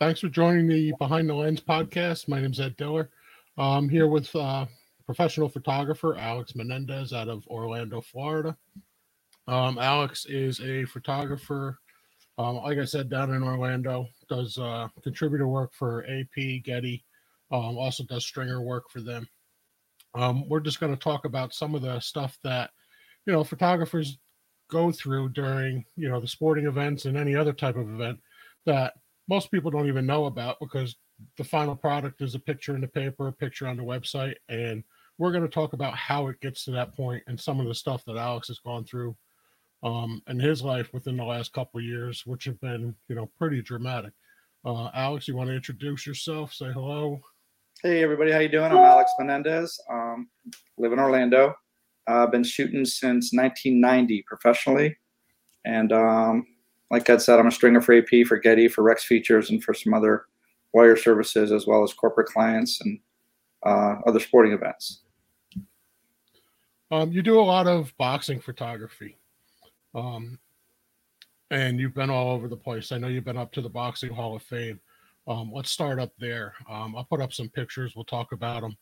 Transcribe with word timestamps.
Thanks 0.00 0.20
for 0.20 0.28
joining 0.28 0.68
the 0.68 0.94
Behind 1.00 1.28
the 1.28 1.34
Lens 1.34 1.60
podcast. 1.60 2.28
My 2.28 2.40
name 2.40 2.52
is 2.52 2.60
Ed 2.60 2.76
Diller. 2.76 3.10
I'm 3.56 3.88
here 3.88 4.06
with 4.06 4.32
uh, 4.36 4.66
professional 5.04 5.48
photographer 5.48 6.16
Alex 6.16 6.54
Menendez 6.54 7.12
out 7.12 7.26
of 7.26 7.44
Orlando, 7.48 8.00
Florida. 8.00 8.56
Um, 9.48 9.76
Alex 9.76 10.24
is 10.26 10.60
a 10.60 10.84
photographer, 10.84 11.80
um, 12.38 12.58
like 12.58 12.78
I 12.78 12.84
said, 12.84 13.10
down 13.10 13.34
in 13.34 13.42
Orlando, 13.42 14.06
does 14.28 14.56
uh, 14.56 14.86
contributor 15.02 15.48
work 15.48 15.74
for 15.74 16.04
AP, 16.04 16.62
Getty, 16.62 17.04
um, 17.50 17.76
also 17.76 18.04
does 18.04 18.24
stringer 18.24 18.62
work 18.62 18.90
for 18.90 19.00
them. 19.00 19.28
Um, 20.14 20.48
we're 20.48 20.60
just 20.60 20.78
going 20.78 20.94
to 20.94 21.02
talk 21.02 21.24
about 21.24 21.52
some 21.52 21.74
of 21.74 21.82
the 21.82 21.98
stuff 21.98 22.38
that, 22.44 22.70
you 23.26 23.32
know, 23.32 23.42
photographers 23.42 24.18
go 24.70 24.92
through 24.92 25.30
during, 25.30 25.84
you 25.96 26.08
know, 26.08 26.20
the 26.20 26.28
sporting 26.28 26.66
events 26.66 27.06
and 27.06 27.16
any 27.16 27.34
other 27.34 27.52
type 27.52 27.74
of 27.74 27.90
event 27.90 28.20
that 28.64 28.94
most 29.28 29.50
people 29.50 29.70
don't 29.70 29.88
even 29.88 30.06
know 30.06 30.24
about 30.26 30.58
because 30.58 30.96
the 31.36 31.44
final 31.44 31.76
product 31.76 32.22
is 32.22 32.34
a 32.34 32.38
picture 32.38 32.74
in 32.74 32.80
the 32.80 32.88
paper, 32.88 33.28
a 33.28 33.32
picture 33.32 33.66
on 33.66 33.76
the 33.76 33.82
website, 33.82 34.34
and 34.48 34.82
we're 35.18 35.32
going 35.32 35.42
to 35.42 35.48
talk 35.48 35.72
about 35.72 35.94
how 35.94 36.28
it 36.28 36.40
gets 36.40 36.64
to 36.64 36.70
that 36.70 36.94
point 36.96 37.22
and 37.26 37.38
some 37.38 37.60
of 37.60 37.66
the 37.66 37.74
stuff 37.74 38.04
that 38.06 38.16
Alex 38.16 38.48
has 38.48 38.58
gone 38.60 38.84
through 38.84 39.16
um, 39.82 40.22
in 40.28 40.38
his 40.38 40.62
life 40.62 40.92
within 40.92 41.16
the 41.16 41.24
last 41.24 41.52
couple 41.52 41.80
years, 41.80 42.24
which 42.24 42.44
have 42.44 42.60
been, 42.60 42.94
you 43.08 43.14
know, 43.14 43.30
pretty 43.38 43.60
dramatic. 43.60 44.12
Uh, 44.64 44.90
Alex, 44.94 45.28
you 45.28 45.36
want 45.36 45.48
to 45.48 45.54
introduce 45.54 46.06
yourself? 46.06 46.52
Say 46.52 46.72
hello. 46.72 47.20
Hey 47.82 48.02
everybody, 48.02 48.32
how 48.32 48.40
you 48.40 48.48
doing? 48.48 48.72
I'm 48.72 48.78
Alex 48.78 49.12
Menendez. 49.20 49.80
Um, 49.88 50.28
live 50.78 50.92
in 50.92 50.98
Orlando. 50.98 51.54
I've 52.08 52.28
uh, 52.28 52.30
been 52.30 52.42
shooting 52.42 52.84
since 52.84 53.32
1990 53.32 54.24
professionally, 54.26 54.96
and 55.64 55.92
um, 55.92 56.44
like 56.90 57.08
Ed 57.08 57.20
said, 57.20 57.38
I'm 57.38 57.46
a 57.46 57.52
stringer 57.52 57.80
for 57.80 57.94
AP, 57.94 58.26
for 58.26 58.38
Getty, 58.38 58.68
for 58.68 58.82
Rex 58.82 59.04
Features, 59.04 59.50
and 59.50 59.62
for 59.62 59.74
some 59.74 59.94
other 59.94 60.26
wire 60.72 60.96
services, 60.96 61.52
as 61.52 61.66
well 61.66 61.82
as 61.82 61.92
corporate 61.92 62.28
clients 62.28 62.80
and 62.80 62.98
uh, 63.64 63.96
other 64.06 64.20
sporting 64.20 64.52
events. 64.52 65.02
Um, 66.90 67.12
you 67.12 67.20
do 67.22 67.38
a 67.38 67.42
lot 67.42 67.66
of 67.66 67.94
boxing 67.98 68.40
photography, 68.40 69.18
um, 69.94 70.38
and 71.50 71.78
you've 71.78 71.94
been 71.94 72.10
all 72.10 72.30
over 72.30 72.48
the 72.48 72.56
place. 72.56 72.92
I 72.92 72.98
know 72.98 73.08
you've 73.08 73.24
been 73.24 73.36
up 73.36 73.52
to 73.52 73.60
the 73.60 73.68
Boxing 73.68 74.12
Hall 74.12 74.34
of 74.34 74.42
Fame. 74.42 74.80
Um, 75.26 75.50
let's 75.52 75.70
start 75.70 75.98
up 75.98 76.12
there. 76.18 76.54
Um, 76.70 76.96
I'll 76.96 77.04
put 77.04 77.20
up 77.20 77.34
some 77.34 77.50
pictures. 77.50 77.94
We'll 77.94 78.06
talk 78.06 78.32
about 78.32 78.62
them. 78.62 78.74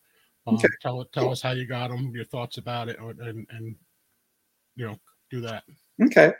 Um, 0.47 0.55
okay. 0.55 0.69
Tell 0.80 1.05
tell 1.06 1.30
us 1.30 1.42
how 1.42 1.50
you 1.50 1.67
got 1.67 1.91
them, 1.91 2.12
your 2.14 2.25
thoughts 2.25 2.58
about 2.58 2.89
it, 2.89 2.98
and 3.00 3.47
and 3.50 3.75
you 4.77 4.86
know 4.86 4.97
do 5.28 5.41
that. 5.41 5.64
Okay. 6.00 6.33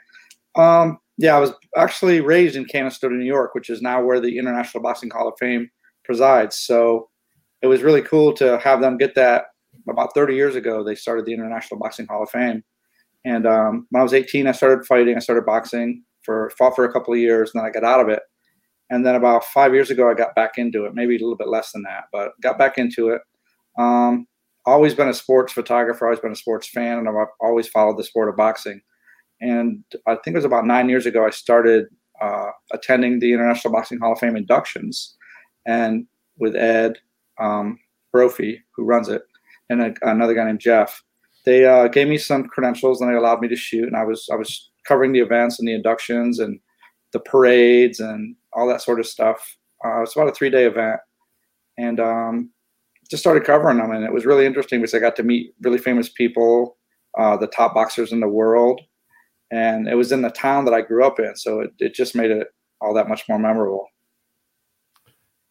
Um, 0.55 0.99
yeah, 1.17 1.35
I 1.35 1.39
was 1.39 1.51
actually 1.75 2.21
raised 2.21 2.55
in 2.55 2.65
Canastota, 2.65 3.11
New 3.11 3.25
York, 3.25 3.55
which 3.55 3.69
is 3.69 3.81
now 3.81 4.03
where 4.03 4.19
the 4.19 4.37
International 4.37 4.83
Boxing 4.83 5.09
Hall 5.09 5.27
of 5.27 5.33
Fame 5.39 5.69
presides. 6.05 6.57
So 6.57 7.09
it 7.61 7.67
was 7.67 7.81
really 7.81 8.01
cool 8.01 8.33
to 8.33 8.59
have 8.59 8.81
them 8.81 8.97
get 8.97 9.15
that. 9.15 9.45
About 9.89 10.13
30 10.13 10.35
years 10.35 10.55
ago, 10.55 10.83
they 10.83 10.95
started 10.95 11.25
the 11.25 11.33
International 11.33 11.79
Boxing 11.79 12.07
Hall 12.07 12.23
of 12.23 12.29
Fame. 12.29 12.63
And 13.25 13.47
um, 13.47 13.87
when 13.89 14.01
I 14.01 14.03
was 14.03 14.13
18, 14.13 14.47
I 14.47 14.51
started 14.51 14.85
fighting. 14.85 15.15
I 15.15 15.19
started 15.19 15.45
boxing 15.45 16.03
for 16.23 16.51
fought 16.57 16.75
for 16.75 16.85
a 16.85 16.91
couple 16.91 17.13
of 17.13 17.19
years, 17.19 17.51
and 17.53 17.61
then 17.61 17.67
I 17.67 17.71
got 17.71 17.83
out 17.83 18.01
of 18.01 18.09
it. 18.09 18.21
And 18.89 19.05
then 19.05 19.15
about 19.15 19.45
five 19.45 19.73
years 19.73 19.89
ago, 19.89 20.09
I 20.09 20.13
got 20.13 20.35
back 20.35 20.57
into 20.57 20.85
it. 20.85 20.93
Maybe 20.93 21.15
a 21.15 21.19
little 21.19 21.35
bit 21.35 21.49
less 21.49 21.71
than 21.71 21.83
that, 21.83 22.05
but 22.11 22.31
got 22.41 22.57
back 22.57 22.77
into 22.77 23.09
it. 23.09 23.21
Um, 23.77 24.27
always 24.65 24.93
been 24.93 25.09
a 25.09 25.13
sports 25.13 25.53
photographer. 25.53 26.05
Always 26.05 26.19
been 26.19 26.31
a 26.31 26.35
sports 26.35 26.69
fan, 26.69 26.99
and 26.99 27.09
I've 27.09 27.27
always 27.39 27.67
followed 27.67 27.97
the 27.97 28.03
sport 28.03 28.29
of 28.29 28.37
boxing. 28.37 28.81
And 29.41 29.83
I 30.07 30.15
think 30.15 30.33
it 30.33 30.39
was 30.39 30.45
about 30.45 30.65
nine 30.65 30.89
years 30.89 31.05
ago, 31.05 31.25
I 31.25 31.29
started 31.29 31.85
uh, 32.21 32.49
attending 32.71 33.19
the 33.19 33.33
International 33.33 33.73
Boxing 33.73 33.99
Hall 33.99 34.13
of 34.13 34.19
Fame 34.19 34.35
inductions, 34.35 35.15
and 35.65 36.07
with 36.37 36.55
Ed 36.55 36.97
um, 37.39 37.77
Brophy, 38.11 38.63
who 38.75 38.83
runs 38.83 39.09
it, 39.09 39.21
and 39.69 39.81
a, 39.81 39.93
another 40.01 40.33
guy 40.33 40.45
named 40.45 40.59
Jeff. 40.59 41.03
They 41.45 41.65
uh, 41.65 41.87
gave 41.87 42.07
me 42.07 42.17
some 42.17 42.45
credentials, 42.45 42.99
and 42.99 43.11
they 43.11 43.15
allowed 43.15 43.41
me 43.41 43.47
to 43.47 43.55
shoot. 43.55 43.87
And 43.87 43.95
I 43.95 44.03
was 44.03 44.27
I 44.31 44.35
was 44.35 44.71
covering 44.87 45.11
the 45.13 45.19
events 45.19 45.59
and 45.59 45.67
the 45.67 45.73
inductions 45.73 46.39
and 46.39 46.59
the 47.13 47.19
parades 47.19 47.99
and 47.99 48.35
all 48.53 48.67
that 48.67 48.81
sort 48.81 48.99
of 48.99 49.05
stuff. 49.05 49.57
Uh, 49.85 50.01
it's 50.01 50.15
about 50.15 50.29
a 50.29 50.33
three 50.33 50.49
day 50.49 50.65
event, 50.65 50.99
and 51.77 51.99
um, 51.99 52.49
just 53.09 53.21
started 53.21 53.45
covering 53.45 53.77
them, 53.77 53.91
and 53.91 54.03
it 54.03 54.13
was 54.13 54.25
really 54.25 54.45
interesting 54.45 54.79
because 54.79 54.93
I 54.93 54.99
got 54.99 55.15
to 55.17 55.23
meet 55.23 55.53
really 55.61 55.77
famous 55.77 56.09
people, 56.09 56.77
uh, 57.17 57.37
the 57.37 57.47
top 57.47 57.73
boxers 57.73 58.11
in 58.11 58.19
the 58.19 58.27
world, 58.27 58.81
and 59.51 59.87
it 59.87 59.95
was 59.95 60.11
in 60.11 60.21
the 60.21 60.29
town 60.29 60.65
that 60.65 60.73
I 60.73 60.81
grew 60.81 61.05
up 61.05 61.19
in, 61.19 61.35
so 61.35 61.61
it, 61.61 61.71
it 61.79 61.93
just 61.93 62.15
made 62.15 62.31
it 62.31 62.47
all 62.81 62.93
that 62.93 63.09
much 63.09 63.27
more 63.27 63.39
memorable. 63.39 63.87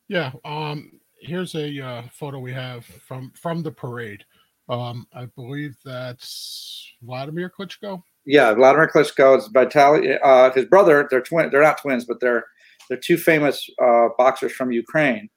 Yeah, 0.08 0.32
um, 0.44 1.00
here's 1.20 1.54
a 1.54 1.80
uh, 1.80 2.02
photo 2.12 2.38
we 2.38 2.52
have 2.52 2.84
from 2.84 3.32
from 3.40 3.62
the 3.62 3.72
parade. 3.72 4.24
Um, 4.68 5.06
I 5.12 5.26
believe 5.26 5.76
that's 5.84 6.92
Vladimir 7.02 7.50
Klitschko. 7.56 8.02
Yeah, 8.24 8.52
Vladimir 8.54 8.90
Klitschko 8.92 9.38
is 9.38 9.48
Vitaly. 9.48 10.18
Uh, 10.22 10.50
his 10.52 10.64
brother. 10.64 11.06
They're 11.10 11.20
twin. 11.20 11.50
They're 11.50 11.62
not 11.62 11.80
twins, 11.80 12.04
but 12.04 12.20
they're 12.20 12.44
they're 12.88 12.98
two 12.98 13.16
famous 13.16 13.68
uh, 13.82 14.08
boxers 14.18 14.52
from 14.52 14.72
Ukraine, 14.72 15.28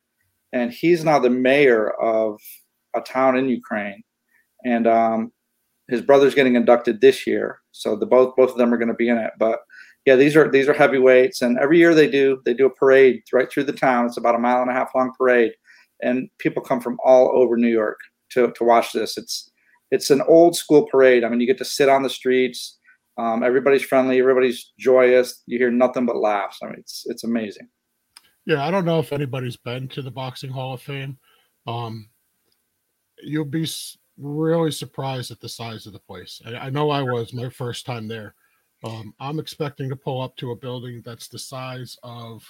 and 0.54 0.72
he's 0.72 1.04
now 1.04 1.20
the 1.20 1.30
mayor 1.30 1.92
of 2.02 2.40
a 2.96 3.02
town 3.02 3.38
in 3.38 3.50
Ukraine. 3.50 4.04
And 4.66 4.88
um, 4.88 5.32
his 5.88 6.02
brother's 6.02 6.36
getting 6.36 6.56
inducted 6.56 7.02
this 7.02 7.26
year, 7.26 7.59
so 7.80 7.96
the 7.96 8.06
both 8.06 8.36
both 8.36 8.52
of 8.52 8.58
them 8.58 8.74
are 8.74 8.78
going 8.78 8.90
to 8.90 8.94
be 8.94 9.10
in 9.10 9.18
it. 9.18 9.32
But 9.40 9.62
yeah, 10.06 10.16
these 10.16 10.36
are 10.36 10.50
these 10.50 10.68
are 10.68 10.74
heavyweights, 10.74 11.42
and 11.42 11.58
every 11.58 11.78
year 11.78 11.96
they 11.96 12.10
do 12.10 12.42
they 12.46 12.54
do 12.54 12.66
a 12.66 12.70
parade 12.70 13.24
right 13.32 13.50
through 13.50 13.66
the 13.66 13.74
town. 13.74 14.06
It's 14.06 14.18
about 14.18 14.36
a 14.36 14.40
mile 14.40 14.62
and 14.62 14.70
a 14.70 14.74
half 14.74 14.94
long 14.94 15.14
parade, 15.18 15.54
and 16.02 16.30
people 16.40 16.62
come 16.62 16.82
from 16.82 16.98
all 17.04 17.32
over 17.34 17.56
New 17.56 17.70
York 17.70 18.00
to 18.32 18.52
to 18.52 18.64
watch 18.64 18.92
this. 18.92 19.18
It's 19.18 19.50
it's 19.92 20.10
an 20.10 20.22
old 20.28 20.56
school 20.56 20.86
parade. 20.86 21.24
I 21.24 21.30
mean, 21.30 21.40
you 21.40 21.48
get 21.48 21.58
to 21.60 21.66
sit 21.66 21.90
on 21.90 22.04
the 22.04 22.10
streets. 22.10 22.78
Um, 23.18 23.44
everybody's 23.44 23.84
friendly. 23.84 24.20
Everybody's 24.20 24.72
joyous. 24.78 25.42
You 25.46 25.58
hear 25.58 25.72
nothing 25.72 26.06
but 26.06 26.18
laughs. 26.18 26.60
I 26.62 26.68
mean, 26.68 26.76
it's 26.80 27.06
it's 27.08 27.24
amazing. 27.24 27.70
Yeah, 28.46 28.66
I 28.66 28.72
don't 28.72 28.86
know 28.86 29.00
if 29.00 29.14
anybody's 29.14 29.58
been 29.58 29.88
to 29.90 30.02
the 30.02 30.12
Boxing 30.12 30.50
Hall 30.50 30.74
of 30.74 30.82
Fame. 30.82 31.18
Um, 31.68 32.10
you'll 33.22 33.46
be 33.46 33.68
really 34.20 34.72
surprised 34.72 35.32
at 35.32 35.40
the 35.40 35.50
size 35.50 35.86
of 35.86 35.94
the 35.94 36.00
place. 36.00 36.42
I, 36.46 36.56
I 36.56 36.70
know 36.70 36.90
I 36.90 37.02
was 37.02 37.34
my 37.34 37.50
first 37.50 37.86
time 37.86 38.08
there. 38.08 38.36
Um, 38.84 39.14
I'm 39.20 39.40
expecting 39.40 39.90
to 39.90 39.96
pull 39.96 40.22
up 40.22 40.36
to 40.38 40.52
a 40.52 40.56
building 40.56 41.02
that's 41.04 41.28
the 41.28 41.40
size 41.40 41.98
of, 42.04 42.44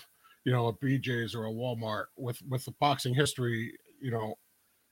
you 0.45 0.51
know, 0.51 0.67
a 0.67 0.73
BJ's 0.73 1.35
or 1.35 1.45
a 1.45 1.51
Walmart. 1.51 2.05
With 2.17 2.39
with 2.47 2.65
the 2.65 2.73
boxing 2.79 3.13
history, 3.13 3.73
you 4.01 4.11
know, 4.11 4.35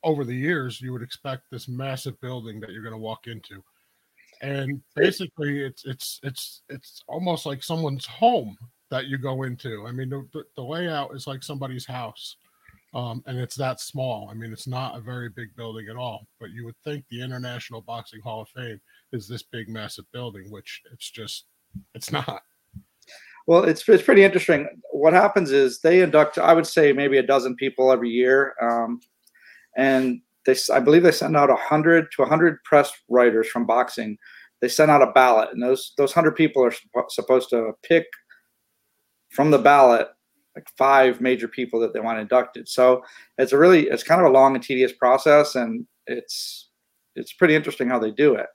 over 0.04 0.24
the 0.24 0.36
years, 0.36 0.82
you 0.82 0.94
would 0.94 1.04
expect 1.04 1.44
this 1.52 1.68
massive 1.68 2.20
building 2.22 2.60
that 2.60 2.72
you're 2.72 2.84
going 2.84 2.94
to 2.94 2.98
walk 2.98 3.28
into, 3.28 3.64
and 4.42 4.82
basically, 4.96 5.64
it's 5.64 5.86
it's 5.86 6.20
it's 6.24 6.64
it's 6.70 7.04
almost 7.08 7.46
like 7.46 7.64
someone's 7.64 8.06
home 8.06 8.58
that 8.90 9.06
you 9.06 9.18
go 9.18 9.44
into. 9.44 9.86
I 9.86 9.92
mean, 9.92 10.10
the, 10.10 10.44
the 10.56 10.64
layout 10.64 11.14
is 11.16 11.28
like 11.28 11.44
somebody's 11.44 11.86
house 11.86 12.38
um, 12.98 13.24
and 13.28 13.38
it's 13.38 13.56
that 13.56 13.80
small. 13.80 14.28
I 14.32 14.34
mean, 14.34 14.52
it's 14.52 14.66
not 14.66 14.98
a 14.98 15.00
very 15.00 15.30
big 15.30 15.56
building 15.56 15.86
at 15.88 15.96
all. 15.96 16.28
But 16.40 16.50
you 16.50 16.66
would 16.66 16.76
think 16.84 17.06
the 17.10 17.22
International 17.22 17.80
Boxing 17.80 18.20
Hall 18.22 18.42
of 18.42 18.50
Fame 18.50 18.82
is 19.14 19.28
this 19.28 19.44
big, 19.44 19.70
massive 19.70 20.06
building, 20.12 20.50
which 20.50 20.82
it's 20.92 21.12
just, 21.12 21.46
it's 21.94 22.12
not. 22.12 22.42
Well, 23.46 23.64
it's 23.64 23.88
it's 23.88 24.04
pretty 24.04 24.24
interesting. 24.24 24.68
What 24.92 25.14
happens 25.14 25.52
is 25.52 25.80
they 25.80 26.02
induct, 26.02 26.40
I 26.40 26.54
would 26.54 26.66
say, 26.66 26.92
maybe 26.92 27.20
a 27.20 27.24
dozen 27.24 27.56
people 27.56 27.92
every 27.92 28.10
year, 28.10 28.56
um, 28.62 29.00
and 29.78 30.20
they, 30.46 30.56
I 30.74 30.80
believe, 30.80 31.04
they 31.04 31.12
send 31.12 31.38
out 31.38 31.50
hundred 31.58 32.08
to 32.18 32.26
hundred 32.26 32.62
press 32.64 32.92
writers 33.08 33.48
from 33.48 33.66
boxing. 33.66 34.18
They 34.60 34.68
send 34.68 34.92
out 34.92 35.02
a 35.02 35.14
ballot, 35.14 35.50
and 35.54 35.64
those 35.64 35.94
those 35.98 36.12
hundred 36.12 36.36
people 36.36 36.62
are 36.66 36.74
supposed 37.10 37.50
to 37.52 37.72
pick 37.84 38.06
from 39.30 39.52
the 39.52 39.60
ballot 39.60 40.10
like 40.58 40.68
five 40.76 41.22
major 41.22 41.48
people 41.48 41.80
that 41.80 41.94
they 41.94 42.00
want 42.00 42.20
inducted. 42.20 42.68
So 42.68 43.04
it's 43.38 43.52
a 43.52 43.58
really 43.58 43.88
it's 43.90 44.04
kind 44.04 44.20
of 44.20 44.28
a 44.28 44.34
long 44.34 44.56
and 44.56 44.64
tedious 44.64 44.92
process, 44.92 45.54
and 45.54 45.86
it's 46.08 46.70
it's 47.16 47.32
pretty 47.32 47.54
interesting 47.54 47.88
how 47.88 48.00
they 48.00 48.12
do 48.12 48.34
it. 48.34 48.48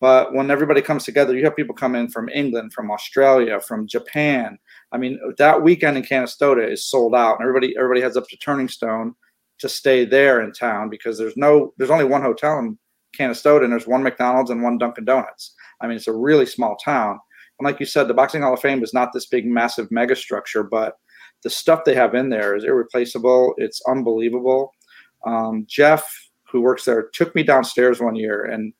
But 0.00 0.34
when 0.34 0.50
everybody 0.50 0.82
comes 0.82 1.04
together, 1.04 1.36
you 1.36 1.44
have 1.44 1.54
people 1.54 1.74
come 1.74 1.94
in 1.94 2.08
from 2.08 2.28
England, 2.28 2.72
from 2.72 2.90
Australia, 2.90 3.60
from 3.60 3.86
Japan. 3.86 4.58
I 4.90 4.98
mean, 4.98 5.18
that 5.38 5.62
weekend 5.62 5.96
in 5.96 6.02
Canastota 6.02 6.68
is 6.68 6.84
sold 6.84 7.14
out, 7.14 7.38
and 7.38 7.42
everybody 7.42 7.76
everybody 7.76 8.00
heads 8.00 8.16
up 8.16 8.28
to 8.28 8.36
Turning 8.38 8.68
Stone 8.68 9.14
to 9.60 9.68
stay 9.68 10.04
there 10.04 10.42
in 10.42 10.52
town 10.52 10.90
because 10.90 11.16
there's 11.16 11.36
no 11.36 11.72
there's 11.78 11.90
only 11.90 12.04
one 12.04 12.22
hotel 12.22 12.58
in 12.58 12.76
Canastota, 13.16 13.62
and 13.62 13.72
there's 13.72 13.86
one 13.86 14.02
McDonald's 14.02 14.50
and 14.50 14.64
one 14.64 14.78
Dunkin' 14.78 15.04
Donuts. 15.04 15.54
I 15.80 15.86
mean, 15.86 15.96
it's 15.96 16.08
a 16.08 16.12
really 16.12 16.46
small 16.46 16.76
town. 16.76 17.20
And 17.60 17.64
like 17.64 17.78
you 17.78 17.86
said, 17.86 18.08
the 18.08 18.14
Boxing 18.14 18.42
Hall 18.42 18.52
of 18.52 18.60
Fame 18.60 18.82
is 18.82 18.92
not 18.92 19.12
this 19.12 19.26
big, 19.26 19.46
massive 19.46 19.90
mega 19.92 20.16
structure, 20.16 20.64
but 20.64 20.96
the 21.46 21.50
stuff 21.50 21.84
they 21.84 21.94
have 21.94 22.16
in 22.16 22.28
there 22.28 22.56
is 22.56 22.64
irreplaceable. 22.64 23.54
It's 23.56 23.80
unbelievable. 23.86 24.74
Um, 25.24 25.64
Jeff, 25.68 26.04
who 26.50 26.60
works 26.60 26.84
there, 26.84 27.08
took 27.12 27.36
me 27.36 27.44
downstairs 27.44 28.00
one 28.00 28.16
year, 28.16 28.46
and 28.46 28.72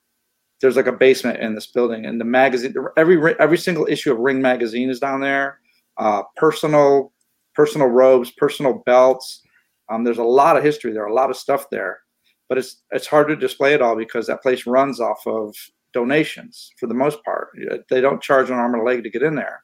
there's 0.61 0.75
like 0.75 0.89
a 0.89 0.93
basement 0.93 1.39
in 1.39 1.55
this 1.55 1.69
building, 1.69 2.07
and 2.07 2.21
the 2.21 2.25
magazine, 2.25 2.75
every 2.97 3.39
every 3.39 3.57
single 3.57 3.87
issue 3.89 4.13
of 4.13 4.19
Ring 4.19 4.43
magazine 4.43 4.91
is 4.91 4.99
down 4.99 5.21
there. 5.21 5.61
Uh, 5.97 6.25
personal 6.35 7.13
personal 7.55 7.87
robes, 7.87 8.33
personal 8.33 8.83
belts. 8.85 9.43
Um, 9.89 10.03
there's 10.03 10.19
a 10.19 10.25
lot 10.25 10.57
of 10.57 10.65
history 10.65 10.93
there, 10.93 11.07
a 11.07 11.15
lot 11.15 11.31
of 11.31 11.37
stuff 11.37 11.71
there, 11.71 12.01
but 12.49 12.59
it's 12.59 12.83
it's 12.91 13.07
hard 13.07 13.29
to 13.29 13.37
display 13.37 13.75
it 13.75 13.81
all 13.81 13.95
because 13.95 14.27
that 14.27 14.43
place 14.43 14.67
runs 14.67 15.01
off 15.01 15.25
of 15.25 15.55
donations 15.93 16.73
for 16.81 16.89
the 16.89 16.95
most 16.95 17.23
part. 17.23 17.51
They 17.91 18.01
don't 18.01 18.21
charge 18.21 18.51
an 18.51 18.57
arm 18.57 18.75
and 18.75 18.83
a 18.83 18.85
leg 18.85 19.05
to 19.05 19.11
get 19.11 19.23
in 19.23 19.37
there, 19.37 19.62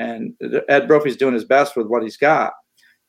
and 0.00 0.34
Ed 0.68 0.88
Brophy's 0.88 1.16
doing 1.16 1.34
his 1.34 1.44
best 1.44 1.76
with 1.76 1.86
what 1.86 2.02
he's 2.02 2.16
got. 2.16 2.54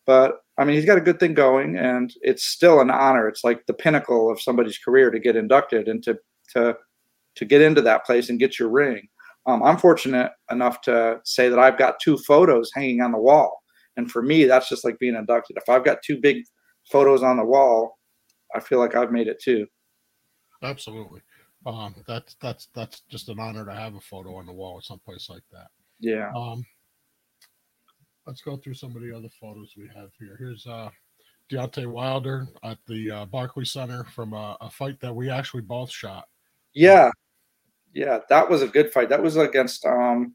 But 0.05 0.39
I 0.57 0.65
mean, 0.65 0.75
he's 0.75 0.85
got 0.85 0.97
a 0.97 1.01
good 1.01 1.19
thing 1.19 1.33
going, 1.33 1.77
and 1.77 2.13
it's 2.21 2.43
still 2.43 2.81
an 2.81 2.91
honor. 2.91 3.29
It's 3.29 3.45
like 3.45 3.65
the 3.65 3.73
pinnacle 3.73 4.29
of 4.29 4.41
somebody's 4.41 4.77
career 4.77 5.09
to 5.09 5.19
get 5.19 5.37
inducted 5.37 5.87
and 5.87 6.03
to 6.03 6.19
to 6.53 6.75
to 7.35 7.45
get 7.45 7.61
into 7.61 7.81
that 7.81 8.05
place 8.05 8.29
and 8.29 8.39
get 8.39 8.59
your 8.59 8.69
ring. 8.69 9.07
Um, 9.45 9.63
I'm 9.63 9.77
fortunate 9.77 10.31
enough 10.51 10.81
to 10.81 11.21
say 11.23 11.47
that 11.47 11.57
I've 11.57 11.77
got 11.77 11.99
two 12.01 12.17
photos 12.17 12.71
hanging 12.75 13.01
on 13.01 13.13
the 13.13 13.17
wall, 13.17 13.63
and 13.95 14.11
for 14.11 14.21
me, 14.21 14.43
that's 14.43 14.67
just 14.67 14.83
like 14.83 14.99
being 14.99 15.15
inducted. 15.15 15.57
If 15.57 15.69
I've 15.69 15.85
got 15.85 16.03
two 16.03 16.19
big 16.19 16.43
photos 16.91 17.23
on 17.23 17.37
the 17.37 17.45
wall, 17.45 17.97
I 18.53 18.59
feel 18.59 18.79
like 18.79 18.95
I've 18.95 19.11
made 19.13 19.27
it 19.27 19.41
too. 19.41 19.65
Absolutely, 20.61 21.21
um, 21.65 21.95
that's 22.05 22.35
that's 22.41 22.67
that's 22.75 23.01
just 23.09 23.29
an 23.29 23.39
honor 23.39 23.65
to 23.65 23.73
have 23.73 23.95
a 23.95 24.01
photo 24.01 24.35
on 24.35 24.45
the 24.45 24.53
wall 24.53 24.77
at 24.77 24.83
some 24.83 24.99
place 24.99 25.29
like 25.29 25.43
that. 25.53 25.67
Yeah. 26.01 26.31
Um, 26.35 26.65
let's 28.27 28.41
go 28.41 28.57
through 28.57 28.73
some 28.73 28.95
of 28.95 29.01
the 29.01 29.15
other 29.15 29.29
photos 29.39 29.73
we 29.77 29.89
have 29.95 30.09
here. 30.19 30.35
Here's 30.37 30.65
uh, 30.67 30.89
Deontay 31.51 31.87
Wilder 31.87 32.47
at 32.63 32.77
the 32.87 33.11
uh, 33.11 33.25
Barclay 33.25 33.65
Center 33.65 34.03
from 34.05 34.33
a, 34.33 34.57
a 34.61 34.69
fight 34.69 34.99
that 35.01 35.13
we 35.13 35.29
actually 35.29 35.61
both 35.61 35.91
shot. 35.91 36.27
Yeah, 36.73 37.09
yeah, 37.93 38.19
that 38.29 38.49
was 38.49 38.61
a 38.61 38.67
good 38.67 38.91
fight. 38.91 39.09
That 39.09 39.21
was 39.21 39.35
against 39.37 39.85
um, 39.85 40.33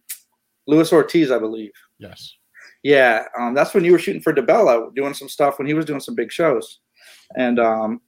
Luis 0.66 0.92
Ortiz, 0.92 1.30
I 1.30 1.38
believe. 1.38 1.72
Yes. 1.98 2.34
Yeah, 2.82 3.24
um, 3.38 3.54
that's 3.54 3.74
when 3.74 3.84
you 3.84 3.92
were 3.92 3.98
shooting 3.98 4.22
for 4.22 4.32
DiBella, 4.32 4.94
doing 4.94 5.14
some 5.14 5.28
stuff 5.28 5.58
when 5.58 5.66
he 5.66 5.74
was 5.74 5.86
doing 5.86 6.00
some 6.00 6.14
big 6.14 6.30
shows, 6.30 6.80
and 7.36 7.58
um, 7.58 8.00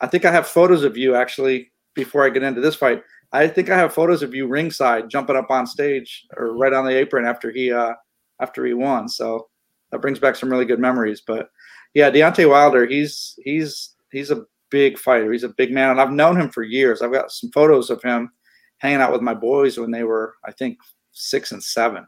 I 0.00 0.06
think 0.06 0.24
I 0.24 0.32
have 0.32 0.46
photos 0.46 0.84
of 0.84 0.96
you 0.96 1.14
actually. 1.14 1.70
Before 1.94 2.24
I 2.24 2.30
get 2.30 2.44
into 2.44 2.60
this 2.60 2.76
fight, 2.76 3.02
I 3.32 3.48
think 3.48 3.68
I 3.68 3.76
have 3.76 3.92
photos 3.92 4.22
of 4.22 4.32
you 4.32 4.46
ringside, 4.46 5.10
jumping 5.10 5.34
up 5.34 5.50
on 5.50 5.66
stage 5.66 6.24
or 6.36 6.56
right 6.56 6.72
on 6.72 6.84
the 6.84 6.96
apron 6.96 7.26
after 7.26 7.50
he 7.50 7.72
uh, 7.72 7.94
after 8.40 8.64
he 8.64 8.74
won. 8.74 9.08
So 9.08 9.48
that 9.90 10.00
brings 10.00 10.18
back 10.18 10.36
some 10.36 10.50
really 10.50 10.64
good 10.64 10.80
memories. 10.80 11.22
But 11.26 11.50
yeah, 11.94 12.10
Deontay 12.10 12.48
Wilder, 12.48 12.86
he's 12.86 13.38
he's 13.44 13.94
he's 14.12 14.30
a 14.30 14.44
big 14.70 14.98
fighter. 14.98 15.32
He's 15.32 15.44
a 15.44 15.48
big 15.48 15.72
man, 15.72 15.90
and 15.90 16.00
I've 16.00 16.12
known 16.12 16.40
him 16.40 16.50
for 16.50 16.62
years. 16.62 17.02
I've 17.02 17.12
got 17.12 17.32
some 17.32 17.50
photos 17.50 17.90
of 17.90 18.02
him 18.02 18.30
hanging 18.78 19.00
out 19.00 19.12
with 19.12 19.22
my 19.22 19.34
boys 19.34 19.78
when 19.78 19.90
they 19.90 20.04
were, 20.04 20.34
I 20.44 20.52
think, 20.52 20.78
six 21.12 21.52
and 21.52 21.62
seven. 21.62 22.06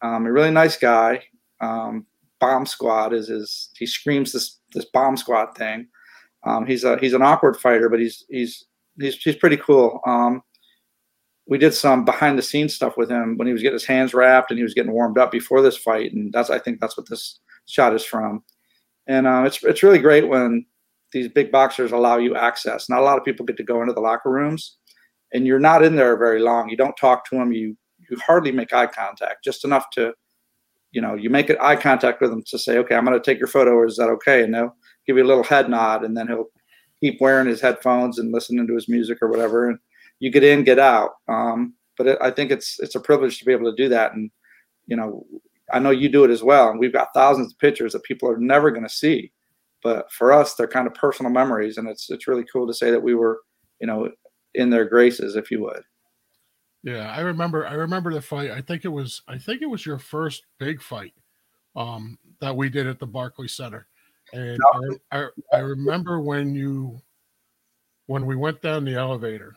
Um, 0.00 0.26
a 0.26 0.32
really 0.32 0.50
nice 0.50 0.76
guy. 0.76 1.22
Um, 1.60 2.06
bomb 2.40 2.66
squad 2.66 3.12
is 3.12 3.28
his. 3.28 3.70
He 3.78 3.86
screams 3.86 4.32
this 4.32 4.60
this 4.72 4.86
bomb 4.86 5.16
squad 5.16 5.54
thing. 5.56 5.88
Um, 6.44 6.66
he's 6.66 6.84
a 6.84 6.98
he's 6.98 7.12
an 7.12 7.22
awkward 7.22 7.56
fighter, 7.56 7.88
but 7.88 8.00
he's 8.00 8.24
he's 8.28 8.64
he's 8.98 9.16
he's 9.16 9.36
pretty 9.36 9.58
cool. 9.58 10.00
Um, 10.06 10.42
we 11.46 11.58
did 11.58 11.74
some 11.74 12.04
behind 12.04 12.38
the 12.38 12.42
scenes 12.42 12.74
stuff 12.74 12.96
with 12.96 13.10
him 13.10 13.36
when 13.36 13.46
he 13.46 13.52
was 13.52 13.62
getting 13.62 13.74
his 13.74 13.84
hands 13.84 14.14
wrapped 14.14 14.50
and 14.50 14.58
he 14.58 14.62
was 14.62 14.74
getting 14.74 14.92
warmed 14.92 15.18
up 15.18 15.30
before 15.32 15.60
this 15.60 15.76
fight, 15.76 16.12
and 16.12 16.32
that's 16.32 16.50
I 16.50 16.58
think 16.58 16.80
that's 16.80 16.96
what 16.96 17.08
this 17.08 17.40
shot 17.66 17.94
is 17.94 18.04
from. 18.04 18.42
And 19.06 19.26
uh, 19.26 19.42
it's 19.46 19.62
it's 19.64 19.82
really 19.82 19.98
great 19.98 20.28
when 20.28 20.64
these 21.12 21.28
big 21.28 21.50
boxers 21.50 21.92
allow 21.92 22.18
you 22.18 22.36
access. 22.36 22.88
Not 22.88 23.00
a 23.00 23.04
lot 23.04 23.18
of 23.18 23.24
people 23.24 23.44
get 23.44 23.56
to 23.58 23.64
go 23.64 23.82
into 23.82 23.92
the 23.92 24.00
locker 24.00 24.30
rooms, 24.30 24.78
and 25.32 25.46
you're 25.46 25.58
not 25.58 25.82
in 25.82 25.96
there 25.96 26.16
very 26.16 26.40
long. 26.40 26.68
You 26.68 26.76
don't 26.76 26.96
talk 26.96 27.28
to 27.30 27.36
them. 27.36 27.52
You 27.52 27.76
you 28.08 28.16
hardly 28.18 28.52
make 28.52 28.72
eye 28.72 28.86
contact, 28.86 29.44
just 29.44 29.64
enough 29.64 29.90
to, 29.90 30.12
you 30.92 31.00
know, 31.00 31.14
you 31.14 31.30
make 31.30 31.50
an 31.50 31.56
eye 31.60 31.76
contact 31.76 32.20
with 32.20 32.30
them 32.30 32.42
to 32.46 32.58
say, 32.58 32.78
okay, 32.78 32.94
I'm 32.94 33.04
going 33.04 33.18
to 33.18 33.24
take 33.24 33.38
your 33.38 33.48
photo, 33.48 33.72
or 33.72 33.86
is 33.86 33.96
that 33.96 34.10
okay? 34.10 34.42
And 34.42 34.54
they'll 34.54 34.76
give 35.06 35.16
you 35.16 35.24
a 35.24 35.26
little 35.26 35.44
head 35.44 35.68
nod, 35.68 36.04
and 36.04 36.16
then 36.16 36.28
he'll 36.28 36.50
keep 37.00 37.20
wearing 37.20 37.48
his 37.48 37.60
headphones 37.60 38.18
and 38.18 38.32
listening 38.32 38.66
to 38.66 38.74
his 38.74 38.88
music 38.88 39.18
or 39.22 39.28
whatever. 39.28 39.70
And 39.70 39.78
you 40.22 40.30
get 40.30 40.44
in, 40.44 40.62
get 40.62 40.78
out. 40.78 41.14
Um, 41.26 41.74
but 41.98 42.06
it, 42.06 42.18
I 42.20 42.30
think 42.30 42.52
it's 42.52 42.78
it's 42.78 42.94
a 42.94 43.00
privilege 43.00 43.40
to 43.40 43.44
be 43.44 43.50
able 43.50 43.68
to 43.68 43.76
do 43.76 43.88
that, 43.88 44.14
and 44.14 44.30
you 44.86 44.94
know, 44.96 45.26
I 45.72 45.80
know 45.80 45.90
you 45.90 46.08
do 46.08 46.22
it 46.22 46.30
as 46.30 46.44
well. 46.44 46.70
And 46.70 46.78
we've 46.78 46.92
got 46.92 47.08
thousands 47.12 47.52
of 47.52 47.58
pictures 47.58 47.92
that 47.92 48.04
people 48.04 48.30
are 48.30 48.38
never 48.38 48.70
going 48.70 48.84
to 48.84 48.88
see, 48.88 49.32
but 49.82 50.10
for 50.12 50.32
us, 50.32 50.54
they're 50.54 50.68
kind 50.68 50.86
of 50.86 50.94
personal 50.94 51.32
memories, 51.32 51.76
and 51.76 51.88
it's 51.88 52.08
it's 52.08 52.28
really 52.28 52.44
cool 52.52 52.68
to 52.68 52.72
say 52.72 52.92
that 52.92 53.02
we 53.02 53.16
were, 53.16 53.40
you 53.80 53.88
know, 53.88 54.08
in 54.54 54.70
their 54.70 54.84
graces, 54.84 55.34
if 55.34 55.50
you 55.50 55.60
would. 55.62 55.82
Yeah, 56.84 57.10
I 57.10 57.20
remember. 57.20 57.66
I 57.66 57.74
remember 57.74 58.14
the 58.14 58.22
fight. 58.22 58.52
I 58.52 58.60
think 58.60 58.84
it 58.84 58.92
was. 58.92 59.22
I 59.26 59.38
think 59.38 59.60
it 59.60 59.70
was 59.70 59.84
your 59.84 59.98
first 59.98 60.46
big 60.60 60.80
fight 60.80 61.14
um, 61.74 62.16
that 62.40 62.56
we 62.56 62.68
did 62.68 62.86
at 62.86 63.00
the 63.00 63.06
Barclay 63.06 63.48
Center, 63.48 63.88
and 64.32 64.60
I, 65.10 65.18
I, 65.18 65.28
I 65.52 65.58
remember 65.58 66.20
when 66.20 66.54
you 66.54 67.02
when 68.06 68.24
we 68.24 68.36
went 68.36 68.62
down 68.62 68.84
the 68.84 68.94
elevator 68.94 69.56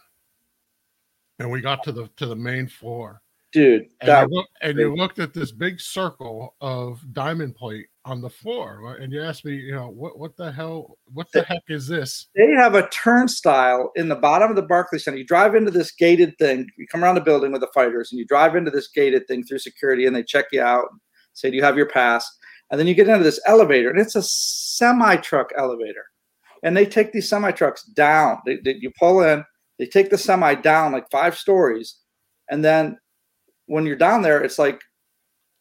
and 1.39 1.49
we 1.49 1.61
got 1.61 1.83
to 1.83 1.91
the 1.91 2.09
to 2.17 2.25
the 2.25 2.35
main 2.35 2.67
floor. 2.67 3.21
Dude, 3.53 3.87
and, 4.01 4.29
you, 4.29 4.35
look, 4.35 4.47
and 4.63 4.77
you 4.77 4.93
looked 4.93 5.17
at 5.17 5.33
this 5.33 5.53
big 5.53 5.79
circle 5.79 6.55
of 6.59 7.01
diamond 7.13 7.55
plate 7.55 7.87
on 8.03 8.19
the 8.19 8.29
floor, 8.29 8.97
and 8.99 9.13
you 9.13 9.23
asked 9.23 9.45
me, 9.45 9.55
you 9.55 9.73
know, 9.73 9.87
what 9.87 10.19
what 10.19 10.35
the 10.35 10.51
hell, 10.51 10.97
what 11.13 11.31
the 11.31 11.41
heck 11.41 11.63
is 11.69 11.87
this? 11.87 12.27
They 12.35 12.51
have 12.51 12.75
a 12.75 12.89
turnstile 12.89 13.91
in 13.95 14.09
the 14.09 14.15
bottom 14.15 14.49
of 14.49 14.57
the 14.57 14.61
Barclay 14.61 14.99
Center. 14.99 15.17
You 15.17 15.25
drive 15.25 15.55
into 15.55 15.71
this 15.71 15.93
gated 15.93 16.37
thing. 16.37 16.67
You 16.77 16.85
come 16.85 17.01
around 17.01 17.15
the 17.15 17.21
building 17.21 17.53
with 17.53 17.61
the 17.61 17.71
fighters, 17.73 18.11
and 18.11 18.19
you 18.19 18.25
drive 18.25 18.57
into 18.57 18.71
this 18.71 18.89
gated 18.89 19.25
thing 19.25 19.45
through 19.45 19.59
security, 19.59 20.05
and 20.05 20.13
they 20.13 20.23
check 20.23 20.47
you 20.51 20.61
out, 20.61 20.87
say, 21.31 21.49
"Do 21.49 21.55
you 21.55 21.63
have 21.63 21.77
your 21.77 21.87
pass?" 21.87 22.29
And 22.69 22.79
then 22.79 22.87
you 22.87 22.93
get 22.93 23.07
into 23.07 23.23
this 23.23 23.39
elevator, 23.47 23.89
and 23.89 23.99
it's 23.99 24.15
a 24.15 24.21
semi 24.21 25.15
truck 25.17 25.51
elevator, 25.57 26.03
and 26.63 26.75
they 26.75 26.85
take 26.85 27.13
these 27.13 27.29
semi 27.29 27.51
trucks 27.51 27.83
down. 27.83 28.39
They, 28.45 28.57
they, 28.57 28.75
you 28.81 28.91
pull 28.99 29.21
in, 29.21 29.45
they 29.79 29.85
take 29.85 30.09
the 30.09 30.17
semi 30.17 30.55
down 30.55 30.91
like 30.91 31.09
five 31.11 31.37
stories, 31.37 31.97
and 32.49 32.63
then 32.63 32.97
when 33.67 33.85
you're 33.85 33.95
down 33.95 34.21
there, 34.21 34.43
it's 34.43 34.59
like 34.59 34.81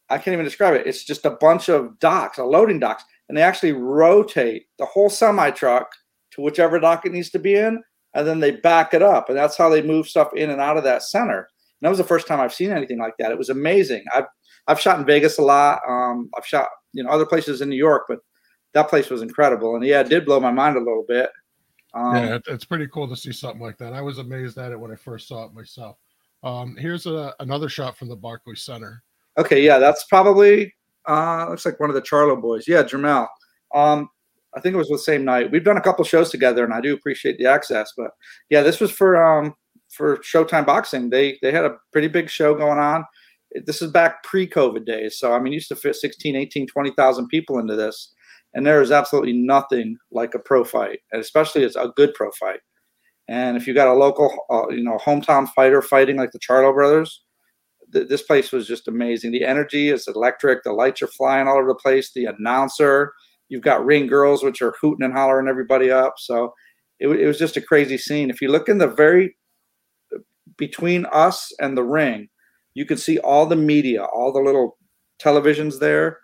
I 0.09 0.17
can't 0.17 0.33
even 0.33 0.45
describe 0.45 0.75
it. 0.75 0.87
It's 0.87 1.03
just 1.03 1.25
a 1.25 1.31
bunch 1.31 1.69
of 1.69 1.97
docks, 1.99 2.37
a 2.37 2.43
loading 2.43 2.79
docks, 2.79 3.03
and 3.27 3.37
they 3.37 3.41
actually 3.41 3.73
rotate 3.73 4.65
the 4.77 4.85
whole 4.85 5.09
semi 5.09 5.49
truck 5.51 5.89
to 6.31 6.41
whichever 6.41 6.79
dock 6.79 7.05
it 7.05 7.11
needs 7.11 7.29
to 7.31 7.39
be 7.39 7.55
in, 7.55 7.81
and 8.13 8.27
then 8.27 8.39
they 8.39 8.51
back 8.51 8.93
it 8.93 9.01
up, 9.01 9.29
and 9.29 9.37
that's 9.37 9.57
how 9.57 9.69
they 9.69 9.81
move 9.81 10.07
stuff 10.07 10.33
in 10.35 10.49
and 10.49 10.61
out 10.61 10.77
of 10.77 10.83
that 10.83 11.03
center. 11.03 11.39
And 11.39 11.87
that 11.87 11.89
was 11.89 11.97
the 11.97 12.03
first 12.03 12.27
time 12.27 12.39
I've 12.39 12.53
seen 12.53 12.71
anything 12.71 12.99
like 12.99 13.15
that. 13.19 13.31
It 13.31 13.37
was 13.37 13.49
amazing. 13.49 14.03
I've 14.13 14.25
I've 14.67 14.79
shot 14.79 14.99
in 14.99 15.05
Vegas 15.05 15.37
a 15.37 15.43
lot. 15.43 15.79
Um, 15.87 16.29
I've 16.37 16.45
shot 16.45 16.69
you 16.93 17.03
know 17.03 17.09
other 17.09 17.25
places 17.25 17.61
in 17.61 17.69
New 17.69 17.75
York, 17.75 18.03
but 18.07 18.19
that 18.73 18.89
place 18.89 19.09
was 19.09 19.21
incredible. 19.21 19.75
And 19.75 19.85
yeah, 19.85 20.01
it 20.01 20.09
did 20.09 20.25
blow 20.25 20.39
my 20.39 20.51
mind 20.51 20.75
a 20.75 20.79
little 20.79 21.05
bit. 21.07 21.29
Um, 21.95 22.15
yeah, 22.15 22.39
it's 22.47 22.65
pretty 22.65 22.87
cool 22.87 23.07
to 23.07 23.15
see 23.15 23.31
something 23.31 23.61
like 23.61 23.77
that. 23.77 23.93
I 23.93 24.01
was 24.01 24.17
amazed 24.17 24.57
at 24.57 24.73
it 24.73 24.79
when 24.79 24.91
I 24.91 24.95
first 24.95 25.29
saw 25.29 25.45
it 25.45 25.53
myself. 25.53 25.97
Um, 26.43 26.75
here's 26.77 27.05
a, 27.05 27.33
another 27.39 27.69
shot 27.69 27.97
from 27.97 28.09
the 28.09 28.15
Barclay 28.15 28.55
Center. 28.55 29.01
Okay, 29.37 29.63
yeah, 29.63 29.79
that's 29.79 30.03
probably 30.05 30.73
uh, 31.07 31.47
looks 31.49 31.65
like 31.65 31.79
one 31.79 31.89
of 31.89 31.95
the 31.95 32.01
Charlo 32.01 32.39
boys. 32.39 32.67
Yeah, 32.67 32.83
Jermell. 32.83 33.27
Um, 33.73 34.09
I 34.55 34.59
think 34.59 34.73
it 34.73 34.77
was 34.77 34.89
the 34.89 34.97
same 34.97 35.25
night. 35.25 35.51
We've 35.51 35.63
done 35.63 35.77
a 35.77 35.81
couple 35.81 36.05
shows 36.05 36.29
together, 36.29 36.63
and 36.63 36.73
I 36.73 36.81
do 36.81 36.93
appreciate 36.93 37.37
the 37.37 37.45
access. 37.45 37.91
But 37.97 38.11
yeah, 38.49 38.61
this 38.61 38.79
was 38.79 38.91
for 38.91 39.23
um, 39.23 39.53
for 39.89 40.17
Showtime 40.17 40.65
Boxing. 40.65 41.09
They 41.09 41.37
they 41.41 41.51
had 41.51 41.65
a 41.65 41.77
pretty 41.91 42.07
big 42.07 42.29
show 42.29 42.53
going 42.53 42.79
on. 42.79 43.05
This 43.65 43.81
is 43.81 43.91
back 43.91 44.23
pre-COVID 44.23 44.85
days, 44.85 45.17
so 45.17 45.33
I 45.33 45.39
mean, 45.39 45.53
used 45.53 45.69
to 45.69 45.77
fit 45.77 45.95
16, 45.95 46.35
18, 46.35 46.67
20,000 46.67 47.27
people 47.29 47.59
into 47.59 47.75
this, 47.75 48.13
and 48.55 48.65
there 48.65 48.81
is 48.81 48.91
absolutely 48.91 49.33
nothing 49.33 49.97
like 50.11 50.33
a 50.33 50.39
pro 50.39 50.63
fight, 50.63 50.99
and 51.11 51.21
especially 51.21 51.63
it's 51.63 51.75
a 51.75 51.91
good 51.95 52.13
pro 52.15 52.31
fight. 52.31 52.61
And 53.27 53.57
if 53.57 53.67
you 53.67 53.73
got 53.73 53.87
a 53.87 53.93
local, 53.93 54.33
uh, 54.49 54.69
you 54.69 54.83
know, 54.83 54.97
hometown 54.97 55.47
fighter 55.49 55.81
fighting 55.81 56.17
like 56.17 56.31
the 56.31 56.39
Charlo 56.39 56.73
brothers, 56.73 57.23
th- 57.93 58.07
this 58.07 58.21
place 58.21 58.51
was 58.51 58.67
just 58.67 58.87
amazing. 58.87 59.31
The 59.31 59.45
energy 59.45 59.89
is 59.89 60.07
electric. 60.07 60.63
The 60.63 60.73
lights 60.73 61.01
are 61.01 61.07
flying 61.07 61.47
all 61.47 61.57
over 61.57 61.67
the 61.67 61.75
place. 61.75 62.11
The 62.13 62.25
announcer, 62.25 63.13
you've 63.49 63.63
got 63.63 63.85
ring 63.85 64.07
girls, 64.07 64.43
which 64.43 64.61
are 64.61 64.75
hooting 64.79 65.03
and 65.03 65.13
hollering 65.13 65.47
everybody 65.47 65.91
up. 65.91 66.15
So 66.17 66.53
it, 66.99 67.07
it 67.07 67.27
was 67.27 67.39
just 67.39 67.57
a 67.57 67.61
crazy 67.61 67.97
scene. 67.97 68.29
If 68.29 68.41
you 68.41 68.49
look 68.49 68.69
in 68.69 68.77
the 68.77 68.87
very 68.87 69.35
between 70.57 71.05
us 71.11 71.51
and 71.59 71.77
the 71.77 71.83
ring, 71.83 72.29
you 72.73 72.85
can 72.85 72.97
see 72.97 73.17
all 73.19 73.45
the 73.45 73.55
media, 73.55 74.03
all 74.03 74.31
the 74.31 74.39
little 74.39 74.77
televisions 75.21 75.79
there. 75.79 76.19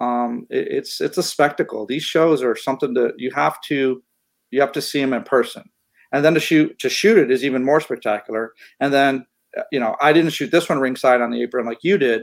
Um, 0.00 0.46
it, 0.50 0.68
it's 0.68 1.00
it's 1.00 1.18
a 1.18 1.22
spectacle. 1.22 1.86
These 1.86 2.04
shows 2.04 2.42
are 2.42 2.56
something 2.56 2.94
that 2.94 3.14
you 3.18 3.30
have 3.32 3.60
to 3.62 4.02
you 4.50 4.60
have 4.60 4.72
to 4.72 4.82
see 4.82 5.00
them 5.00 5.12
in 5.12 5.24
person 5.24 5.64
and 6.12 6.24
then 6.24 6.34
to 6.34 6.40
shoot 6.40 6.78
to 6.78 6.88
shoot 6.88 7.18
it 7.18 7.30
is 7.30 7.44
even 7.44 7.64
more 7.64 7.80
spectacular. 7.80 8.52
And 8.80 8.92
then 8.92 9.26
uh, 9.56 9.62
you 9.72 9.80
know 9.80 9.96
I 10.00 10.12
didn't 10.12 10.32
shoot 10.32 10.50
this 10.50 10.68
one 10.68 10.80
ringside 10.80 11.20
on 11.20 11.30
the 11.30 11.42
apron 11.42 11.66
like 11.66 11.82
you 11.82 11.98
did, 11.98 12.22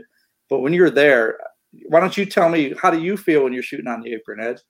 but 0.50 0.60
when 0.60 0.74
you're 0.74 0.89
there, 0.89 1.38
why 1.88 2.00
don't 2.00 2.17
you 2.17 2.25
tell 2.25 2.50
me 2.50 2.74
how 2.82 2.89
do 2.89 3.01
you 3.01 3.17
feel 3.17 3.44
when 3.44 3.53
you're 3.53 3.63
shooting 3.63 3.88
on 3.88 4.01
the 4.01 4.13
apron, 4.13 4.39
Ed? 4.41 4.62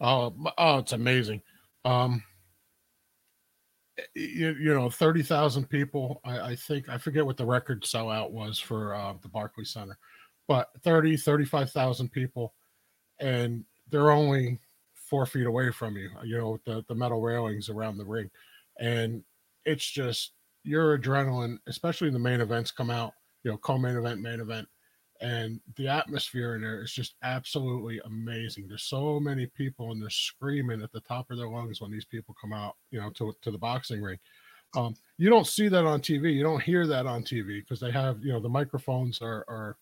Oh, 0.00 0.34
oh, 0.58 0.78
it's 0.78 0.92
amazing. 0.92 1.42
Um, 1.84 2.22
you, 4.14 4.54
you 4.54 4.74
know, 4.74 4.90
30,000 4.90 5.68
people. 5.68 6.20
I, 6.24 6.40
I, 6.40 6.56
think, 6.56 6.88
I 6.88 6.98
forget 6.98 7.24
what 7.24 7.36
the 7.36 7.46
record 7.46 7.84
sellout 7.84 8.32
was 8.32 8.58
for 8.58 8.94
uh, 8.94 9.14
the 9.22 9.28
Barclay 9.28 9.64
Center, 9.64 9.96
but 10.48 10.70
30, 10.82 11.16
35,000 11.16 12.10
people. 12.10 12.54
and 13.20 13.64
they're 13.90 14.10
only 14.10 14.58
four 14.94 15.26
feet 15.26 15.46
away 15.46 15.70
from 15.70 15.96
you. 15.96 16.10
You 16.24 16.38
know, 16.38 16.58
the 16.66 16.84
the 16.88 16.94
metal 16.94 17.20
railings 17.20 17.68
around 17.68 17.98
the 17.98 18.04
ring, 18.04 18.30
and 18.80 19.22
it's 19.64 19.88
just 19.88 20.32
your 20.64 20.98
adrenaline, 20.98 21.58
especially 21.66 22.10
the 22.10 22.18
main 22.18 22.40
events, 22.40 22.70
come 22.72 22.90
out. 22.90 23.12
You 23.44 23.52
know, 23.52 23.58
co-main 23.58 23.96
event, 23.96 24.20
main 24.22 24.40
event, 24.40 24.66
and 25.20 25.60
the 25.76 25.88
atmosphere 25.88 26.54
in 26.56 26.62
there 26.62 26.82
is 26.82 26.92
just 26.92 27.14
absolutely 27.22 28.00
amazing. 28.06 28.66
There's 28.68 28.84
so 28.84 29.20
many 29.20 29.46
people, 29.46 29.92
and 29.92 30.00
they're 30.02 30.10
screaming 30.10 30.82
at 30.82 30.92
the 30.92 31.00
top 31.00 31.30
of 31.30 31.36
their 31.38 31.48
lungs 31.48 31.80
when 31.80 31.90
these 31.90 32.06
people 32.06 32.34
come 32.40 32.52
out. 32.52 32.76
You 32.90 33.00
know, 33.00 33.10
to 33.10 33.34
to 33.42 33.50
the 33.50 33.58
boxing 33.58 34.02
ring. 34.02 34.18
Um, 34.76 34.94
you 35.18 35.30
don't 35.30 35.46
see 35.46 35.68
that 35.68 35.84
on 35.86 36.00
TV. 36.00 36.34
You 36.34 36.42
don't 36.42 36.62
hear 36.62 36.86
that 36.88 37.06
on 37.06 37.22
TV 37.22 37.60
because 37.60 37.78
they 37.80 37.92
have, 37.92 38.24
you 38.24 38.32
know, 38.32 38.40
the 38.40 38.48
microphones 38.48 39.20
are, 39.22 39.44
are, 39.48 39.76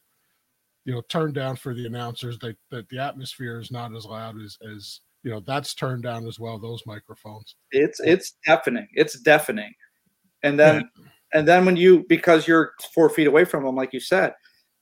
you 0.84 0.92
know, 0.92 1.02
turned 1.08 1.34
down 1.34 1.56
for 1.56 1.74
the 1.74 1.86
announcers. 1.86 2.38
That 2.38 2.56
that 2.70 2.88
the 2.88 2.98
atmosphere 2.98 3.60
is 3.60 3.70
not 3.70 3.94
as 3.94 4.04
loud 4.04 4.40
as 4.40 4.58
as 4.74 5.00
you 5.22 5.30
know 5.30 5.40
that's 5.46 5.74
turned 5.74 6.02
down 6.02 6.26
as 6.26 6.38
well. 6.38 6.58
Those 6.58 6.82
microphones. 6.86 7.56
It's 7.70 8.00
it's 8.00 8.36
deafening. 8.46 8.88
It's 8.92 9.18
deafening. 9.20 9.72
And 10.42 10.58
then 10.58 10.88
yeah. 10.98 11.04
and 11.34 11.46
then 11.46 11.64
when 11.64 11.76
you 11.76 12.04
because 12.08 12.48
you're 12.48 12.72
four 12.94 13.08
feet 13.08 13.26
away 13.26 13.44
from 13.44 13.64
them, 13.64 13.76
like 13.76 13.92
you 13.92 14.00
said, 14.00 14.34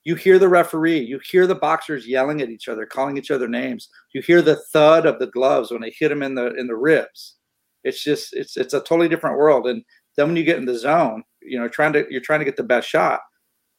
you 0.03 0.15
hear 0.15 0.39
the 0.39 0.49
referee, 0.49 0.99
you 0.99 1.19
hear 1.29 1.45
the 1.45 1.55
boxers 1.55 2.07
yelling 2.07 2.41
at 2.41 2.49
each 2.49 2.67
other, 2.67 2.85
calling 2.85 3.17
each 3.17 3.31
other 3.31 3.47
names. 3.47 3.89
You 4.13 4.21
hear 4.21 4.41
the 4.41 4.59
thud 4.73 5.05
of 5.05 5.19
the 5.19 5.27
gloves 5.27 5.71
when 5.71 5.81
they 5.81 5.93
hit 5.97 6.09
them 6.09 6.23
in 6.23 6.35
the 6.35 6.53
in 6.55 6.67
the 6.67 6.75
ribs. 6.75 7.35
It's 7.83 8.03
just 8.03 8.33
it's 8.33 8.57
it's 8.57 8.73
a 8.73 8.79
totally 8.79 9.09
different 9.09 9.37
world. 9.37 9.67
And 9.67 9.83
then 10.17 10.27
when 10.27 10.35
you 10.35 10.43
get 10.43 10.57
in 10.57 10.65
the 10.65 10.77
zone, 10.77 11.23
you 11.41 11.59
know, 11.59 11.67
trying 11.67 11.93
to 11.93 12.05
you're 12.09 12.21
trying 12.21 12.39
to 12.39 12.45
get 12.45 12.57
the 12.57 12.63
best 12.63 12.87
shot. 12.87 13.21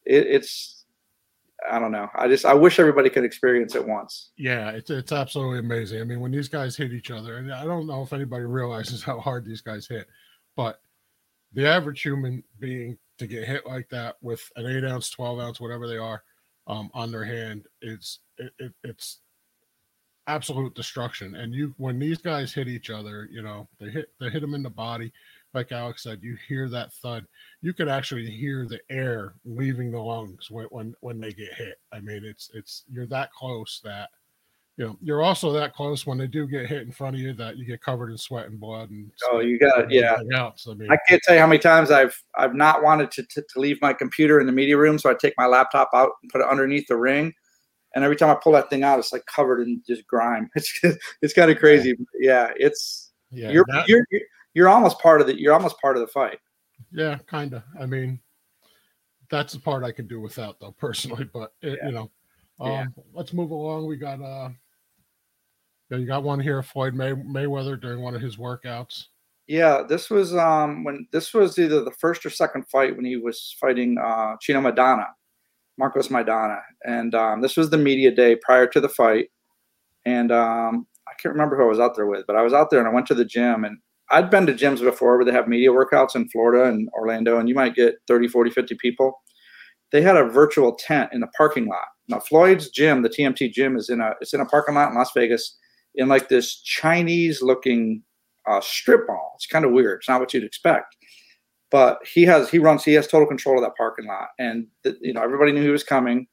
It, 0.05 0.27
it's 0.27 0.82
I 1.71 1.79
don't 1.79 1.93
know. 1.93 2.09
I 2.15 2.29
just 2.29 2.45
I 2.45 2.55
wish 2.55 2.79
everybody 2.79 3.11
could 3.11 3.25
experience 3.25 3.75
it 3.75 3.87
once. 3.87 4.31
Yeah, 4.37 4.71
it's 4.71 4.91
it's 4.91 5.13
absolutely 5.13 5.59
amazing. 5.59 6.01
I 6.01 6.05
mean, 6.05 6.21
when 6.21 6.33
these 6.33 6.49
guys 6.49 6.77
hit 6.77 6.93
each 6.93 7.11
other, 7.11 7.37
and 7.37 7.53
I 7.53 7.65
don't 7.65 7.87
know 7.87 8.03
if 8.03 8.13
anybody 8.13 8.45
realizes 8.47 9.03
how 9.03 9.21
hard 9.21 9.45
these 9.45 9.61
guys 9.61 9.87
hit, 9.87 10.07
but 10.57 10.81
the 11.53 11.67
average 11.67 12.03
human 12.03 12.43
being 12.59 12.99
to 13.19 13.27
get 13.27 13.47
hit 13.47 13.67
like 13.67 13.89
that 13.91 14.17
with 14.23 14.43
an 14.57 14.67
eight 14.67 14.85
ounce, 14.85 15.11
twelve 15.11 15.39
ounce, 15.39 15.61
whatever 15.61 15.87
they 15.87 15.99
are, 15.99 16.23
um, 16.67 16.91
on 16.95 17.11
their 17.11 17.25
hand, 17.25 17.67
it's 17.81 18.21
it, 18.39 18.53
it, 18.59 18.73
it's 18.85 19.21
absolute 20.27 20.75
destruction. 20.75 21.35
And 21.35 21.55
you 21.55 21.75
when 21.79 21.99
these 21.99 22.19
guys 22.19 22.53
hit 22.53 22.69
each 22.69 22.91
other, 22.91 23.29
you 23.31 23.43
know, 23.43 23.69
they 23.79 23.91
hit 23.91 24.11
they 24.21 24.31
hit 24.31 24.41
them 24.41 24.55
in 24.55 24.63
the 24.63 24.71
body 24.71 25.13
like 25.55 25.73
Alex 25.73 26.03
said, 26.03 26.21
you 26.23 26.37
hear 26.49 26.69
that 26.71 26.93
thud. 26.95 27.27
You 27.61 27.73
could 27.73 27.89
actually 27.89 28.31
hear 28.31 28.67
the 28.67 28.81
air 28.91 29.35
leaving 29.45 29.91
the 29.91 30.01
lungs 30.01 30.51
when 30.51 30.67
when, 30.67 30.95
when 31.01 31.21
they 31.21 31.33
get 31.33 31.55
hit. 31.55 31.79
I 31.93 32.01
mean, 32.01 32.25
it's 32.25 32.51
it's 32.55 32.85
you're 32.91 33.07
that 33.09 33.33
close 33.33 33.81
that 33.85 34.11
you 34.77 34.87
know 34.87 34.97
you're 35.03 35.23
also 35.23 35.53
that 35.53 35.75
close 35.75 36.07
when 36.07 36.17
they 36.17 36.27
do 36.27 36.47
get 36.47 36.67
hit 36.67 36.83
in 36.83 36.93
front 36.93 37.15
of 37.15 37.21
you 37.21 37.35
that 37.35 37.59
you 37.59 37.67
get 37.67 37.83
covered 37.83 38.11
in 38.11 38.17
sweat 38.17 38.47
and 38.47 38.59
blood 38.59 38.91
and 38.91 39.11
oh 39.31 39.41
you 39.41 39.59
got 39.59 39.91
yeah 39.91 40.17
else. 40.35 40.67
I, 40.71 40.75
mean, 40.75 40.91
I 40.91 40.97
can't 41.07 41.21
tell 41.23 41.35
you 41.35 41.41
how 41.41 41.47
many 41.47 41.59
times 41.59 41.91
I've 41.91 42.19
I've 42.37 42.55
not 42.55 42.83
wanted 42.83 43.11
to, 43.13 43.23
to, 43.23 43.43
to 43.43 43.61
leave 43.61 43.81
my 43.83 43.93
computer 43.93 44.41
in 44.41 44.47
the 44.47 44.53
media 44.53 44.79
room 44.79 44.99
so 44.99 45.11
I 45.11 45.15
take 45.15 45.35
my 45.37 45.47
laptop 45.47 45.91
out 45.93 46.13
and 46.23 46.33
put 46.33 46.41
it 46.41 46.49
underneath 46.49 46.87
the 46.89 46.97
ring 46.97 47.35
and 47.95 48.03
every 48.03 48.17
time 48.17 48.31
I 48.31 48.35
pull 48.43 48.53
that 48.53 48.71
thing 48.71 48.83
out 48.83 48.99
it's 48.99 49.13
like 49.13 49.27
covered 49.27 49.61
in 49.61 49.83
just 49.87 50.07
grime 50.07 50.49
it's 50.55 50.81
it's 51.21 51.35
kind 51.35 51.51
of 51.51 51.59
crazy 51.59 51.95
yeah, 52.19 52.49
yeah 52.49 52.53
it's 52.57 53.11
yeah, 53.31 53.51
you're, 53.51 53.65
that, 53.69 53.89
you're, 53.89 54.07
you're 54.11 54.21
you're 54.55 54.69
almost 54.69 54.99
part 54.99 55.21
of 55.21 55.27
the 55.27 55.41
you're 55.41 55.55
almost 55.55 55.81
part 55.81 55.97
of 55.97 56.01
the 56.01 56.07
fight. 56.07 56.39
Yeah, 56.93 57.19
kind 57.27 57.55
of. 57.55 57.63
I 57.81 57.87
mean, 57.87 58.21
that's 59.31 59.55
the 59.55 59.61
part 59.61 59.85
I 59.85 59.93
can 59.93 60.07
do 60.07 60.21
without 60.21 60.61
though 60.61 60.73
personally, 60.73 61.29
but 61.33 61.55
it, 61.63 61.79
yeah. 61.81 61.89
you 61.89 61.95
know, 61.95 62.11
um, 62.61 62.71
yeah. 62.71 62.87
let's 63.15 63.33
move 63.33 63.51
along. 63.51 63.87
We 63.87 63.97
got 63.97 64.21
uh, 64.21 64.51
yeah, 65.91 65.99
you 65.99 66.07
got 66.07 66.23
one 66.23 66.41
here, 66.41 66.63
Floyd 66.63 66.95
May- 66.95 67.13
Mayweather 67.13 67.81
during 67.81 68.01
one 68.01 68.15
of 68.15 68.23
his 68.23 68.37
workouts. 68.37 69.07
Yeah, 69.47 69.83
this 69.87 70.09
was 70.09 70.35
um 70.35 70.85
when 70.85 71.07
this 71.13 71.35
was 71.35 71.59
either 71.59 71.83
the 71.83 71.91
first 71.91 72.25
or 72.25 72.31
second 72.31 72.69
fight 72.69 72.97
when 72.97 73.05
he 73.05 73.17
was 73.17 73.57
fighting 73.61 73.99
uh 73.99 74.37
Chino 74.41 74.61
Maidana, 74.61 75.09
Marcos 75.79 76.09
Maidana, 76.09 76.61
and 76.85 77.15
um, 77.15 77.41
this 77.41 77.57
was 77.57 77.71
the 77.71 77.79
media 77.79 78.11
day 78.11 78.37
prior 78.37 78.67
to 78.69 78.81
the 78.81 78.89
fight, 78.89 79.31
and 80.05 80.31
um 80.31 80.87
I 81.09 81.13
can't 81.21 81.35
remember 81.35 81.57
who 81.57 81.65
I 81.65 81.69
was 81.69 81.81
out 81.81 81.95
there 81.97 82.07
with, 82.07 82.27
but 82.27 82.37
I 82.37 82.43
was 82.43 82.53
out 82.53 82.71
there 82.71 82.79
and 82.79 82.89
I 82.89 82.93
went 82.93 83.07
to 83.09 83.15
the 83.15 83.25
gym 83.25 83.65
and 83.65 83.79
I'd 84.13 84.31
been 84.31 84.47
to 84.47 84.53
gyms 84.53 84.81
before 84.81 85.17
where 85.17 85.25
they 85.25 85.33
have 85.33 85.49
media 85.49 85.71
workouts 85.71 86.15
in 86.15 86.29
Florida 86.29 86.69
and 86.69 86.89
Orlando, 86.93 87.39
and 87.39 87.49
you 87.49 87.55
might 87.55 87.75
get 87.75 87.95
30, 88.07 88.29
40, 88.29 88.51
50 88.51 88.77
people. 88.77 89.23
They 89.91 90.03
had 90.03 90.17
a 90.17 90.25
virtual 90.25 90.75
tent 90.75 91.11
in 91.13 91.21
the 91.21 91.27
parking 91.29 91.67
lot. 91.67 91.87
Now, 92.09 92.21
Floyd's 92.21 92.69
gym, 92.69 93.03
the 93.03 93.09
TMT 93.09 93.53
gym, 93.53 93.77
is 93.77 93.89
in 93.89 94.01
a 94.01 94.13
it's 94.21 94.35
in 94.35 94.41
a 94.41 94.47
parking 94.47 94.75
lot 94.75 94.91
in 94.91 94.97
Las 94.97 95.11
Vegas 95.15 95.57
in 95.95 96.09
like 96.09 96.29
this 96.29 96.61
Chinese 96.61 97.41
looking 97.43 98.03
uh, 98.47 98.61
strip 98.61 99.03
mall. 99.09 99.33
It's 99.37 99.47
kind 99.47 99.65
of 99.65 99.73
weird. 99.73 100.01
It's 100.01 100.09
not 100.09 100.21
what 100.21 100.35
you'd 100.35 100.45
expect. 100.45 100.95
But 101.71 101.99
he 102.07 102.25
has 102.25 102.51
he 102.51 102.59
runs 102.59 102.85
he 102.85 102.93
has 102.95 103.07
total 103.07 103.27
control 103.27 103.57
of 103.57 103.65
that 103.65 103.77
parking 103.77 104.07
lot, 104.07 104.29
and 104.39 104.67
the, 104.85 104.97
you 105.01 105.15
know 105.15 105.23
everybody 105.23 105.53
knew 105.53 105.63
he 105.63 105.71
was 105.71 105.85
coming. 105.85 106.27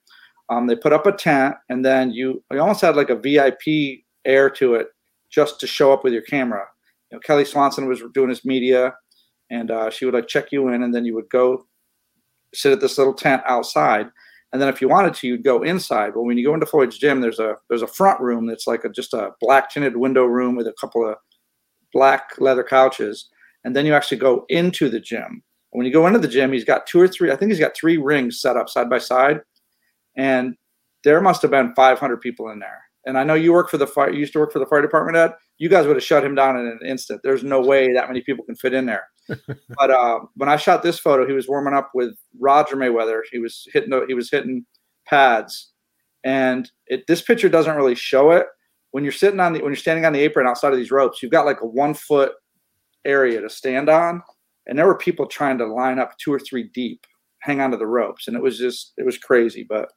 Um, 0.49 0.67
they 0.67 0.75
put 0.75 0.91
up 0.91 1.05
a 1.05 1.13
tent, 1.13 1.55
and 1.69 1.85
then 1.85 2.11
you 2.11 2.43
you 2.51 2.59
almost 2.59 2.81
had 2.81 2.97
like 2.97 3.09
a 3.09 3.15
VIP 3.15 4.01
air 4.25 4.49
to 4.49 4.75
it 4.75 4.87
just 5.29 5.61
to 5.61 5.67
show 5.67 5.93
up 5.93 6.03
with 6.03 6.11
your 6.11 6.23
camera 6.23 6.65
you 7.11 7.15
know, 7.15 7.19
Kelly 7.19 7.45
Swanson 7.45 7.87
was 7.87 8.01
doing 8.13 8.29
his 8.29 8.45
media, 8.45 8.95
and 9.49 9.71
uh, 9.71 9.89
she 9.89 10.05
would 10.05 10.13
like 10.13 10.27
check 10.27 10.51
you 10.51 10.69
in, 10.69 10.83
and 10.83 10.93
then 10.93 11.05
you 11.05 11.15
would 11.15 11.29
go 11.29 11.65
sit 12.53 12.71
at 12.71 12.81
this 12.81 12.97
little 12.97 13.13
tent 13.13 13.41
outside. 13.45 14.07
And 14.51 14.61
then 14.61 14.69
if 14.69 14.81
you 14.81 14.89
wanted 14.89 15.13
to, 15.15 15.27
you'd 15.27 15.43
go 15.43 15.61
inside. 15.61 16.15
Well, 16.15 16.25
when 16.25 16.37
you 16.37 16.45
go 16.45 16.53
into 16.53 16.65
Floyd's 16.65 16.97
gym, 16.97 17.21
there's 17.21 17.39
a 17.39 17.55
there's 17.69 17.83
a 17.83 17.87
front 17.87 18.19
room 18.19 18.47
that's 18.47 18.67
like 18.67 18.83
a, 18.83 18.89
just 18.89 19.13
a 19.13 19.31
black 19.39 19.69
tinted 19.69 19.97
window 19.97 20.25
room 20.25 20.55
with 20.55 20.67
a 20.67 20.73
couple 20.79 21.07
of 21.07 21.15
black 21.93 22.31
leather 22.39 22.63
couches, 22.63 23.29
and 23.63 23.75
then 23.75 23.85
you 23.85 23.93
actually 23.93 24.17
go 24.17 24.45
into 24.49 24.89
the 24.89 24.99
gym. 24.99 25.43
When 25.71 25.85
you 25.85 25.93
go 25.93 26.07
into 26.07 26.19
the 26.19 26.27
gym, 26.27 26.51
he's 26.51 26.63
got 26.63 26.87
two 26.87 26.99
or 26.99 27.07
three. 27.07 27.31
I 27.31 27.35
think 27.35 27.51
he's 27.51 27.59
got 27.59 27.75
three 27.75 27.97
rings 27.97 28.41
set 28.41 28.57
up 28.57 28.69
side 28.69 28.89
by 28.89 28.97
side, 28.97 29.41
and 30.17 30.55
there 31.03 31.21
must 31.21 31.41
have 31.43 31.51
been 31.51 31.73
500 31.75 32.21
people 32.21 32.49
in 32.49 32.59
there. 32.59 32.83
And 33.05 33.17
I 33.17 33.23
know 33.23 33.35
you 33.35 33.53
work 33.53 33.69
for 33.69 33.77
the 33.77 33.87
fire. 33.87 34.11
You 34.11 34.19
used 34.19 34.33
to 34.33 34.39
work 34.39 34.51
for 34.51 34.59
the 34.59 34.65
fire 34.65 34.81
department, 34.81 35.17
Ed. 35.17 35.33
You 35.59 35.69
guys 35.69 35.85
would 35.85 35.95
have 35.95 36.03
shut 36.03 36.23
him 36.23 36.35
down 36.35 36.57
in 36.57 36.65
an 36.65 36.79
instant. 36.85 37.21
There's 37.23 37.43
no 37.43 37.61
way 37.61 37.93
that 37.93 38.07
many 38.07 38.21
people 38.21 38.45
can 38.45 38.55
fit 38.55 38.73
in 38.73 38.85
there. 38.85 39.07
but 39.27 39.91
uh, 39.91 40.19
when 40.35 40.49
I 40.49 40.55
shot 40.55 40.81
this 40.81 40.99
photo, 40.99 41.27
he 41.27 41.33
was 41.33 41.47
warming 41.47 41.73
up 41.73 41.91
with 41.93 42.15
Roger 42.39 42.75
Mayweather. 42.75 43.21
He 43.31 43.39
was 43.39 43.67
hitting. 43.71 43.91
He 44.07 44.13
was 44.13 44.31
hitting 44.31 44.65
pads, 45.05 45.71
and 46.23 46.69
it, 46.87 47.05
this 47.07 47.21
picture 47.21 47.49
doesn't 47.49 47.75
really 47.75 47.95
show 47.95 48.31
it. 48.31 48.47
When 48.91 49.03
you're 49.03 49.13
sitting 49.13 49.39
on 49.39 49.53
the 49.53 49.59
when 49.59 49.69
you're 49.69 49.75
standing 49.75 50.05
on 50.05 50.13
the 50.13 50.21
apron 50.21 50.47
outside 50.47 50.71
of 50.71 50.79
these 50.79 50.91
ropes, 50.91 51.21
you've 51.21 51.31
got 51.31 51.45
like 51.45 51.61
a 51.61 51.67
one 51.67 51.93
foot 51.93 52.31
area 53.05 53.39
to 53.41 53.49
stand 53.49 53.87
on, 53.89 54.23
and 54.65 54.79
there 54.79 54.87
were 54.87 54.97
people 54.97 55.27
trying 55.27 55.59
to 55.59 55.67
line 55.67 55.99
up 55.99 56.17
two 56.17 56.33
or 56.33 56.39
three 56.39 56.69
deep, 56.73 57.05
hang 57.41 57.61
onto 57.61 57.77
the 57.77 57.85
ropes, 57.85 58.27
and 58.27 58.35
it 58.35 58.41
was 58.41 58.57
just 58.57 58.93
it 58.97 59.05
was 59.05 59.17
crazy. 59.17 59.65
But 59.67 59.91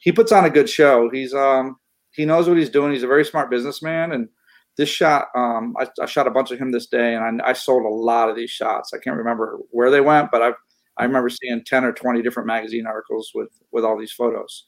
he 0.00 0.12
puts 0.12 0.32
on 0.32 0.44
a 0.44 0.50
good 0.50 0.68
show. 0.68 1.08
He's 1.10 1.32
um 1.32 1.76
he 2.14 2.24
knows 2.24 2.48
what 2.48 2.58
he's 2.58 2.70
doing. 2.70 2.92
He's 2.92 3.02
a 3.02 3.08
very 3.08 3.24
smart 3.24 3.50
businessman. 3.50 4.12
And 4.12 4.28
this 4.76 4.88
shot, 4.88 5.28
um, 5.34 5.74
I, 5.78 5.86
I, 6.00 6.06
shot 6.06 6.26
a 6.26 6.30
bunch 6.30 6.50
of 6.50 6.58
him 6.58 6.72
this 6.72 6.86
day, 6.86 7.14
and 7.14 7.40
I, 7.40 7.50
I, 7.50 7.52
sold 7.52 7.84
a 7.84 7.88
lot 7.88 8.28
of 8.28 8.36
these 8.36 8.50
shots. 8.50 8.92
I 8.92 8.98
can't 8.98 9.16
remember 9.16 9.58
where 9.70 9.90
they 9.90 10.00
went, 10.00 10.30
but 10.32 10.42
I've 10.42 10.54
I 10.96 11.04
remember 11.04 11.28
seeing 11.28 11.62
ten 11.64 11.84
or 11.84 11.92
twenty 11.92 12.22
different 12.22 12.46
magazine 12.46 12.86
articles 12.86 13.30
with 13.34 13.50
with 13.72 13.84
all 13.84 13.98
these 13.98 14.12
photos. 14.12 14.66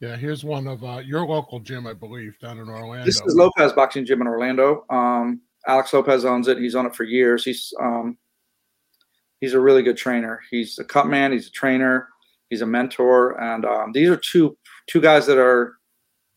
Yeah, 0.00 0.16
here's 0.16 0.44
one 0.44 0.68
of 0.68 0.84
uh, 0.84 1.02
your 1.04 1.26
local 1.26 1.58
gym, 1.58 1.86
I 1.86 1.92
believe, 1.92 2.38
down 2.38 2.58
in 2.58 2.68
Orlando. 2.68 3.04
This 3.04 3.20
is 3.20 3.34
Lopez 3.34 3.72
Boxing 3.72 4.06
Gym 4.06 4.20
in 4.20 4.28
Orlando. 4.28 4.84
Um, 4.90 5.40
Alex 5.66 5.92
Lopez 5.92 6.24
owns 6.24 6.46
it. 6.46 6.58
He's 6.58 6.76
on 6.76 6.86
it 6.86 6.94
for 6.94 7.04
years. 7.04 7.44
He's 7.44 7.74
um, 7.80 8.16
he's 9.40 9.54
a 9.54 9.60
really 9.60 9.82
good 9.82 9.96
trainer. 9.96 10.40
He's 10.50 10.78
a 10.78 10.84
cut 10.84 11.06
man. 11.06 11.32
He's 11.32 11.48
a 11.48 11.52
trainer. 11.52 12.08
He's 12.48 12.62
a 12.62 12.66
mentor, 12.66 13.40
and 13.42 13.64
um, 13.64 13.92
these 13.92 14.08
are 14.08 14.16
two 14.16 14.56
two 14.86 15.00
guys 15.00 15.26
that 15.26 15.38
are 15.38 15.78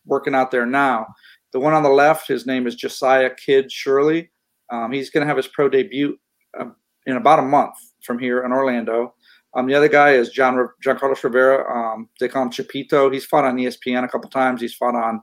working 0.04 0.34
out 0.34 0.50
there 0.50 0.66
now. 0.66 1.06
The 1.52 1.60
one 1.60 1.74
on 1.74 1.82
the 1.82 1.90
left, 1.90 2.28
his 2.28 2.46
name 2.46 2.66
is 2.66 2.74
Josiah 2.74 3.30
Kid 3.34 3.70
Shirley. 3.70 4.30
Um, 4.70 4.92
he's 4.92 5.10
going 5.10 5.22
to 5.22 5.28
have 5.28 5.36
his 5.36 5.48
pro 5.48 5.68
debut 5.68 6.18
uh, 6.58 6.66
in 7.06 7.16
about 7.16 7.38
a 7.38 7.42
month 7.42 7.74
from 8.02 8.18
here 8.18 8.44
in 8.44 8.52
Orlando. 8.52 9.14
Um, 9.54 9.66
the 9.66 9.74
other 9.74 9.88
guy 9.88 10.12
is 10.12 10.30
John 10.30 10.66
John 10.82 10.98
Carlos 10.98 11.22
Rivera. 11.22 11.70
Um, 11.70 12.08
they 12.18 12.28
call 12.28 12.44
him 12.44 12.50
Chapito. 12.50 13.12
He's 13.12 13.26
fought 13.26 13.44
on 13.44 13.56
ESPN 13.56 14.04
a 14.04 14.08
couple 14.08 14.30
times. 14.30 14.62
He's 14.62 14.74
fought 14.74 14.94
on, 14.94 15.22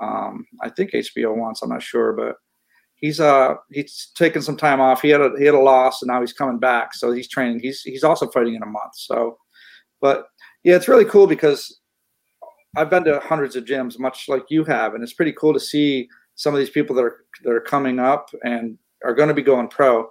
um, 0.00 0.46
I 0.62 0.68
think 0.68 0.92
HBO 0.92 1.36
once. 1.36 1.60
I'm 1.60 1.70
not 1.70 1.82
sure, 1.82 2.12
but 2.12 2.36
he's 2.96 3.18
uh 3.18 3.54
he's 3.72 4.12
taken 4.14 4.42
some 4.42 4.56
time 4.56 4.80
off. 4.80 5.02
He 5.02 5.08
had 5.08 5.20
a 5.20 5.32
he 5.38 5.44
had 5.44 5.54
a 5.54 5.60
loss, 5.60 6.02
and 6.02 6.08
now 6.08 6.20
he's 6.20 6.32
coming 6.32 6.60
back. 6.60 6.94
So 6.94 7.10
he's 7.10 7.28
training. 7.28 7.60
He's 7.60 7.82
he's 7.82 8.04
also 8.04 8.30
fighting 8.30 8.54
in 8.54 8.62
a 8.62 8.66
month. 8.66 8.94
So, 8.94 9.38
but 10.00 10.26
yeah, 10.62 10.76
it's 10.76 10.88
really 10.88 11.04
cool 11.04 11.26
because 11.26 11.80
I've 12.76 12.90
been 12.90 13.04
to 13.04 13.20
hundreds 13.20 13.56
of 13.56 13.64
gyms, 13.64 13.98
much 13.98 14.28
like 14.28 14.44
you 14.48 14.64
have, 14.64 14.94
and 14.94 15.02
it's 15.02 15.12
pretty 15.12 15.32
cool 15.32 15.52
to 15.52 15.60
see 15.60 16.08
some 16.34 16.54
of 16.54 16.58
these 16.58 16.70
people 16.70 16.96
that 16.96 17.04
are 17.04 17.24
that 17.44 17.52
are 17.52 17.60
coming 17.60 17.98
up 17.98 18.30
and 18.42 18.78
are 19.04 19.14
going 19.14 19.28
to 19.28 19.34
be 19.34 19.42
going 19.42 19.68
pro. 19.68 20.08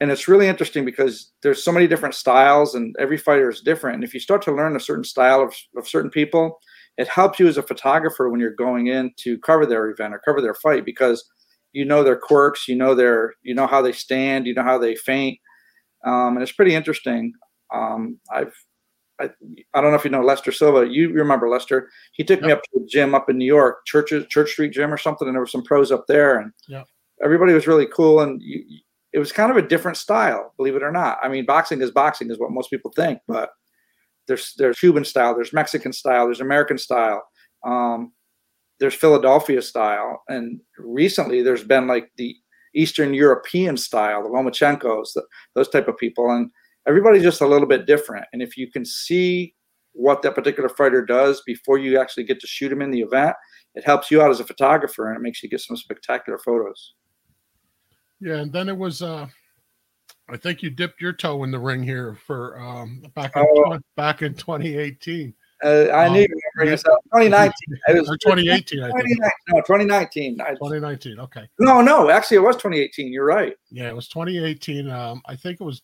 And 0.00 0.10
it's 0.10 0.26
really 0.26 0.48
interesting 0.48 0.84
because 0.84 1.30
there's 1.42 1.62
so 1.62 1.70
many 1.70 1.86
different 1.86 2.14
styles, 2.14 2.74
and 2.74 2.94
every 2.98 3.18
fighter 3.18 3.48
is 3.50 3.60
different. 3.60 3.96
And 3.96 4.04
if 4.04 4.14
you 4.14 4.20
start 4.20 4.42
to 4.42 4.52
learn 4.52 4.74
a 4.74 4.80
certain 4.80 5.04
style 5.04 5.42
of, 5.42 5.54
of 5.76 5.86
certain 5.86 6.10
people, 6.10 6.58
it 6.98 7.08
helps 7.08 7.38
you 7.38 7.46
as 7.46 7.56
a 7.56 7.62
photographer 7.62 8.28
when 8.28 8.40
you're 8.40 8.54
going 8.54 8.88
in 8.88 9.12
to 9.18 9.38
cover 9.38 9.64
their 9.64 9.88
event 9.90 10.14
or 10.14 10.20
cover 10.24 10.40
their 10.40 10.54
fight 10.54 10.84
because 10.84 11.24
you 11.72 11.84
know 11.84 12.02
their 12.02 12.16
quirks, 12.16 12.68
you 12.68 12.74
know 12.74 12.94
their, 12.94 13.34
you 13.42 13.54
know 13.54 13.66
how 13.66 13.80
they 13.80 13.92
stand, 13.92 14.46
you 14.46 14.54
know 14.54 14.62
how 14.62 14.78
they 14.78 14.96
feint, 14.96 15.38
um, 16.04 16.34
and 16.36 16.42
it's 16.42 16.52
pretty 16.52 16.74
interesting. 16.74 17.32
Um, 17.72 18.18
I've, 18.30 18.54
I, 19.20 19.30
I 19.74 19.80
don't 19.80 19.90
know 19.90 19.96
if 19.96 20.04
you 20.04 20.10
know 20.10 20.22
Lester 20.22 20.52
Silva. 20.52 20.88
You 20.88 21.10
remember 21.12 21.48
Lester? 21.48 21.90
He 22.12 22.24
took 22.24 22.40
yep. 22.40 22.46
me 22.46 22.52
up 22.52 22.62
to 22.62 22.80
a 22.82 22.86
gym 22.86 23.14
up 23.14 23.28
in 23.28 23.38
New 23.38 23.46
York, 23.46 23.84
Church 23.86 24.12
Church 24.28 24.50
Street 24.50 24.72
Gym 24.72 24.92
or 24.92 24.98
something, 24.98 25.28
and 25.28 25.34
there 25.34 25.42
were 25.42 25.46
some 25.46 25.62
pros 25.62 25.92
up 25.92 26.06
there, 26.08 26.38
and 26.38 26.52
yep. 26.68 26.86
everybody 27.22 27.52
was 27.52 27.66
really 27.66 27.86
cool. 27.86 28.20
And 28.20 28.40
you, 28.42 28.64
it 29.12 29.18
was 29.18 29.32
kind 29.32 29.50
of 29.50 29.56
a 29.56 29.66
different 29.66 29.96
style, 29.96 30.54
believe 30.56 30.74
it 30.74 30.82
or 30.82 30.90
not. 30.90 31.18
I 31.22 31.28
mean, 31.28 31.44
boxing 31.44 31.82
is 31.82 31.90
boxing, 31.90 32.30
is 32.30 32.38
what 32.38 32.50
most 32.50 32.70
people 32.70 32.92
think, 32.96 33.20
but 33.28 33.50
there's 34.26 34.54
there's 34.56 34.78
Cuban 34.78 35.04
style, 35.04 35.34
there's 35.34 35.52
Mexican 35.52 35.92
style, 35.92 36.26
there's 36.26 36.40
American 36.40 36.78
style, 36.78 37.22
um, 37.64 38.12
there's 38.80 38.94
Philadelphia 38.94 39.62
style, 39.62 40.22
and 40.28 40.60
recently 40.78 41.42
there's 41.42 41.64
been 41.64 41.86
like 41.86 42.10
the 42.16 42.34
Eastern 42.74 43.12
European 43.12 43.76
style, 43.76 44.22
the 44.22 44.30
Lomachenkos, 44.30 45.12
the, 45.14 45.22
those 45.54 45.68
type 45.68 45.88
of 45.88 45.98
people, 45.98 46.30
and 46.30 46.50
everybody's 46.86 47.22
just 47.22 47.40
a 47.40 47.46
little 47.46 47.68
bit 47.68 47.86
different. 47.86 48.26
And 48.32 48.42
if 48.42 48.56
you 48.56 48.70
can 48.70 48.84
see 48.84 49.54
what 49.92 50.22
that 50.22 50.34
particular 50.34 50.68
fighter 50.68 51.04
does 51.04 51.42
before 51.46 51.78
you 51.78 52.00
actually 52.00 52.24
get 52.24 52.40
to 52.40 52.46
shoot 52.46 52.72
him 52.72 52.82
in 52.82 52.90
the 52.90 53.00
event, 53.00 53.36
it 53.74 53.84
helps 53.84 54.10
you 54.10 54.22
out 54.22 54.30
as 54.30 54.40
a 54.40 54.44
photographer 54.44 55.08
and 55.08 55.16
it 55.16 55.22
makes 55.22 55.42
you 55.42 55.48
get 55.48 55.60
some 55.60 55.76
spectacular 55.76 56.38
photos. 56.38 56.94
Yeah, 58.20 58.36
and 58.36 58.52
then 58.52 58.68
it 58.68 58.76
was 58.76 59.02
uh 59.02 59.26
I 60.28 60.36
think 60.36 60.62
you 60.62 60.70
dipped 60.70 61.00
your 61.00 61.12
toe 61.12 61.44
in 61.44 61.50
the 61.50 61.58
ring 61.58 61.82
here 61.82 62.16
for 62.26 62.58
um, 62.58 63.02
back 63.14 63.36
in 63.36 63.46
oh. 63.46 63.78
back 63.96 64.22
in 64.22 64.34
2018. 64.34 65.34
Uh, 65.64 65.68
I 65.92 66.06
um, 66.06 66.12
knew 66.12 66.20
you 66.20 66.28
were 66.28 66.64
bring 66.64 66.72
us 66.72 66.84
up. 66.86 66.98
2019. 67.12 67.52
It 67.88 68.00
was 68.00 68.08
2018. 68.22 68.78
2019, 68.78 69.18
no, 69.48 69.60
2019. 69.60 70.38
2019. 70.38 71.20
Okay. 71.20 71.48
No, 71.58 71.80
no. 71.80 72.10
Actually, 72.10 72.38
it 72.38 72.40
was 72.40 72.56
2018. 72.56 73.12
You're 73.12 73.26
right. 73.26 73.54
Yeah, 73.70 73.88
it 73.88 73.94
was 73.94 74.08
2018. 74.08 74.88
Um, 74.90 75.22
I 75.26 75.36
think 75.36 75.60
it 75.60 75.64
was 75.64 75.82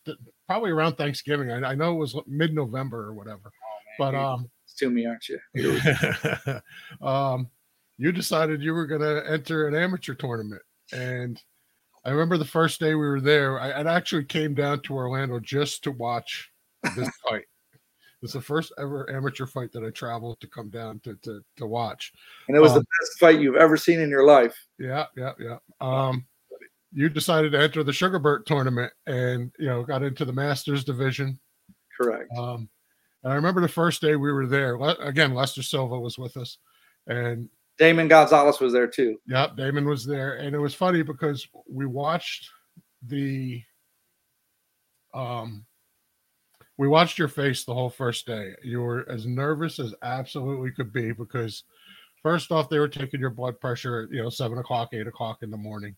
probably 0.49 0.71
around 0.71 0.97
Thanksgiving. 0.97 1.53
I, 1.53 1.71
I 1.71 1.75
know 1.75 1.93
it 1.93 1.99
was 1.99 2.17
mid-November 2.27 3.05
or 3.05 3.15
whatever. 3.15 3.43
Oh, 3.45 3.79
but 3.99 4.15
um, 4.15 4.51
it's 4.65 4.75
to 4.75 4.91
me, 4.91 5.07
aren't 5.07 5.29
you? 5.29 6.59
um, 7.07 7.49
you 7.99 8.11
decided 8.13 8.63
you 8.63 8.73
were 8.73 8.87
going 8.87 9.03
to 9.03 9.31
enter 9.31 9.69
an 9.69 9.75
amateur 9.75 10.15
tournament, 10.15 10.63
and 10.93 11.41
I 12.05 12.11
remember 12.11 12.39
the 12.39 12.45
first 12.45 12.81
day 12.81 12.95
we 12.95 13.07
were 13.07 13.21
there. 13.21 13.61
I, 13.61 13.71
I 13.71 13.95
actually 13.95 14.25
came 14.25 14.55
down 14.55 14.81
to 14.83 14.95
Orlando 14.95 15.39
just 15.39 15.85
to 15.85 15.93
watch 15.93 16.51
this 16.97 17.11
fight. 17.29 17.45
It's 18.23 18.33
the 18.33 18.41
first 18.41 18.73
ever 18.79 19.09
amateur 19.15 19.47
fight 19.47 19.71
that 19.73 19.85
I 19.85 19.91
traveled 19.91 20.41
to 20.41 20.49
come 20.49 20.71
down 20.71 21.01
to 21.05 21.15
to, 21.23 21.41
to 21.59 21.67
watch. 21.67 22.13
And 22.49 22.57
it 22.57 22.61
was 22.61 22.73
um, 22.73 22.79
the 22.79 22.81
best 22.81 23.19
fight 23.21 23.41
you've 23.41 23.57
ever 23.57 23.77
seen 23.77 24.01
in 24.01 24.09
your 24.11 24.25
life. 24.25 24.57
Yeah, 24.79 25.05
yeah, 25.17 25.33
yeah. 25.39 25.59
Um, 25.81 26.27
you 26.93 27.09
decided 27.09 27.53
to 27.53 27.61
enter 27.61 27.83
the 27.83 27.93
Sugar 27.93 28.19
Bert 28.19 28.47
tournament 28.47 28.93
and 29.07 29.53
you 29.59 29.67
know 29.67 29.83
got 29.83 30.03
into 30.03 30.25
the 30.25 30.33
Masters 30.33 30.85
division. 30.85 31.39
Correct. 31.99 32.31
Um, 32.37 32.69
and 33.23 33.33
I 33.33 33.37
remember 33.37 33.61
the 33.61 33.69
first 33.69 34.01
day 34.01 34.17
we 34.17 34.33
were 34.33 34.47
there. 34.47 34.79
Le- 34.79 34.97
again, 35.01 35.35
Lester 35.35 35.63
Silva 35.63 35.99
was 35.99 36.19
with 36.19 36.37
us, 36.37 36.59
and 37.07 37.49
Damon 37.79 38.09
Gonzalez 38.09 38.61
was 38.61 38.73
there 38.73 38.87
too. 38.87 39.19
Yep, 39.27 39.57
Damon 39.57 39.87
was 39.87 40.05
there, 40.05 40.35
and 40.35 40.55
it 40.55 40.59
was 40.59 40.75
funny 40.75 41.03
because 41.03 41.47
we 41.71 41.87
watched 41.87 42.49
the 43.07 43.63
um 45.15 45.65
we 46.79 46.87
watched 46.87 47.19
your 47.19 47.29
face 47.29 47.65
the 47.65 47.75
whole 47.75 47.91
first 47.91 48.27
day. 48.27 48.55
You 48.63 48.81
were 48.81 49.05
as 49.11 49.27
nervous 49.27 49.81
as 49.81 49.95
absolutely 50.03 50.71
could 50.71 50.93
be 50.93 51.13
because 51.13 51.65
first 52.23 52.53
off, 52.53 52.69
they 52.69 52.79
were 52.79 52.89
taking 52.89 53.21
your 53.21 53.31
blood 53.31 53.61
pressure, 53.61 54.03
at 54.03 54.11
you 54.11 54.23
know, 54.23 54.31
seven 54.31 54.59
o'clock, 54.59 54.91
eight 54.93 55.09
o'clock 55.09 55.39
in 55.43 55.51
the 55.51 55.57
morning, 55.57 55.97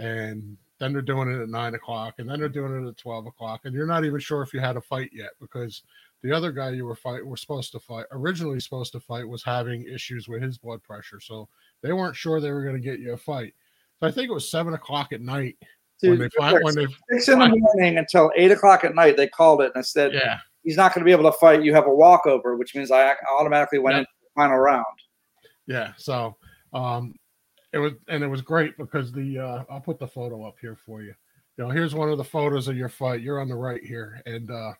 and 0.00 0.56
then 0.78 0.92
they're 0.92 1.02
doing 1.02 1.30
it 1.30 1.42
at 1.42 1.48
nine 1.48 1.74
o'clock, 1.74 2.14
and 2.18 2.28
then 2.28 2.40
they're 2.40 2.48
doing 2.48 2.84
it 2.84 2.88
at 2.88 2.96
twelve 2.96 3.26
o'clock, 3.26 3.60
and 3.64 3.74
you're 3.74 3.86
not 3.86 4.04
even 4.04 4.18
sure 4.18 4.42
if 4.42 4.52
you 4.54 4.60
had 4.60 4.76
a 4.76 4.80
fight 4.80 5.10
yet 5.12 5.30
because 5.40 5.82
the 6.22 6.32
other 6.32 6.52
guy 6.52 6.70
you 6.70 6.84
were 6.84 6.96
fight 6.96 7.24
were 7.24 7.36
supposed 7.36 7.72
to 7.72 7.80
fight 7.80 8.06
originally 8.12 8.60
supposed 8.60 8.92
to 8.92 9.00
fight 9.00 9.28
was 9.28 9.44
having 9.44 9.84
issues 9.84 10.28
with 10.28 10.42
his 10.42 10.58
blood 10.58 10.82
pressure, 10.82 11.20
so 11.20 11.48
they 11.82 11.92
weren't 11.92 12.16
sure 12.16 12.40
they 12.40 12.50
were 12.50 12.64
going 12.64 12.76
to 12.76 12.80
get 12.80 12.98
you 12.98 13.12
a 13.12 13.16
fight. 13.16 13.54
So 14.00 14.06
I 14.06 14.10
think 14.10 14.30
it 14.30 14.34
was 14.34 14.50
seven 14.50 14.74
o'clock 14.74 15.12
at 15.12 15.20
night 15.20 15.56
Dude, 16.00 16.18
when 16.18 16.18
they 16.18 16.28
find 16.36 16.64
when 16.64 16.74
they 16.74 16.86
six 17.10 17.28
in 17.28 17.38
the 17.38 17.48
morning 17.48 17.98
until 17.98 18.30
eight 18.36 18.50
o'clock 18.50 18.84
at 18.84 18.94
night. 18.94 19.16
They 19.16 19.28
called 19.28 19.60
it 19.60 19.72
and 19.74 19.80
I 19.80 19.82
said, 19.82 20.14
"Yeah, 20.14 20.38
he's 20.64 20.76
not 20.76 20.94
going 20.94 21.02
to 21.02 21.04
be 21.04 21.12
able 21.12 21.30
to 21.30 21.38
fight. 21.38 21.62
You 21.62 21.74
have 21.74 21.86
a 21.86 21.94
walkover, 21.94 22.56
which 22.56 22.74
means 22.74 22.90
I 22.90 23.14
automatically 23.38 23.78
went 23.78 23.96
yep. 23.96 24.00
into 24.00 24.10
the 24.22 24.40
final 24.40 24.56
round." 24.56 24.86
Yeah, 25.66 25.92
so 25.98 26.36
um, 26.72 27.14
it 27.72 27.78
was 27.78 27.92
and 28.08 28.22
it 28.22 28.28
was 28.28 28.42
great 28.42 28.76
because 28.76 29.12
the 29.12 29.38
uh, 29.38 29.64
I'll 29.70 29.80
put 29.80 29.98
the 29.98 30.08
photo 30.08 30.46
up 30.46 30.56
here 30.60 30.76
for 30.86 31.02
you. 31.02 31.14
You 31.56 31.64
know, 31.64 31.70
here's 31.70 31.94
one 31.94 32.10
of 32.10 32.18
the 32.18 32.24
photos 32.24 32.68
of 32.68 32.76
your 32.76 32.88
fight. 32.88 33.20
You're 33.20 33.40
on 33.40 33.48
the 33.48 33.54
right 33.54 33.82
here, 33.82 34.22
and 34.26 34.50
uh, 34.50 34.72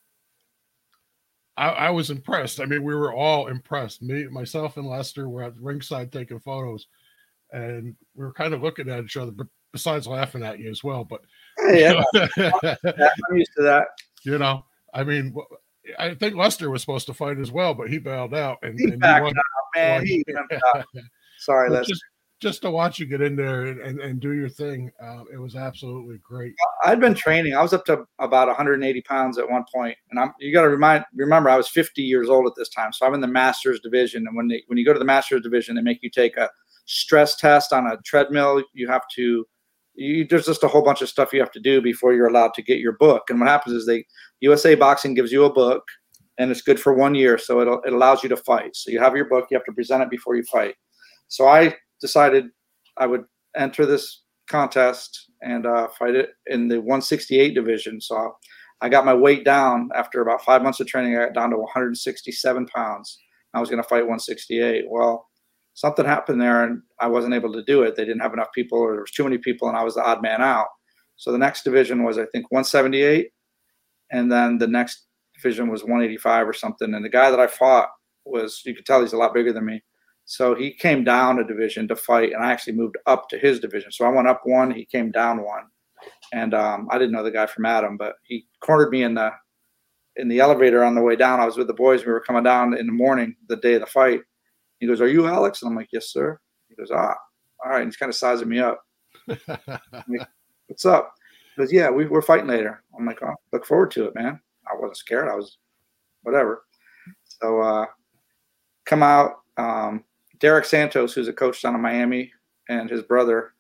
I, 1.57 1.69
I, 1.69 1.91
was 1.91 2.11
impressed. 2.11 2.61
I 2.61 2.65
mean, 2.65 2.83
we 2.83 2.95
were 2.95 3.13
all 3.13 3.49
impressed. 3.49 4.03
Me, 4.03 4.25
myself, 4.29 4.77
and 4.77 4.87
Lester 4.87 5.29
were 5.29 5.43
at 5.43 5.57
ringside 5.61 6.11
taking 6.11 6.41
photos, 6.41 6.87
and 7.53 7.95
we 8.15 8.25
were 8.25 8.33
kind 8.33 8.55
of 8.55 8.63
looking 8.63 8.89
at 8.89 9.05
each 9.05 9.17
other, 9.17 9.33
but 9.33 9.47
besides 9.73 10.07
laughing 10.07 10.43
at 10.43 10.59
you 10.59 10.71
as 10.71 10.83
well. 10.83 11.05
But 11.05 11.21
yeah, 11.69 12.03
I'm 12.15 13.37
used 13.37 13.53
to 13.57 13.63
that. 13.63 13.89
You 14.25 14.39
know, 14.39 14.65
I 14.95 15.05
mean, 15.05 15.35
I 15.99 16.15
think 16.15 16.35
Lester 16.35 16.71
was 16.71 16.83
supposed 16.83 17.07
to 17.07 17.15
fight 17.15 17.39
as 17.39 17.53
well, 17.53 17.75
but 17.75 17.89
he 17.89 17.99
bailed 17.99 18.35
out. 18.35 18.59
And 18.63 18.79
he 18.79 18.87
and 18.87 19.01
backed 19.01 19.27
out, 19.27 19.35
man. 19.77 20.07
He 20.07 20.25
Sorry, 21.39 21.71
Lester. 21.71 21.89
Just, 21.89 22.05
just 22.41 22.63
to 22.63 22.71
watch 22.71 22.99
you 22.99 23.05
get 23.05 23.21
in 23.21 23.37
there 23.37 23.67
and, 23.67 23.81
and, 23.81 24.01
and 24.01 24.19
do 24.19 24.33
your 24.33 24.49
thing, 24.49 24.91
uh, 25.03 25.25
it 25.33 25.37
was 25.37 25.57
absolutely 25.57 26.19
great. 26.23 26.55
I'd 26.85 26.99
been 26.99 27.15
training. 27.15 27.55
I 27.55 27.61
was 27.61 27.75
up 27.75 27.85
to 27.85 28.07
about 28.19 28.49
180 28.49 29.03
pounds 29.03 29.37
at 29.39 29.49
one 29.49 29.65
point, 29.73 29.97
and 30.11 30.19
I'm. 30.19 30.33
You 30.41 30.53
got 30.53 30.63
to 30.63 30.71
remind 30.71 31.05
remember 31.15 31.51
I 31.51 31.57
was 31.57 31.69
50 31.69 32.03
years 32.03 32.31
old 32.31 32.47
at 32.47 32.55
this 32.57 32.71
time, 32.71 32.93
so 32.93 33.07
I'm 33.07 33.15
in 33.15 33.21
the 33.21 33.27
masters 33.27 33.81
division. 33.81 34.27
And 34.27 34.35
when 34.35 34.49
they 34.49 34.63
when 34.67 34.79
you 34.79 34.85
go 34.85 34.95
to 34.95 34.99
the 34.99 35.05
masters 35.05 35.43
division, 35.43 35.77
they 35.77 35.83
make 35.83 36.03
you 36.03 36.11
take 36.11 36.37
a 36.39 36.49
stress 36.87 37.37
test 37.37 37.73
on 37.73 37.87
a 37.87 37.99
treadmill. 38.05 38.63
You 38.73 38.89
have 38.89 39.07
to. 39.17 39.47
You, 39.95 40.27
there's 40.27 40.47
just 40.47 40.63
a 40.63 40.69
whole 40.69 40.83
bunch 40.83 41.03
of 41.03 41.11
stuff 41.11 41.33
you 41.33 41.41
have 41.41 41.53
to 41.53 41.61
do 41.61 41.83
before 41.83 42.15
you're 42.15 42.29
allowed 42.29 42.55
to 42.55 42.63
get 42.63 42.79
your 42.79 42.93
book. 42.93 43.25
And 43.29 43.39
what 43.39 43.51
happens 43.51 43.75
is 43.75 43.87
they 43.87 44.07
USA 44.41 44.75
Boxing 44.75 45.13
gives 45.13 45.31
you 45.31 45.45
a 45.45 45.53
book, 45.53 45.87
and 46.39 46.51
it's 46.51 46.63
good 46.63 46.81
for 46.81 46.95
one 46.95 47.15
year, 47.15 47.37
so 47.37 47.61
it 47.61 47.69
it 47.85 47.93
allows 47.93 48.23
you 48.23 48.31
to 48.31 48.37
fight. 48.37 48.77
So 48.77 48.91
you 48.91 48.99
have 48.99 49.15
your 49.15 49.27
book. 49.27 49.49
You 49.51 49.59
have 49.59 49.67
to 49.67 49.73
present 49.73 50.03
it 50.03 50.09
before 50.09 50.37
you 50.37 50.45
fight. 50.45 50.77
So 51.29 51.47
I 51.47 51.77
decided 52.01 52.47
I 52.97 53.07
would 53.07 53.25
enter 53.57 53.87
this 53.87 54.23
contest 54.49 55.31
and 55.43 55.67
uh, 55.67 55.89
fight 55.99 56.15
it 56.15 56.31
in 56.47 56.69
the 56.69 56.79
168 56.79 57.55
division. 57.55 58.01
So 58.01 58.35
I 58.81 58.89
got 58.89 59.05
my 59.05 59.15
weight 59.15 59.45
down 59.45 59.91
after 59.95 60.21
about 60.21 60.43
five 60.43 60.63
months 60.63 60.81
of 60.81 60.87
training. 60.87 61.17
I 61.17 61.27
got 61.27 61.35
down 61.35 61.51
to 61.51 61.57
167 61.57 62.67
pounds. 62.67 63.19
I 63.55 63.61
was 63.61 63.69
going 63.69 63.83
to 63.83 63.89
fight 63.89 64.03
168. 64.03 64.85
Well, 64.89 65.29
something 65.75 66.05
happened 66.05 66.41
there, 66.41 66.65
and 66.65 66.83
I 67.01 67.09
wasn't 67.09 67.35
able 67.35 67.53
to 67.53 67.65
do 67.65 67.83
it. 67.83 67.97
They 67.97 68.05
didn't 68.05 68.23
have 68.23 68.33
enough 68.33 68.53
people, 68.55 68.79
or 68.79 68.93
there 68.93 69.01
was 69.01 69.11
too 69.11 69.25
many 69.25 69.39
people, 69.39 69.69
and 69.69 69.77
I 69.77 69.83
was 69.83 69.95
the 69.95 70.05
odd 70.05 70.23
man 70.23 70.41
out. 70.41 70.69
So 71.17 71.33
the 71.33 71.39
next 71.39 71.65
division 71.65 72.05
was, 72.05 72.17
I 72.17 72.27
think, 72.33 72.51
178, 72.51 73.31
and 74.11 74.31
then 74.31 74.59
the 74.59 74.67
next 74.67 75.07
division 75.35 75.69
was 75.69 75.83
185 75.83 76.49
or 76.49 76.53
something. 76.53 76.95
And 76.95 77.05
the 77.05 77.11
guy 77.11 77.31
that 77.31 77.41
I 77.41 77.47
fought 77.47 77.91
was, 78.25 78.63
you 78.65 78.75
could 78.75 78.87
tell 78.87 79.01
he's 79.01 79.13
a 79.13 79.19
lot 79.19 79.35
bigger 79.35 79.53
than 79.53 79.67
me. 79.67 79.83
So 80.31 80.55
he 80.55 80.71
came 80.71 81.03
down 81.03 81.41
a 81.41 81.45
division 81.45 81.89
to 81.89 81.97
fight, 81.97 82.33
and 82.33 82.41
I 82.41 82.53
actually 82.53 82.75
moved 82.75 82.97
up 83.07 83.29
to 83.31 83.37
his 83.37 83.59
division. 83.59 83.91
So 83.91 84.05
I 84.05 84.11
went 84.11 84.29
up 84.29 84.43
one, 84.45 84.71
he 84.71 84.85
came 84.85 85.11
down 85.11 85.43
one, 85.43 85.65
and 86.33 86.55
um, 86.55 86.87
I 86.89 86.99
didn't 86.99 87.11
know 87.11 87.25
the 87.25 87.33
guy 87.33 87.47
from 87.47 87.67
Adam, 87.67 87.97
but 87.97 88.15
he 88.23 88.47
cornered 88.61 88.93
me 88.93 89.03
in 89.03 89.15
the 89.15 89.33
in 90.15 90.29
the 90.29 90.39
elevator 90.39 90.85
on 90.85 90.95
the 90.95 91.03
way 91.03 91.17
down. 91.17 91.41
I 91.41 91.47
was 91.47 91.57
with 91.57 91.67
the 91.67 91.75
boys. 91.75 92.07
We 92.07 92.13
were 92.13 92.21
coming 92.21 92.45
down 92.45 92.77
in 92.77 92.87
the 92.87 92.93
morning, 92.93 93.35
the 93.49 93.57
day 93.57 93.75
of 93.75 93.81
the 93.81 93.89
fight. 93.89 94.21
He 94.79 94.87
goes, 94.87 95.01
"Are 95.01 95.09
you 95.09 95.27
Alex?" 95.27 95.63
And 95.63 95.69
I'm 95.69 95.75
like, 95.75 95.89
"Yes, 95.93 96.13
sir." 96.13 96.39
He 96.69 96.77
goes, 96.77 96.93
"Ah, 96.93 97.17
all 97.65 97.73
right." 97.73 97.83
And 97.83 97.89
he's 97.89 97.97
kind 97.97 98.09
of 98.09 98.15
sizing 98.15 98.49
me 98.49 98.61
up. 98.61 98.81
like, 99.27 100.29
What's 100.69 100.87
up? 100.87 101.13
He 101.57 101.63
goes, 101.63 101.73
"Yeah, 101.73 101.91
we, 101.91 102.07
we're 102.07 102.23
fighting 102.23 102.47
later." 102.47 102.85
I'm 102.97 103.05
like, 103.05 103.21
"Oh, 103.21 103.35
look 103.53 103.67
forward 103.67 103.91
to 103.93 104.05
it, 104.05 104.15
man." 104.15 104.41
I 104.71 104.77
wasn't 104.77 104.97
scared. 104.97 105.29
I 105.29 105.35
was, 105.35 105.59
whatever. 106.23 106.63
So 107.25 107.61
uh, 107.61 107.87
come 108.87 109.03
out. 109.03 109.33
Um, 109.57 110.05
Derek 110.41 110.65
Santos, 110.65 111.13
who's 111.15 111.29
a 111.29 111.33
coach 111.33 111.63
down 111.63 111.75
in 111.75 111.81
Miami, 111.83 112.33
and 112.69 112.91
his 112.91 113.03
brother, 113.03 113.53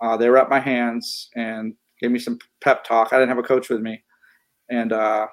uh, 0.00 0.16
they 0.16 0.28
at 0.28 0.50
my 0.50 0.60
hands 0.60 1.30
and 1.36 1.74
gave 2.00 2.10
me 2.10 2.18
some 2.18 2.38
pep 2.62 2.84
talk. 2.84 3.12
I 3.12 3.16
didn't 3.16 3.30
have 3.30 3.38
a 3.38 3.42
coach 3.42 3.68
with 3.68 3.80
me, 3.80 4.02
and 4.70 4.92
uh, 4.92 5.26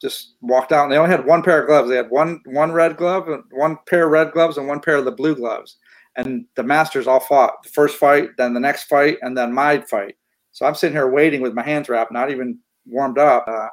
just 0.00 0.34
walked 0.42 0.72
out. 0.72 0.84
And 0.84 0.92
they 0.92 0.98
only 0.98 1.10
had 1.10 1.26
one 1.26 1.42
pair 1.42 1.60
of 1.62 1.68
gloves. 1.68 1.88
They 1.88 1.96
had 1.96 2.10
one 2.10 2.40
one 2.46 2.72
red 2.72 2.96
glove, 2.96 3.28
one 3.52 3.78
pair 3.88 4.06
of 4.06 4.10
red 4.10 4.32
gloves, 4.32 4.58
and 4.58 4.68
one 4.68 4.80
pair 4.80 4.96
of 4.96 5.04
the 5.04 5.12
blue 5.12 5.36
gloves. 5.36 5.78
And 6.16 6.44
the 6.56 6.62
masters 6.62 7.06
all 7.06 7.20
fought 7.20 7.62
the 7.62 7.70
first 7.70 7.96
fight, 7.98 8.30
then 8.36 8.54
the 8.54 8.60
next 8.60 8.84
fight, 8.84 9.18
and 9.22 9.36
then 9.36 9.52
my 9.54 9.80
fight. 9.82 10.16
So 10.52 10.66
I'm 10.66 10.74
sitting 10.74 10.96
here 10.96 11.10
waiting 11.10 11.40
with 11.40 11.54
my 11.54 11.62
hands 11.62 11.88
wrapped, 11.88 12.12
not 12.12 12.30
even 12.30 12.58
warmed 12.86 13.18
up. 13.18 13.46
Uh, 13.48 13.68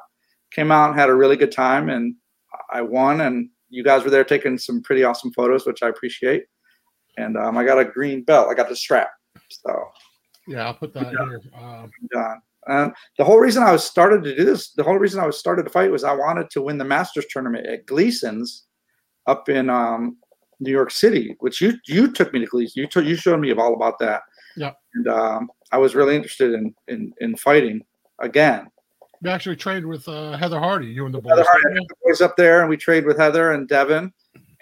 came 0.52 0.72
out 0.72 0.90
and 0.90 0.98
had 0.98 1.10
a 1.10 1.14
really 1.14 1.36
good 1.36 1.52
time, 1.52 1.88
and 1.90 2.14
I 2.72 2.82
won. 2.82 3.20
And 3.20 3.50
you 3.70 3.82
guys 3.82 4.04
were 4.04 4.10
there 4.10 4.24
taking 4.24 4.58
some 4.58 4.82
pretty 4.82 5.04
awesome 5.04 5.32
photos, 5.32 5.66
which 5.66 5.82
I 5.82 5.88
appreciate. 5.88 6.44
And 7.16 7.36
um, 7.36 7.56
I 7.56 7.64
got 7.64 7.78
a 7.78 7.84
green 7.84 8.22
belt. 8.22 8.48
I 8.50 8.54
got 8.54 8.68
the 8.68 8.76
strap. 8.76 9.10
So 9.48 9.84
yeah, 10.46 10.66
I'll 10.66 10.74
put 10.74 10.92
that 10.94 11.10
here. 11.10 11.40
Um, 11.58 11.90
done. 12.12 12.40
And 12.66 12.92
the 13.16 13.24
whole 13.24 13.38
reason 13.38 13.62
I 13.62 13.72
was 13.72 13.84
started 13.84 14.22
to 14.24 14.36
do 14.36 14.44
this, 14.44 14.72
the 14.72 14.82
whole 14.82 14.98
reason 14.98 15.20
I 15.20 15.26
was 15.26 15.38
started 15.38 15.62
to 15.64 15.70
fight 15.70 15.90
was 15.90 16.04
I 16.04 16.12
wanted 16.12 16.50
to 16.50 16.62
win 16.62 16.78
the 16.78 16.84
Masters 16.84 17.26
tournament 17.30 17.66
at 17.66 17.86
Gleason's 17.86 18.66
up 19.26 19.48
in 19.48 19.70
um, 19.70 20.18
New 20.60 20.70
York 20.70 20.90
City, 20.90 21.36
which 21.40 21.60
you 21.60 21.74
you 21.86 22.12
took 22.12 22.32
me 22.32 22.40
to 22.40 22.46
Gleason. 22.46 22.82
You 22.82 23.02
you 23.02 23.16
showed 23.16 23.40
me 23.40 23.52
all 23.52 23.74
about 23.74 23.98
that. 24.00 24.22
Yeah. 24.56 24.72
And 24.94 25.08
um, 25.08 25.50
I 25.72 25.78
was 25.78 25.94
really 25.94 26.16
interested 26.16 26.52
in 26.52 26.74
in 26.88 27.12
in 27.20 27.36
fighting 27.36 27.82
again. 28.20 28.68
We 29.22 29.30
actually 29.30 29.56
trained 29.56 29.86
with 29.86 30.08
uh, 30.08 30.36
Heather 30.36 30.58
Hardy, 30.58 30.86
you 30.86 31.04
and 31.04 31.14
the 31.14 31.20
boys. 31.20 31.30
Heather 31.30 31.44
Hardy, 31.46 31.86
the 31.88 31.94
boys 32.04 32.20
up 32.20 32.36
there, 32.36 32.60
and 32.60 32.70
we 32.70 32.76
trained 32.76 33.06
with 33.06 33.18
Heather 33.18 33.52
and 33.52 33.68
Devin, 33.68 34.12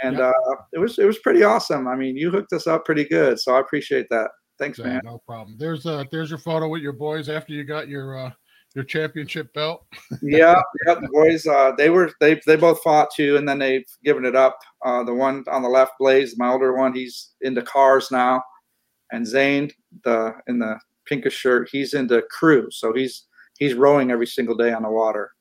and 0.02 0.18
yep. 0.18 0.34
uh, 0.34 0.54
it 0.72 0.78
was 0.78 0.98
it 0.98 1.04
was 1.04 1.18
pretty 1.18 1.44
awesome. 1.44 1.86
I 1.86 1.94
mean, 1.94 2.16
you 2.16 2.30
hooked 2.30 2.52
us 2.52 2.66
up 2.66 2.84
pretty 2.84 3.04
good, 3.04 3.38
so 3.38 3.54
I 3.54 3.60
appreciate 3.60 4.08
that. 4.10 4.30
Thanks, 4.58 4.78
yeah, 4.78 4.86
man. 4.86 5.00
No 5.04 5.22
problem. 5.26 5.56
There's 5.58 5.86
uh 5.86 6.04
there's 6.10 6.30
your 6.30 6.38
photo 6.40 6.68
with 6.68 6.82
your 6.82 6.92
boys 6.92 7.28
after 7.28 7.52
you 7.52 7.64
got 7.64 7.88
your 7.88 8.18
uh 8.18 8.30
your 8.74 8.84
championship 8.84 9.52
belt. 9.54 9.86
yeah, 10.22 10.60
yeah. 10.86 10.94
The 10.94 11.08
boys, 11.12 11.46
uh, 11.46 11.72
they 11.76 11.90
were 11.90 12.10
they 12.20 12.40
they 12.46 12.56
both 12.56 12.82
fought 12.82 13.08
too, 13.14 13.36
and 13.36 13.48
then 13.48 13.58
they've 13.58 13.86
given 14.04 14.24
it 14.24 14.36
up. 14.36 14.58
Uh, 14.84 15.04
the 15.04 15.14
one 15.14 15.44
on 15.48 15.62
the 15.62 15.68
left, 15.68 15.92
Blaze, 15.98 16.36
my 16.36 16.48
older 16.48 16.76
one, 16.76 16.92
he's 16.92 17.34
into 17.40 17.62
cars 17.62 18.10
now, 18.10 18.42
and 19.12 19.26
Zane, 19.26 19.70
the 20.04 20.34
in 20.48 20.58
the 20.58 20.78
pinkish 21.06 21.34
shirt, 21.34 21.68
he's 21.72 21.94
into 21.94 22.22
crew, 22.30 22.68
so 22.70 22.92
he's 22.92 23.26
he's 23.58 23.74
rowing 23.74 24.10
every 24.10 24.26
single 24.26 24.56
day 24.56 24.72
on 24.72 24.82
the 24.82 24.90
water. 24.90 25.32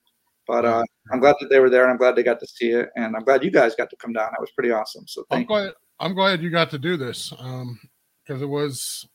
But 0.48 0.66
uh, 0.66 0.84
I'm 1.12 1.20
glad 1.20 1.36
that 1.42 1.50
they 1.50 1.60
were 1.60 1.70
there, 1.70 1.84
and 1.84 1.92
I'm 1.92 1.98
glad 1.98 2.16
they 2.16 2.24
got 2.24 2.40
to 2.40 2.48
see 2.48 2.72
it, 2.72 2.90
and 2.96 3.16
I'm 3.16 3.24
glad 3.24 3.44
you 3.44 3.52
guys 3.52 3.76
got 3.76 3.90
to 3.90 3.96
come 3.98 4.14
down. 4.14 4.30
That 4.32 4.40
was 4.40 4.52
pretty 4.52 4.72
awesome. 4.72 5.06
So 5.08 5.26
I'm 5.30 5.46
glad 5.46 5.74
I'm 6.00 6.14
glad 6.14 6.42
you 6.42 6.50
got 6.50 6.70
to 6.72 6.80
do 6.80 6.96
this 6.96 7.30
because 7.30 7.62
um, 7.62 7.80
it 8.28 8.48
was 8.48 9.08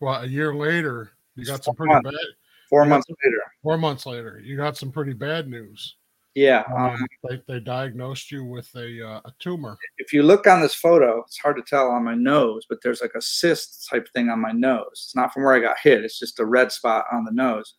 well 0.00 0.22
a 0.22 0.26
year 0.26 0.54
later. 0.54 1.12
You 1.36 1.46
got 1.46 1.64
some 1.64 1.74
pretty 1.74 1.94
months. 1.94 2.10
bad. 2.10 2.26
Four 2.68 2.84
months 2.84 3.06
some, 3.06 3.16
later. 3.24 3.42
Four 3.62 3.78
months 3.78 4.04
later, 4.04 4.42
you 4.44 4.58
got 4.58 4.76
some 4.76 4.92
pretty 4.92 5.14
bad 5.14 5.48
news. 5.48 5.96
Yeah, 6.34 6.64
um, 6.76 7.04
they, 7.28 7.42
they 7.48 7.60
diagnosed 7.60 8.30
you 8.30 8.44
with 8.44 8.68
a 8.76 9.08
uh, 9.08 9.20
a 9.24 9.32
tumor. 9.38 9.78
If 9.96 10.12
you 10.12 10.22
look 10.22 10.46
on 10.46 10.60
this 10.60 10.74
photo, 10.74 11.22
it's 11.22 11.38
hard 11.38 11.56
to 11.56 11.62
tell 11.62 11.88
on 11.88 12.04
my 12.04 12.14
nose, 12.14 12.66
but 12.68 12.78
there's 12.82 13.00
like 13.00 13.14
a 13.16 13.22
cyst 13.22 13.88
type 13.90 14.06
thing 14.12 14.28
on 14.28 14.38
my 14.38 14.52
nose. 14.52 14.86
It's 14.92 15.16
not 15.16 15.32
from 15.32 15.44
where 15.44 15.54
I 15.54 15.60
got 15.60 15.78
hit; 15.82 16.04
it's 16.04 16.18
just 16.18 16.40
a 16.40 16.44
red 16.44 16.70
spot 16.70 17.06
on 17.10 17.24
the 17.24 17.32
nose 17.32 17.74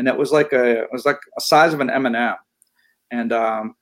and 0.00 0.08
it 0.08 0.16
was 0.16 0.32
like 0.32 0.54
a 0.54 0.80
it 0.80 0.88
was 0.90 1.04
like 1.04 1.20
a 1.36 1.42
size 1.42 1.74
of 1.74 1.80
an 1.80 1.90
M 1.90 2.06
and 2.06 2.16
m 2.16 2.34
and 3.10 3.32
um, 3.34 3.74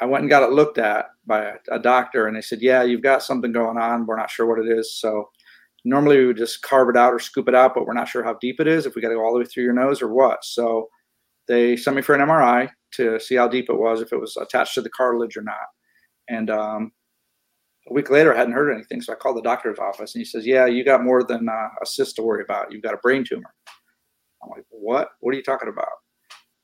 I 0.00 0.06
went 0.06 0.22
and 0.22 0.30
got 0.30 0.44
it 0.44 0.52
looked 0.52 0.78
at 0.78 1.06
by 1.26 1.44
a, 1.44 1.54
a, 1.72 1.78
doctor, 1.80 2.28
and 2.28 2.36
they 2.36 2.40
said, 2.40 2.62
"Yeah, 2.62 2.84
you've 2.84 3.02
got 3.02 3.22
something 3.22 3.50
going 3.50 3.76
on. 3.76 4.06
We're 4.06 4.16
not 4.16 4.30
sure 4.30 4.46
what 4.46 4.64
it 4.64 4.70
is." 4.70 4.94
So 4.94 5.30
normally 5.84 6.18
we 6.18 6.26
would 6.26 6.36
just 6.36 6.62
carve 6.62 6.88
it 6.88 6.96
out 6.96 7.12
or 7.12 7.18
scoop 7.18 7.48
it 7.48 7.54
out, 7.54 7.74
but 7.74 7.84
we're 7.84 7.94
not 7.94 8.08
sure 8.08 8.22
how 8.22 8.34
deep 8.40 8.60
it 8.60 8.68
is. 8.68 8.86
If 8.86 8.94
we 8.94 9.02
got 9.02 9.08
to 9.08 9.16
go 9.16 9.24
all 9.24 9.32
the 9.32 9.40
way 9.40 9.44
through 9.44 9.64
your 9.64 9.72
nose 9.72 10.00
or 10.00 10.14
what. 10.14 10.44
So 10.44 10.88
they 11.48 11.76
sent 11.76 11.96
me 11.96 12.02
for 12.02 12.14
an 12.14 12.20
MRI 12.20 12.70
to 12.92 13.18
see 13.18 13.34
how 13.34 13.48
deep 13.48 13.68
it 13.68 13.76
was, 13.76 14.00
if 14.00 14.12
it 14.12 14.20
was 14.20 14.36
attached 14.36 14.74
to 14.74 14.82
the 14.82 14.90
cartilage 14.90 15.36
or 15.36 15.42
not. 15.42 15.66
And 16.28 16.48
um, 16.48 16.92
a 17.90 17.92
week 17.92 18.08
later, 18.08 18.32
I 18.32 18.38
hadn't 18.38 18.54
heard 18.54 18.72
anything, 18.72 19.00
so 19.00 19.12
I 19.12 19.16
called 19.16 19.36
the 19.36 19.42
doctor's 19.42 19.80
office, 19.80 20.14
and 20.14 20.20
he 20.20 20.24
says, 20.24 20.46
"Yeah, 20.46 20.66
you 20.66 20.84
got 20.84 21.02
more 21.02 21.24
than 21.24 21.48
uh, 21.48 21.68
a 21.82 21.86
cyst 21.86 22.14
to 22.16 22.22
worry 22.22 22.44
about. 22.44 22.70
You've 22.70 22.84
got 22.84 22.94
a 22.94 22.98
brain 22.98 23.24
tumor." 23.24 23.52
I'm 24.44 24.50
like, 24.50 24.64
what? 24.70 25.10
What 25.20 25.34
are 25.34 25.36
you 25.36 25.42
talking 25.42 25.68
about? 25.68 25.88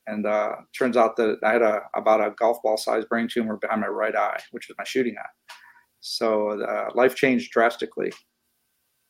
And 0.06 0.26
uh, 0.26 0.56
turns 0.76 0.96
out 0.96 1.16
that 1.16 1.38
I 1.44 1.52
had 1.52 1.62
a 1.62 1.82
about 1.94 2.20
a 2.20 2.34
golf 2.36 2.62
ball 2.62 2.76
sized 2.76 3.08
brain 3.08 3.28
tumor 3.28 3.56
behind 3.56 3.80
my 3.80 3.86
right 3.86 4.14
eye, 4.16 4.40
which 4.50 4.68
is 4.68 4.76
my 4.78 4.84
shooting 4.84 5.14
eye. 5.18 5.54
So 6.00 6.60
uh, 6.60 6.90
life 6.94 7.14
changed 7.14 7.52
drastically 7.52 8.12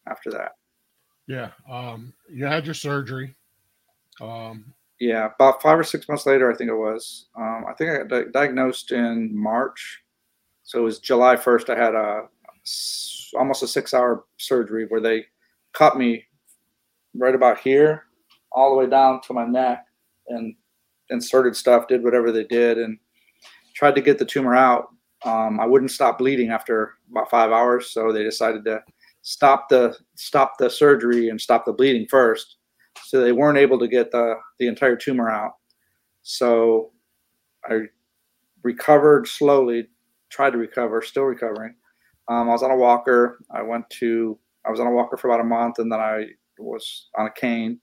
after 0.09 0.31
that. 0.33 0.53
Yeah, 1.27 1.51
um, 1.71 2.13
you 2.29 2.45
had 2.47 2.65
your 2.65 2.75
surgery. 2.75 3.37
Um, 4.21 4.75
yeah, 4.99 5.31
about 5.35 5.63
five 5.63 5.79
or 5.79 5.85
six 5.85 6.09
months 6.09 6.27
later, 6.27 6.53
I 6.53 6.57
think 6.57 6.71
it 6.71 6.77
was. 6.77 7.29
Um, 7.37 7.65
I 7.69 7.73
think 7.75 7.91
I 7.91 7.97
got 7.99 8.09
di- 8.09 8.31
diagnosed 8.33 8.93
in 8.93 9.31
March, 9.33 10.03
so 10.65 10.81
it 10.81 10.83
was 10.83 10.99
July 10.99 11.37
first. 11.37 11.71
I 11.71 11.77
had 11.77 11.95
a 11.95 12.25
almost 13.39 13.63
a 13.63 13.69
six 13.69 13.95
hour 13.95 14.25
surgery 14.39 14.87
where 14.89 15.01
they 15.01 15.25
cut 15.73 15.97
me 15.97 16.25
right 17.15 17.35
about 17.35 17.61
here 17.61 18.05
all 18.53 18.71
the 18.71 18.77
way 18.77 18.89
down 18.89 19.21
to 19.23 19.33
my 19.33 19.45
neck 19.45 19.87
and 20.29 20.55
inserted 21.11 21.57
stuff, 21.57 21.89
did 21.89 22.03
whatever 22.03 22.33
they 22.33 22.45
did, 22.45 22.79
and 22.79 22.99
tried 23.75 23.95
to 23.95 24.01
get 24.01 24.19
the 24.19 24.25
tumor 24.25 24.55
out. 24.55 24.89
Um, 25.25 25.61
I 25.61 25.67
wouldn't 25.67 25.91
stop 25.91 26.19
bleeding 26.19 26.51
after 26.51 26.95
about 27.11 27.31
five 27.31 27.53
hours, 27.53 27.91
so 27.91 28.13
they 28.13 28.23
decided 28.23 28.65
to 28.65 28.83
stop 29.23 29.69
the 29.69 29.97
stop 30.15 30.55
the 30.59 30.71
surgery 30.71 31.29
and 31.29 31.41
stop 31.41 31.65
the 31.65 31.73
bleeding 31.73 32.07
first. 32.09 32.57
So 33.05 33.21
they 33.21 33.33
weren't 33.33 33.59
able 33.59 33.79
to 33.79 33.89
get 33.89 34.11
the 34.11 34.35
the 34.59 34.67
entire 34.67 34.97
tumor 34.97 35.31
out. 35.31 35.53
So 36.23 36.93
I 37.69 37.83
recovered 38.63 39.27
slowly, 39.27 39.89
tried 40.31 40.51
to 40.51 40.59
recover, 40.59 41.03
still 41.03 41.25
recovering. 41.25 41.75
Um, 42.29 42.49
I 42.49 42.53
was 42.53 42.63
on 42.63 42.71
a 42.71 42.77
walker. 42.77 43.41
I 43.51 43.63
went 43.63 43.89
to 43.91 44.39
I 44.65 44.71
was 44.71 44.81
on 44.81 44.87
a 44.87 44.93
walker 44.93 45.17
for 45.17 45.29
about 45.29 45.41
a 45.41 45.45
month, 45.49 45.79
and 45.79 45.91
then 45.91 46.01
I 46.01 46.27
was 46.59 47.09
on 47.19 47.27
a 47.27 47.33
cane. 47.33 47.81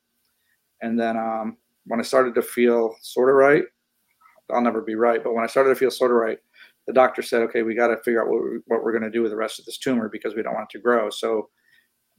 And 0.82 1.00
then 1.00 1.18
um, 1.18 1.58
when 1.86 2.00
I 2.00 2.04
started 2.04 2.36
to 2.36 2.42
feel 2.42 2.96
sort 3.02 3.30
of 3.30 3.36
right, 3.36 3.63
I'll 4.52 4.62
never 4.62 4.82
be 4.82 4.96
right, 4.96 5.24
but 5.24 5.34
when 5.34 5.44
I 5.44 5.48
started 5.48 5.70
to 5.70 5.76
feel 5.76 5.92
sort 5.92 6.12
of 6.12 6.18
right, 6.18 6.38
the 6.86 6.94
doctor 6.94 7.22
said, 7.22 7.42
okay, 7.44 7.63
we 7.63 7.76
got 7.76 7.88
to 7.88 7.98
figure 7.98 8.22
out 8.22 8.30
what, 8.30 8.42
we, 8.42 8.60
what 8.68 8.84
we're 8.84 8.94
going 8.94 9.04
to 9.04 9.10
do 9.10 9.22
with 9.22 9.32
the 9.32 9.38
rest 9.38 9.60
of 9.60 9.66
this 9.66 9.78
tumor 9.78 10.08
because 10.10 10.36
we 10.36 10.42
don't 10.42 10.54
want 10.54 10.70
it 10.70 10.78
to 10.78 10.82
grow. 10.82 11.10
So 11.10 11.50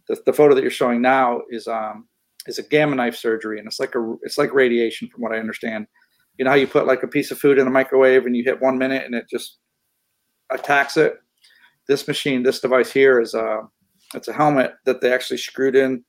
the, 0.08 0.20
the 0.26 0.32
photo 0.32 0.54
that 0.54 0.62
you're 0.62 0.70
showing 0.70 1.00
now 1.00 1.42
is 1.50 1.68
um, 1.68 2.06
is 2.46 2.58
a 2.58 2.62
gamma 2.62 2.96
knife 2.96 3.16
surgery, 3.16 3.58
and 3.58 3.66
it's 3.66 3.80
like 3.80 3.94
a 3.94 4.14
it's 4.22 4.38
like 4.38 4.52
radiation, 4.52 5.08
from 5.08 5.22
what 5.22 5.32
I 5.32 5.38
understand. 5.38 5.86
You 6.38 6.44
know 6.44 6.50
how 6.50 6.56
you 6.56 6.66
put 6.66 6.86
like 6.86 7.02
a 7.02 7.08
piece 7.08 7.30
of 7.30 7.38
food 7.38 7.58
in 7.58 7.66
a 7.66 7.70
microwave 7.70 8.26
and 8.26 8.36
you 8.36 8.44
hit 8.44 8.60
one 8.60 8.78
minute 8.78 9.04
and 9.04 9.14
it 9.14 9.26
just 9.28 9.58
attacks 10.50 10.96
it. 10.96 11.16
This 11.88 12.06
machine, 12.06 12.42
this 12.42 12.60
device 12.60 12.92
here, 12.92 13.20
is 13.20 13.34
a 13.34 13.62
it's 14.14 14.28
a 14.28 14.32
helmet 14.32 14.74
that 14.84 15.00
they 15.00 15.12
actually 15.12 15.38
screwed 15.38 15.76
in 15.76 16.04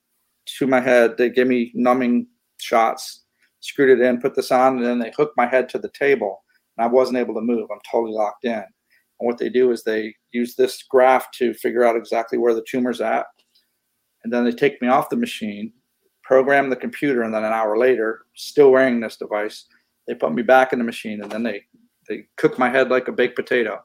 to 0.57 0.67
my 0.67 0.79
head. 0.79 1.17
They 1.17 1.29
gave 1.29 1.47
me 1.47 1.71
numbing 1.73 2.27
shots, 2.61 3.25
screwed 3.59 3.99
it 3.99 4.05
in, 4.05 4.21
put 4.21 4.35
this 4.35 4.51
on, 4.51 4.77
and 4.77 4.85
then 4.85 4.99
they 4.99 5.11
hooked 5.15 5.37
my 5.37 5.45
head 5.45 5.69
to 5.69 5.79
the 5.79 5.89
table. 5.89 6.43
And 6.77 6.85
I 6.85 6.87
wasn't 6.87 7.17
able 7.17 7.33
to 7.35 7.41
move. 7.41 7.67
I'm 7.71 7.79
totally 7.89 8.13
locked 8.13 8.45
in. 8.45 8.53
And 8.53 9.27
what 9.27 9.37
they 9.37 9.49
do 9.49 9.71
is 9.71 9.83
they 9.83 10.15
use 10.31 10.55
this 10.55 10.83
graph 10.83 11.31
to 11.31 11.53
figure 11.53 11.83
out 11.83 11.97
exactly 11.97 12.37
where 12.37 12.53
the 12.53 12.65
tumor's 12.69 13.01
at. 13.01 13.25
And 14.23 14.31
then 14.31 14.45
they 14.45 14.51
take 14.51 14.81
me 14.81 14.87
off 14.87 15.09
the 15.09 15.17
machine, 15.17 15.73
program 16.23 16.69
the 16.69 16.75
computer, 16.75 17.23
and 17.23 17.33
then 17.33 17.43
an 17.43 17.53
hour 17.53 17.77
later, 17.77 18.25
still 18.35 18.71
wearing 18.71 18.99
this 18.99 19.17
device, 19.17 19.65
they 20.07 20.15
put 20.15 20.33
me 20.33 20.41
back 20.41 20.73
in 20.73 20.79
the 20.79 20.85
machine 20.85 21.21
and 21.21 21.31
then 21.31 21.43
they 21.43 21.63
they 22.07 22.25
cook 22.37 22.57
my 22.57 22.69
head 22.69 22.89
like 22.89 23.07
a 23.07 23.11
baked 23.11 23.35
potato. 23.35 23.79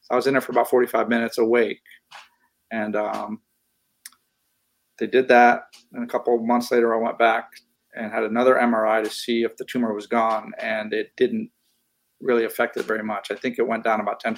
So 0.00 0.12
I 0.12 0.16
was 0.16 0.26
in 0.26 0.32
there 0.32 0.40
for 0.40 0.52
about 0.52 0.70
45 0.70 1.08
minutes 1.10 1.36
awake. 1.36 1.82
And 2.70 2.96
um, 2.96 3.42
they 4.98 5.06
did 5.06 5.28
that. 5.28 5.64
And 5.92 6.02
a 6.02 6.06
couple 6.06 6.34
of 6.34 6.42
months 6.42 6.72
later, 6.72 6.94
I 6.94 6.98
went 6.98 7.18
back 7.18 7.50
and 7.96 8.12
had 8.12 8.24
another 8.24 8.54
MRI 8.54 9.02
to 9.02 9.10
see 9.10 9.42
if 9.42 9.56
the 9.56 9.64
tumor 9.64 9.94
was 9.94 10.06
gone, 10.06 10.52
and 10.58 10.92
it 10.92 11.10
didn't 11.16 11.50
really 12.20 12.44
affect 12.44 12.76
it 12.76 12.84
very 12.84 13.02
much. 13.02 13.30
I 13.30 13.34
think 13.34 13.58
it 13.58 13.66
went 13.66 13.84
down 13.84 14.00
about 14.00 14.22
10%. 14.22 14.36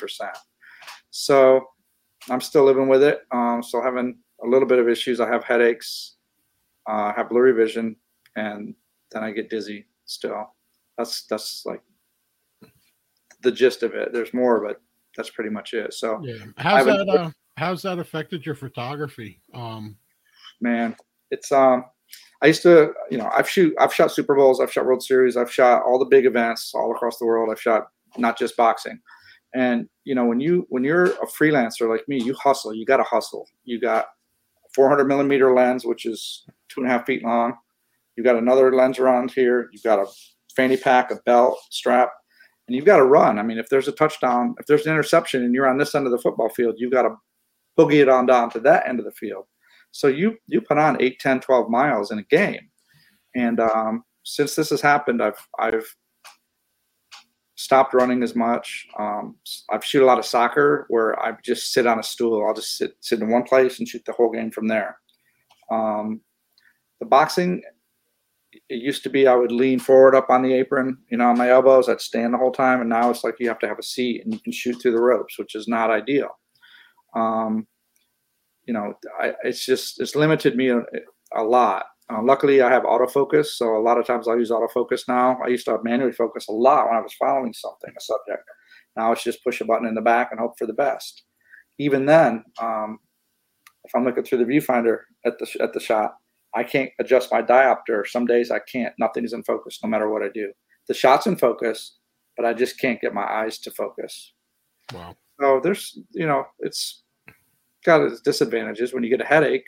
So 1.10 1.66
I'm 2.30 2.40
still 2.40 2.64
living 2.64 2.88
with 2.88 3.02
it. 3.02 3.22
Um, 3.30 3.62
still 3.62 3.82
having 3.82 4.18
a 4.44 4.46
little 4.46 4.68
bit 4.68 4.78
of 4.78 4.88
issues. 4.88 5.20
I 5.20 5.28
have 5.28 5.44
headaches, 5.44 6.16
uh, 6.88 7.12
have 7.14 7.28
blurry 7.28 7.52
vision, 7.52 7.96
and 8.36 8.74
then 9.10 9.24
I 9.24 9.30
get 9.30 9.50
dizzy 9.50 9.86
still. 10.04 10.54
That's 10.96 11.26
that's 11.26 11.64
like 11.64 11.82
the 13.42 13.52
gist 13.52 13.82
of 13.82 13.94
it. 13.94 14.12
There's 14.12 14.34
more, 14.34 14.60
but 14.64 14.80
that's 15.16 15.30
pretty 15.30 15.50
much 15.50 15.74
it. 15.74 15.94
So 15.94 16.20
yeah, 16.22 16.44
how's 16.56 16.86
that? 16.86 17.08
Uh, 17.08 17.30
how's 17.56 17.82
that 17.82 17.98
affected 17.98 18.44
your 18.44 18.54
photography? 18.54 19.40
Um, 19.54 19.96
man, 20.60 20.96
it's 21.30 21.52
um 21.52 21.84
I 22.40 22.46
used 22.46 22.62
to, 22.62 22.92
you 23.10 23.18
know, 23.18 23.28
I've 23.34 23.48
shoot, 23.48 23.74
I've 23.80 23.92
shot 23.92 24.12
Super 24.12 24.36
Bowls, 24.36 24.60
I've 24.60 24.72
shot 24.72 24.86
World 24.86 25.02
Series, 25.02 25.36
I've 25.36 25.52
shot 25.52 25.82
all 25.82 25.98
the 25.98 26.04
big 26.04 26.24
events 26.24 26.72
all 26.74 26.92
across 26.92 27.18
the 27.18 27.26
world. 27.26 27.50
I've 27.50 27.60
shot 27.60 27.88
not 28.16 28.38
just 28.38 28.56
boxing, 28.56 29.00
and 29.54 29.88
you 30.04 30.14
know, 30.14 30.24
when 30.24 30.40
you 30.40 30.66
when 30.68 30.84
you're 30.84 31.06
a 31.06 31.26
freelancer 31.26 31.88
like 31.88 32.08
me, 32.08 32.22
you 32.22 32.34
hustle. 32.34 32.74
You 32.74 32.86
got 32.86 32.98
to 32.98 33.02
hustle. 33.02 33.46
You 33.64 33.80
got 33.80 34.06
400 34.74 35.04
millimeter 35.06 35.52
lens, 35.52 35.84
which 35.84 36.06
is 36.06 36.44
two 36.68 36.80
and 36.80 36.88
a 36.88 36.92
half 36.92 37.06
feet 37.06 37.24
long. 37.24 37.54
You've 38.16 38.24
got 38.24 38.36
another 38.36 38.74
lens 38.74 38.98
around 38.98 39.32
here. 39.32 39.68
You've 39.72 39.82
got 39.82 39.98
a 39.98 40.06
fanny 40.54 40.76
pack, 40.76 41.10
a 41.10 41.16
belt, 41.26 41.58
strap, 41.70 42.10
and 42.66 42.76
you've 42.76 42.84
got 42.84 42.98
to 42.98 43.04
run. 43.04 43.38
I 43.38 43.42
mean, 43.42 43.58
if 43.58 43.68
there's 43.68 43.88
a 43.88 43.92
touchdown, 43.92 44.54
if 44.58 44.66
there's 44.66 44.86
an 44.86 44.92
interception, 44.92 45.44
and 45.44 45.54
you're 45.54 45.68
on 45.68 45.78
this 45.78 45.94
end 45.94 46.06
of 46.06 46.12
the 46.12 46.18
football 46.18 46.48
field, 46.50 46.76
you've 46.78 46.92
got 46.92 47.02
to 47.02 47.16
boogie 47.78 48.02
it 48.02 48.08
on 48.08 48.26
down 48.26 48.50
to 48.50 48.60
that 48.60 48.88
end 48.88 48.98
of 48.98 49.04
the 49.04 49.12
field. 49.12 49.46
So 49.90 50.08
you 50.08 50.36
you 50.46 50.60
put 50.60 50.78
on 50.78 51.00
8, 51.00 51.18
10, 51.18 51.40
12 51.40 51.70
miles 51.70 52.10
in 52.10 52.18
a 52.18 52.24
game. 52.24 52.68
And 53.34 53.60
um, 53.60 54.04
since 54.24 54.54
this 54.54 54.70
has 54.70 54.80
happened, 54.80 55.22
I've 55.22 55.38
I've 55.58 55.86
stopped 57.56 57.92
running 57.92 58.22
as 58.22 58.36
much. 58.36 58.86
Um, 58.98 59.36
I've 59.70 59.84
shoot 59.84 60.02
a 60.02 60.06
lot 60.06 60.18
of 60.18 60.24
soccer 60.24 60.86
where 60.88 61.20
I 61.20 61.36
just 61.44 61.72
sit 61.72 61.86
on 61.86 61.98
a 61.98 62.02
stool. 62.02 62.46
I'll 62.46 62.54
just 62.54 62.76
sit 62.76 62.92
sit 63.00 63.20
in 63.20 63.28
one 63.28 63.42
place 63.42 63.78
and 63.78 63.88
shoot 63.88 64.04
the 64.04 64.12
whole 64.12 64.30
game 64.30 64.50
from 64.50 64.68
there. 64.68 64.98
Um, 65.70 66.20
the 67.00 67.06
boxing, 67.06 67.62
it 68.52 68.82
used 68.82 69.02
to 69.02 69.10
be 69.10 69.26
I 69.26 69.34
would 69.34 69.52
lean 69.52 69.78
forward 69.80 70.14
up 70.14 70.30
on 70.30 70.42
the 70.42 70.54
apron, 70.54 70.98
you 71.10 71.18
know, 71.18 71.28
on 71.28 71.38
my 71.38 71.50
elbows. 71.50 71.88
I'd 71.88 72.00
stand 72.00 72.32
the 72.32 72.38
whole 72.38 72.52
time, 72.52 72.80
and 72.80 72.88
now 72.88 73.10
it's 73.10 73.24
like 73.24 73.36
you 73.38 73.48
have 73.48 73.58
to 73.60 73.68
have 73.68 73.78
a 73.78 73.82
seat 73.82 74.24
and 74.24 74.32
you 74.32 74.40
can 74.40 74.52
shoot 74.52 74.80
through 74.80 74.92
the 74.92 75.00
ropes, 75.00 75.38
which 75.38 75.54
is 75.54 75.68
not 75.68 75.90
ideal. 75.90 76.30
Um, 77.14 77.66
you 78.68 78.74
know, 78.74 78.92
I, 79.18 79.32
it's 79.42 79.64
just 79.64 79.98
it's 79.98 80.14
limited 80.14 80.54
me 80.54 80.68
a, 80.68 80.82
a 81.34 81.42
lot. 81.42 81.86
Uh, 82.10 82.22
luckily, 82.22 82.60
I 82.60 82.70
have 82.70 82.84
autofocus, 82.84 83.46
so 83.46 83.76
a 83.76 83.80
lot 83.80 83.98
of 83.98 84.06
times 84.06 84.28
I 84.28 84.34
use 84.34 84.50
autofocus 84.50 85.08
now. 85.08 85.38
I 85.44 85.48
used 85.48 85.64
to 85.64 85.72
have 85.72 85.84
manually 85.84 86.12
focus 86.12 86.46
a 86.48 86.52
lot 86.52 86.86
when 86.86 86.96
I 86.96 87.00
was 87.00 87.14
following 87.18 87.52
something, 87.54 87.90
a 87.96 88.00
subject. 88.00 88.44
Now 88.94 89.10
it's 89.12 89.24
just 89.24 89.42
push 89.42 89.60
a 89.62 89.64
button 89.64 89.88
in 89.88 89.94
the 89.94 90.02
back 90.02 90.28
and 90.30 90.38
hope 90.38 90.58
for 90.58 90.66
the 90.66 90.74
best. 90.74 91.24
Even 91.78 92.04
then, 92.04 92.44
um, 92.60 92.98
if 93.84 93.94
I'm 93.94 94.04
looking 94.04 94.24
through 94.24 94.38
the 94.38 94.52
viewfinder 94.52 94.98
at 95.24 95.38
the 95.38 95.48
at 95.60 95.72
the 95.72 95.80
shot, 95.80 96.12
I 96.54 96.62
can't 96.62 96.90
adjust 97.00 97.32
my 97.32 97.42
diopter. 97.42 98.06
Some 98.06 98.26
days 98.26 98.50
I 98.50 98.60
can't. 98.70 98.92
Nothing 98.98 99.24
is 99.24 99.32
in 99.32 99.42
focus, 99.44 99.78
no 99.82 99.88
matter 99.88 100.10
what 100.10 100.22
I 100.22 100.28
do. 100.28 100.52
The 100.88 100.94
shot's 100.94 101.26
in 101.26 101.36
focus, 101.36 101.96
but 102.36 102.44
I 102.44 102.52
just 102.52 102.78
can't 102.78 103.00
get 103.00 103.14
my 103.14 103.24
eyes 103.24 103.58
to 103.60 103.70
focus. 103.70 104.34
Wow. 104.92 105.16
So 105.40 105.60
there's, 105.62 105.98
you 106.12 106.26
know, 106.26 106.44
it's 106.60 107.04
got 107.88 108.02
its 108.02 108.20
disadvantages. 108.20 108.92
When 108.92 109.02
you 109.02 109.08
get 109.08 109.22
a 109.22 109.24
headache, 109.24 109.66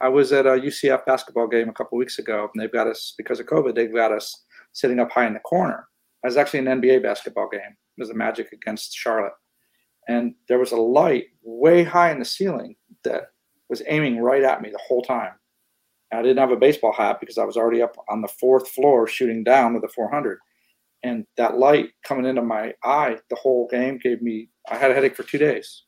I 0.00 0.08
was 0.08 0.32
at 0.32 0.44
a 0.44 0.50
UCF 0.50 1.06
basketball 1.06 1.46
game 1.46 1.68
a 1.68 1.72
couple 1.72 1.96
weeks 1.96 2.18
ago, 2.18 2.50
and 2.52 2.60
they've 2.60 2.72
got 2.72 2.88
us 2.88 3.14
because 3.16 3.38
of 3.38 3.46
COVID. 3.46 3.76
They've 3.76 3.94
got 3.94 4.12
us 4.12 4.44
sitting 4.72 4.98
up 4.98 5.12
high 5.12 5.26
in 5.26 5.34
the 5.34 5.40
corner. 5.40 5.86
I 6.24 6.26
was 6.26 6.36
actually 6.36 6.60
an 6.60 6.80
NBA 6.80 7.02
basketball 7.02 7.48
game. 7.48 7.60
It 7.60 8.00
was 8.00 8.08
the 8.08 8.14
Magic 8.14 8.52
against 8.52 8.96
Charlotte, 8.96 9.38
and 10.08 10.34
there 10.48 10.58
was 10.58 10.72
a 10.72 10.76
light 10.76 11.26
way 11.42 11.84
high 11.84 12.10
in 12.10 12.18
the 12.18 12.24
ceiling 12.24 12.74
that 13.04 13.28
was 13.68 13.82
aiming 13.86 14.18
right 14.18 14.42
at 14.42 14.60
me 14.60 14.70
the 14.70 14.86
whole 14.86 15.02
time. 15.02 15.32
I 16.12 16.22
didn't 16.22 16.38
have 16.38 16.50
a 16.50 16.56
baseball 16.56 16.92
hat 16.92 17.20
because 17.20 17.38
I 17.38 17.44
was 17.44 17.56
already 17.56 17.82
up 17.82 17.96
on 18.08 18.20
the 18.20 18.28
fourth 18.28 18.68
floor 18.68 19.06
shooting 19.06 19.44
down 19.44 19.74
with 19.74 19.84
a 19.84 19.88
400. 19.88 20.38
And 21.04 21.24
that 21.36 21.56
light 21.56 21.90
coming 22.02 22.26
into 22.26 22.42
my 22.42 22.74
eye 22.82 23.18
the 23.30 23.36
whole 23.36 23.68
game 23.68 23.98
gave 23.98 24.20
me, 24.20 24.48
I 24.68 24.76
had 24.76 24.90
a 24.90 24.94
headache 24.94 25.14
for 25.14 25.22
two 25.22 25.38
days. 25.38 25.84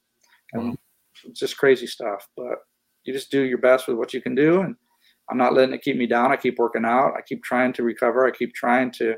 And. 0.52 0.78
It's 1.24 1.40
just 1.40 1.56
crazy 1.56 1.86
stuff. 1.86 2.26
But 2.36 2.58
you 3.04 3.12
just 3.12 3.30
do 3.30 3.42
your 3.42 3.58
best 3.58 3.88
with 3.88 3.96
what 3.96 4.14
you 4.14 4.20
can 4.20 4.34
do. 4.34 4.60
And 4.60 4.76
I'm 5.30 5.38
not 5.38 5.54
letting 5.54 5.74
it 5.74 5.82
keep 5.82 5.96
me 5.96 6.06
down. 6.06 6.32
I 6.32 6.36
keep 6.36 6.58
working 6.58 6.84
out. 6.84 7.14
I 7.16 7.22
keep 7.22 7.42
trying 7.42 7.72
to 7.74 7.82
recover. 7.82 8.26
I 8.26 8.30
keep 8.30 8.54
trying 8.54 8.90
to, 8.92 9.16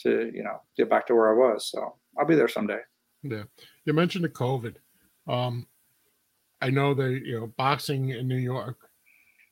to, 0.00 0.30
you 0.32 0.42
know, 0.42 0.60
get 0.76 0.90
back 0.90 1.06
to 1.06 1.14
where 1.14 1.30
I 1.30 1.52
was. 1.52 1.70
So 1.70 1.96
I'll 2.18 2.26
be 2.26 2.34
there 2.34 2.48
someday. 2.48 2.80
Yeah. 3.22 3.44
You 3.84 3.92
mentioned 3.92 4.24
the 4.24 4.28
COVID. 4.28 4.76
Um, 5.28 5.66
I 6.60 6.70
know 6.70 6.94
that, 6.94 7.22
you 7.24 7.40
know, 7.40 7.52
boxing 7.56 8.10
in 8.10 8.28
New 8.28 8.36
York 8.36 8.78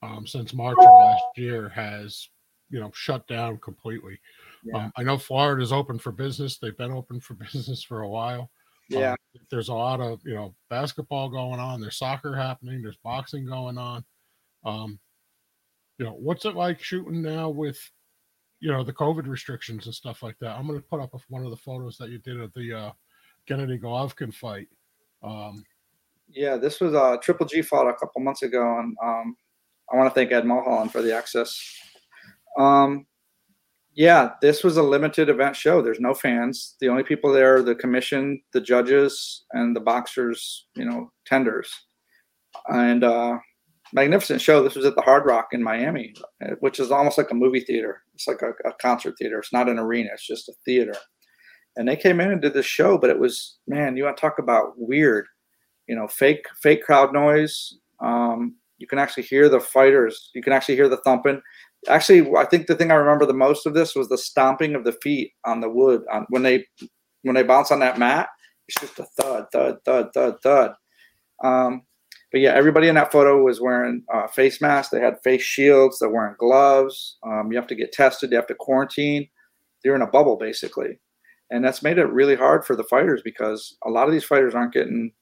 um, 0.03 0.27
since 0.27 0.55
March 0.55 0.79
of 0.79 0.85
last 0.85 1.25
year 1.37 1.69
has 1.71 2.29
you 2.71 2.81
know 2.81 2.90
shut 2.95 3.27
down 3.29 3.59
completely. 3.59 4.19
Yeah. 4.64 4.85
Um, 4.85 4.93
I 4.97 5.03
know 5.03 5.19
Florida 5.19 5.62
is 5.62 5.73
open 5.73 5.99
for 5.99 6.12
business. 6.12 6.57
They've 6.57 6.77
been 6.77 6.93
open 6.93 7.21
for 7.21 7.35
business 7.53 7.83
for 7.83 8.01
a 8.03 8.09
while. 8.09 8.51
Yeah, 8.90 9.12
um, 9.12 9.16
there's 9.50 9.68
a 9.68 9.74
lot 9.74 10.00
of 10.00 10.20
you 10.24 10.35
know 10.35 10.55
basketball 10.68 11.29
going 11.29 11.61
on. 11.61 11.81
There's 11.81 11.98
soccer 11.98 12.35
happening. 12.35 12.83
There's 12.83 12.98
boxing 13.03 13.46
going 13.46 13.79
on. 13.79 14.05
Um, 14.64 14.98
you 15.98 16.07
know 16.07 16.12
what's 16.12 16.44
it 16.44 16.55
like 16.57 16.83
shooting 16.83 17.22
now 17.22 17.48
with 17.48 17.79
you 18.59 18.70
know 18.70 18.83
the 18.83 18.92
COVID 18.92 19.26
restrictions 19.26 19.87
and 19.87 19.94
stuff 19.94 20.22
like 20.22 20.37
that. 20.40 20.57
I'm 20.57 20.66
going 20.66 20.79
to 20.79 20.87
put 20.87 21.00
up 21.00 21.14
one 21.29 21.44
of 21.44 21.50
the 21.50 21.57
photos 21.57 21.96
that 21.98 22.11
you 22.11 22.18
did 22.18 22.40
of 22.40 22.53
the 22.55 22.72
uh, 22.72 22.92
Gennady 23.48 23.81
Golovkin 23.81 24.35
fight. 24.35 24.68
Um, 25.22 25.64
yeah, 26.29 26.57
this 26.57 26.81
was 26.81 26.94
a 26.94 27.00
uh, 27.00 27.16
Triple 27.18 27.46
G 27.46 27.62
fought 27.62 27.88
a 27.88 27.94
couple 27.94 28.22
months 28.22 28.42
ago, 28.42 28.79
and 28.79 28.96
um, 29.03 29.37
I 29.92 29.96
want 29.96 30.09
to 30.09 30.14
thank 30.14 30.33
Ed 30.33 30.46
Mulholland 30.46 30.92
for 30.92 31.03
the 31.03 31.16
access. 31.16 31.59
Um, 32.59 33.07
yeah, 34.01 34.31
this 34.41 34.65
was 34.65 34.79
a 34.79 34.83
limited 34.83 35.29
event 35.29 35.55
show. 35.55 35.83
There's 35.83 36.01
no 36.01 36.15
fans. 36.15 36.75
The 36.81 36.89
only 36.89 37.03
people 37.03 37.31
there 37.31 37.57
are 37.57 37.63
the 37.63 37.75
commission, 37.75 38.41
the 38.55 38.61
judges, 38.63 39.45
and 39.53 39.77
the 39.77 39.81
boxers, 39.81 40.69
you 40.75 40.87
know, 40.87 41.13
tenders. 41.27 41.71
And 42.69 43.05
uh, 43.05 43.37
magnificent 43.93 44.41
show. 44.41 44.63
This 44.63 44.75
was 44.75 44.87
at 44.87 44.97
the 44.97 45.03
Hard 45.03 45.27
Rock 45.27 45.49
in 45.53 45.63
Miami, 45.63 46.15
which 46.61 46.81
is 46.81 46.91
almost 46.91 47.19
like 47.19 47.31
a 47.31 47.35
movie 47.35 47.61
theater. 47.61 48.01
It's 48.15 48.27
like 48.27 48.41
a, 48.41 48.53
a 48.67 48.73
concert 48.81 49.17
theater. 49.19 49.39
It's 49.39 49.53
not 49.53 49.69
an 49.69 49.79
arena. 49.79 50.09
It's 50.15 50.27
just 50.27 50.49
a 50.49 50.55
theater. 50.65 50.95
And 51.77 51.87
they 51.87 51.97
came 51.97 52.21
in 52.21 52.33
and 52.33 52.41
did 52.41 52.55
this 52.55 52.65
show, 52.65 52.97
but 52.97 53.11
it 53.11 53.19
was 53.19 53.59
man, 53.69 53.99
you 53.99 54.05
want 54.05 54.17
to 54.17 54.21
talk 54.23 54.39
about 54.39 54.79
weird, 54.79 55.27
you 55.89 55.95
know, 55.95 56.09
fake 56.09 56.47
fake 56.63 56.85
crowd 56.85 57.13
noise. 57.13 57.77
Um, 58.03 58.57
you 58.79 58.87
can 58.87 58.99
actually 58.99 59.25
hear 59.25 59.51
the 59.51 59.61
fighters. 59.61 60.31
You 60.35 60.43
can 60.43 60.55
actually 60.55 60.77
hear 60.77 60.89
the 60.89 61.03
thumping. 61.05 61.43
Actually, 61.88 62.31
I 62.37 62.45
think 62.45 62.66
the 62.66 62.75
thing 62.75 62.90
I 62.90 62.95
remember 62.95 63.25
the 63.25 63.33
most 63.33 63.66
of 63.66 63.75
this 63.75 63.95
was 63.95 64.09
the 64.09 64.19
stomping 64.19 64.75
of 64.75 64.85
the 64.85 64.93
feet 65.03 65.33
on 65.45 65.61
the 65.61 65.71
wood 65.71 66.03
on, 66.12 66.27
when 66.29 66.43
they 66.43 66.66
when 67.23 67.35
they 67.35 67.43
bounce 67.43 67.71
on 67.71 67.81
that 67.81 67.99
mat. 67.99 68.29
It's 68.69 68.81
just 68.81 68.99
a 68.99 69.05
thud, 69.21 69.47
thud, 69.53 69.79
thud, 69.85 70.11
thud, 70.14 70.37
thud. 70.43 70.73
Um, 71.43 71.83
but 72.31 72.40
yeah, 72.40 72.53
everybody 72.55 72.88
in 72.88 72.95
that 72.95 73.11
photo 73.11 73.43
was 73.43 73.61
wearing 73.61 74.05
uh, 74.12 74.29
face 74.29 74.61
masks. 74.61 74.90
They 74.90 75.01
had 75.01 75.21
face 75.25 75.43
shields. 75.43 75.99
They're 75.99 76.11
wearing 76.11 76.37
gloves. 76.38 77.16
Um, 77.27 77.51
you 77.51 77.59
have 77.59 77.66
to 77.69 77.75
get 77.75 77.93
tested. 77.93 78.31
You 78.31 78.37
have 78.37 78.47
to 78.49 78.55
quarantine. 78.55 79.29
You're 79.85 79.97
in 79.97 80.03
a 80.03 80.07
bubble 80.07 80.37
basically, 80.37 81.01
and 81.51 81.64
that's 81.64 81.83
made 81.83 81.99
it 81.99 82.05
really 82.05 82.37
hard 82.37 82.64
for 82.64 82.77
the 82.77 82.85
fighters 82.85 83.23
because 83.25 83.77
a 83.85 83.90
lot 83.90 84.07
of 84.07 84.12
these 84.12 84.25
fighters 84.25 84.55
aren't 84.55 84.75
getting. 84.75 85.12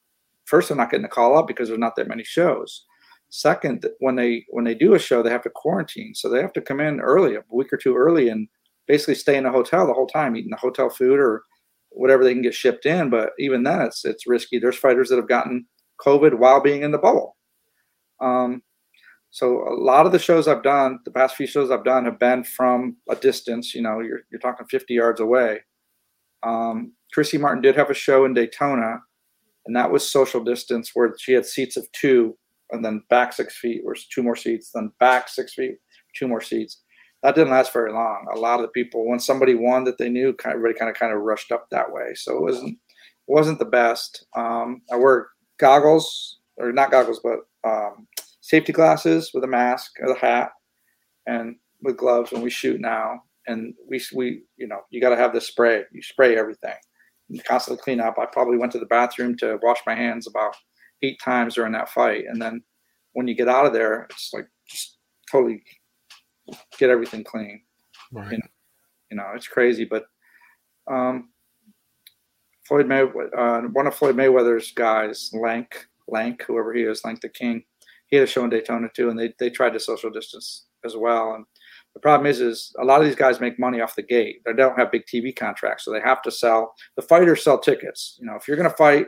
First, 0.45 0.67
they're 0.69 0.77
not 0.77 0.91
getting 0.91 1.03
the 1.03 1.09
call 1.09 1.37
up 1.37 1.47
because 1.47 1.69
there's 1.69 1.79
not 1.79 1.95
that 1.95 2.07
many 2.07 2.23
shows. 2.23 2.85
Second, 3.29 3.85
when 3.99 4.15
they 4.15 4.45
when 4.49 4.65
they 4.65 4.73
do 4.73 4.95
a 4.95 4.99
show, 4.99 5.21
they 5.21 5.29
have 5.29 5.43
to 5.43 5.51
quarantine, 5.51 6.15
so 6.15 6.29
they 6.29 6.41
have 6.41 6.53
to 6.53 6.61
come 6.61 6.79
in 6.79 6.99
early, 6.99 7.35
a 7.35 7.43
week 7.51 7.71
or 7.71 7.77
two 7.77 7.95
early, 7.95 8.29
and 8.29 8.47
basically 8.87 9.15
stay 9.15 9.37
in 9.37 9.45
a 9.45 9.51
hotel 9.51 9.85
the 9.85 9.93
whole 9.93 10.07
time, 10.07 10.35
eating 10.35 10.49
the 10.49 10.57
hotel 10.57 10.89
food 10.89 11.19
or 11.19 11.43
whatever 11.91 12.23
they 12.23 12.33
can 12.33 12.41
get 12.41 12.55
shipped 12.55 12.87
in. 12.87 13.09
But 13.09 13.31
even 13.37 13.63
then, 13.63 13.81
it's 13.81 14.03
it's 14.03 14.27
risky. 14.27 14.57
There's 14.57 14.77
fighters 14.77 15.09
that 15.09 15.17
have 15.17 15.27
gotten 15.27 15.67
COVID 16.03 16.39
while 16.39 16.59
being 16.59 16.81
in 16.81 16.91
the 16.91 16.97
bubble. 16.97 17.37
Um, 18.19 18.63
so 19.29 19.59
a 19.67 19.75
lot 19.75 20.07
of 20.07 20.11
the 20.11 20.17
shows 20.17 20.47
I've 20.47 20.63
done, 20.63 20.99
the 21.05 21.11
past 21.11 21.35
few 21.35 21.45
shows 21.45 21.69
I've 21.69 21.83
done, 21.83 22.05
have 22.05 22.17
been 22.17 22.43
from 22.43 22.97
a 23.09 23.15
distance. 23.15 23.75
You 23.75 23.83
know, 23.83 23.99
you're 23.99 24.21
you're 24.31 24.41
talking 24.41 24.65
50 24.65 24.91
yards 24.91 25.21
away. 25.21 25.59
Um, 26.41 26.93
Christy 27.13 27.37
Martin 27.37 27.61
did 27.61 27.75
have 27.75 27.91
a 27.91 27.93
show 27.93 28.25
in 28.25 28.33
Daytona, 28.33 29.01
and 29.67 29.75
that 29.75 29.91
was 29.91 30.09
social 30.09 30.43
distance 30.43 30.91
where 30.95 31.13
she 31.19 31.33
had 31.33 31.45
seats 31.45 31.77
of 31.77 31.91
two 31.91 32.35
and 32.71 32.83
then 32.83 33.03
back 33.09 33.33
six 33.33 33.57
feet 33.57 33.81
was 33.83 34.07
two 34.07 34.23
more 34.23 34.35
seats, 34.35 34.71
then 34.73 34.91
back 34.99 35.29
six 35.29 35.53
feet, 35.53 35.77
two 36.15 36.27
more 36.27 36.41
seats. 36.41 36.81
That 37.23 37.35
didn't 37.35 37.51
last 37.51 37.73
very 37.73 37.91
long. 37.91 38.27
A 38.33 38.39
lot 38.39 38.59
of 38.59 38.61
the 38.61 38.69
people, 38.69 39.07
when 39.07 39.19
somebody 39.19 39.53
won 39.53 39.83
that 39.83 39.97
they 39.97 40.09
knew, 40.09 40.33
kind 40.33 40.53
of, 40.53 40.59
everybody 40.59 40.79
kind 40.79 40.89
of 40.89 40.97
kind 40.97 41.13
of 41.13 41.21
rushed 41.21 41.51
up 41.51 41.67
that 41.69 41.91
way. 41.91 42.13
So 42.15 42.37
it 42.37 42.41
wasn't 42.41 42.77
it 43.29 43.31
wasn't 43.31 43.59
the 43.59 43.65
best. 43.65 44.25
Um, 44.35 44.81
I 44.91 44.95
wear 44.95 45.27
goggles 45.57 46.39
or 46.57 46.71
not 46.71 46.91
goggles, 46.91 47.19
but 47.23 47.39
um, 47.69 48.07
safety 48.41 48.71
glasses 48.71 49.31
with 49.33 49.43
a 49.43 49.47
mask, 49.47 49.91
or 49.99 50.11
a 50.11 50.19
hat, 50.19 50.51
and 51.27 51.55
with 51.81 51.97
gloves 51.97 52.31
when 52.31 52.41
we 52.41 52.49
shoot 52.49 52.79
now. 52.79 53.23
And 53.47 53.73
we 53.89 54.01
we 54.13 54.43
you 54.57 54.67
know 54.67 54.81
you 54.89 55.01
got 55.01 55.09
to 55.09 55.17
have 55.17 55.33
the 55.33 55.41
spray. 55.41 55.83
You 55.91 56.01
spray 56.01 56.37
everything. 56.37 56.75
Constantly 57.45 57.81
clean 57.83 57.99
up. 57.99 58.17
I 58.17 58.25
probably 58.25 58.57
went 58.57 58.71
to 58.71 58.79
the 58.79 58.85
bathroom 58.85 59.37
to 59.37 59.59
wash 59.61 59.79
my 59.85 59.93
hands 59.93 60.25
about 60.25 60.55
eight 61.03 61.19
times 61.23 61.55
during 61.55 61.73
that 61.73 61.89
fight. 61.89 62.25
And 62.27 62.41
then 62.41 62.63
when 63.13 63.27
you 63.27 63.35
get 63.35 63.47
out 63.47 63.65
of 63.65 63.73
there, 63.73 64.07
it's 64.09 64.31
like 64.33 64.47
just 64.67 64.97
totally 65.31 65.61
get 66.77 66.89
everything 66.89 67.23
clean. 67.23 67.61
Right. 68.11 68.31
You 68.31 68.37
know, 68.37 68.47
you 69.11 69.17
know 69.17 69.31
it's 69.35 69.47
crazy, 69.47 69.85
but 69.85 70.05
um, 70.89 71.29
Floyd 72.67 72.87
May, 72.87 73.01
uh, 73.01 73.61
one 73.73 73.87
of 73.87 73.95
Floyd 73.95 74.15
Mayweather's 74.15 74.71
guys, 74.71 75.31
Lank, 75.33 75.87
Lank, 76.07 76.43
whoever 76.43 76.73
he 76.73 76.83
is, 76.83 77.03
Lank 77.03 77.21
the 77.21 77.29
King, 77.29 77.63
he 78.07 78.17
had 78.17 78.23
a 78.23 78.27
show 78.27 78.43
in 78.43 78.49
Daytona 78.49 78.89
too, 78.95 79.09
and 79.09 79.19
they 79.19 79.33
they 79.39 79.49
tried 79.49 79.73
to 79.73 79.79
social 79.79 80.09
distance 80.09 80.65
as 80.85 80.95
well. 80.95 81.33
And 81.35 81.45
the 81.93 81.99
problem 81.99 82.27
is, 82.27 82.41
is 82.41 82.73
a 82.79 82.85
lot 82.85 83.01
of 83.01 83.05
these 83.05 83.15
guys 83.15 83.39
make 83.39 83.59
money 83.59 83.81
off 83.81 83.95
the 83.95 84.03
gate. 84.03 84.41
They 84.45 84.53
don't 84.53 84.77
have 84.77 84.91
big 84.91 85.03
TV 85.05 85.35
contracts, 85.35 85.85
so 85.85 85.91
they 85.91 86.01
have 86.01 86.21
to 86.23 86.31
sell. 86.31 86.73
The 86.95 87.01
fighters 87.01 87.43
sell 87.43 87.59
tickets. 87.59 88.17
You 88.19 88.27
know, 88.27 88.35
if 88.35 88.47
you're 88.47 88.57
going 88.57 88.69
to 88.69 88.75
fight, 88.75 89.07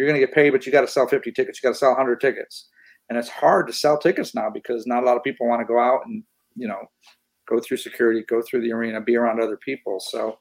you're 0.00 0.08
going 0.08 0.18
to 0.18 0.26
get 0.26 0.34
paid, 0.34 0.48
but 0.50 0.64
you 0.64 0.72
got 0.72 0.80
to 0.80 0.86
sell 0.86 1.06
50 1.06 1.30
tickets. 1.32 1.62
You 1.62 1.68
got 1.68 1.74
to 1.74 1.78
sell 1.78 1.90
100 1.90 2.22
tickets. 2.22 2.68
And 3.10 3.18
it's 3.18 3.28
hard 3.28 3.66
to 3.66 3.72
sell 3.74 3.98
tickets 3.98 4.34
now 4.34 4.48
because 4.48 4.86
not 4.86 5.02
a 5.02 5.06
lot 5.06 5.18
of 5.18 5.22
people 5.22 5.46
want 5.46 5.60
to 5.60 5.66
go 5.66 5.78
out 5.78 6.06
and, 6.06 6.24
you 6.56 6.66
know, 6.66 6.80
go 7.46 7.60
through 7.60 7.76
security, 7.76 8.24
go 8.26 8.40
through 8.40 8.62
the 8.62 8.72
arena, 8.72 8.98
be 8.98 9.16
around 9.16 9.42
other 9.42 9.58
people. 9.58 10.00
So 10.00 10.38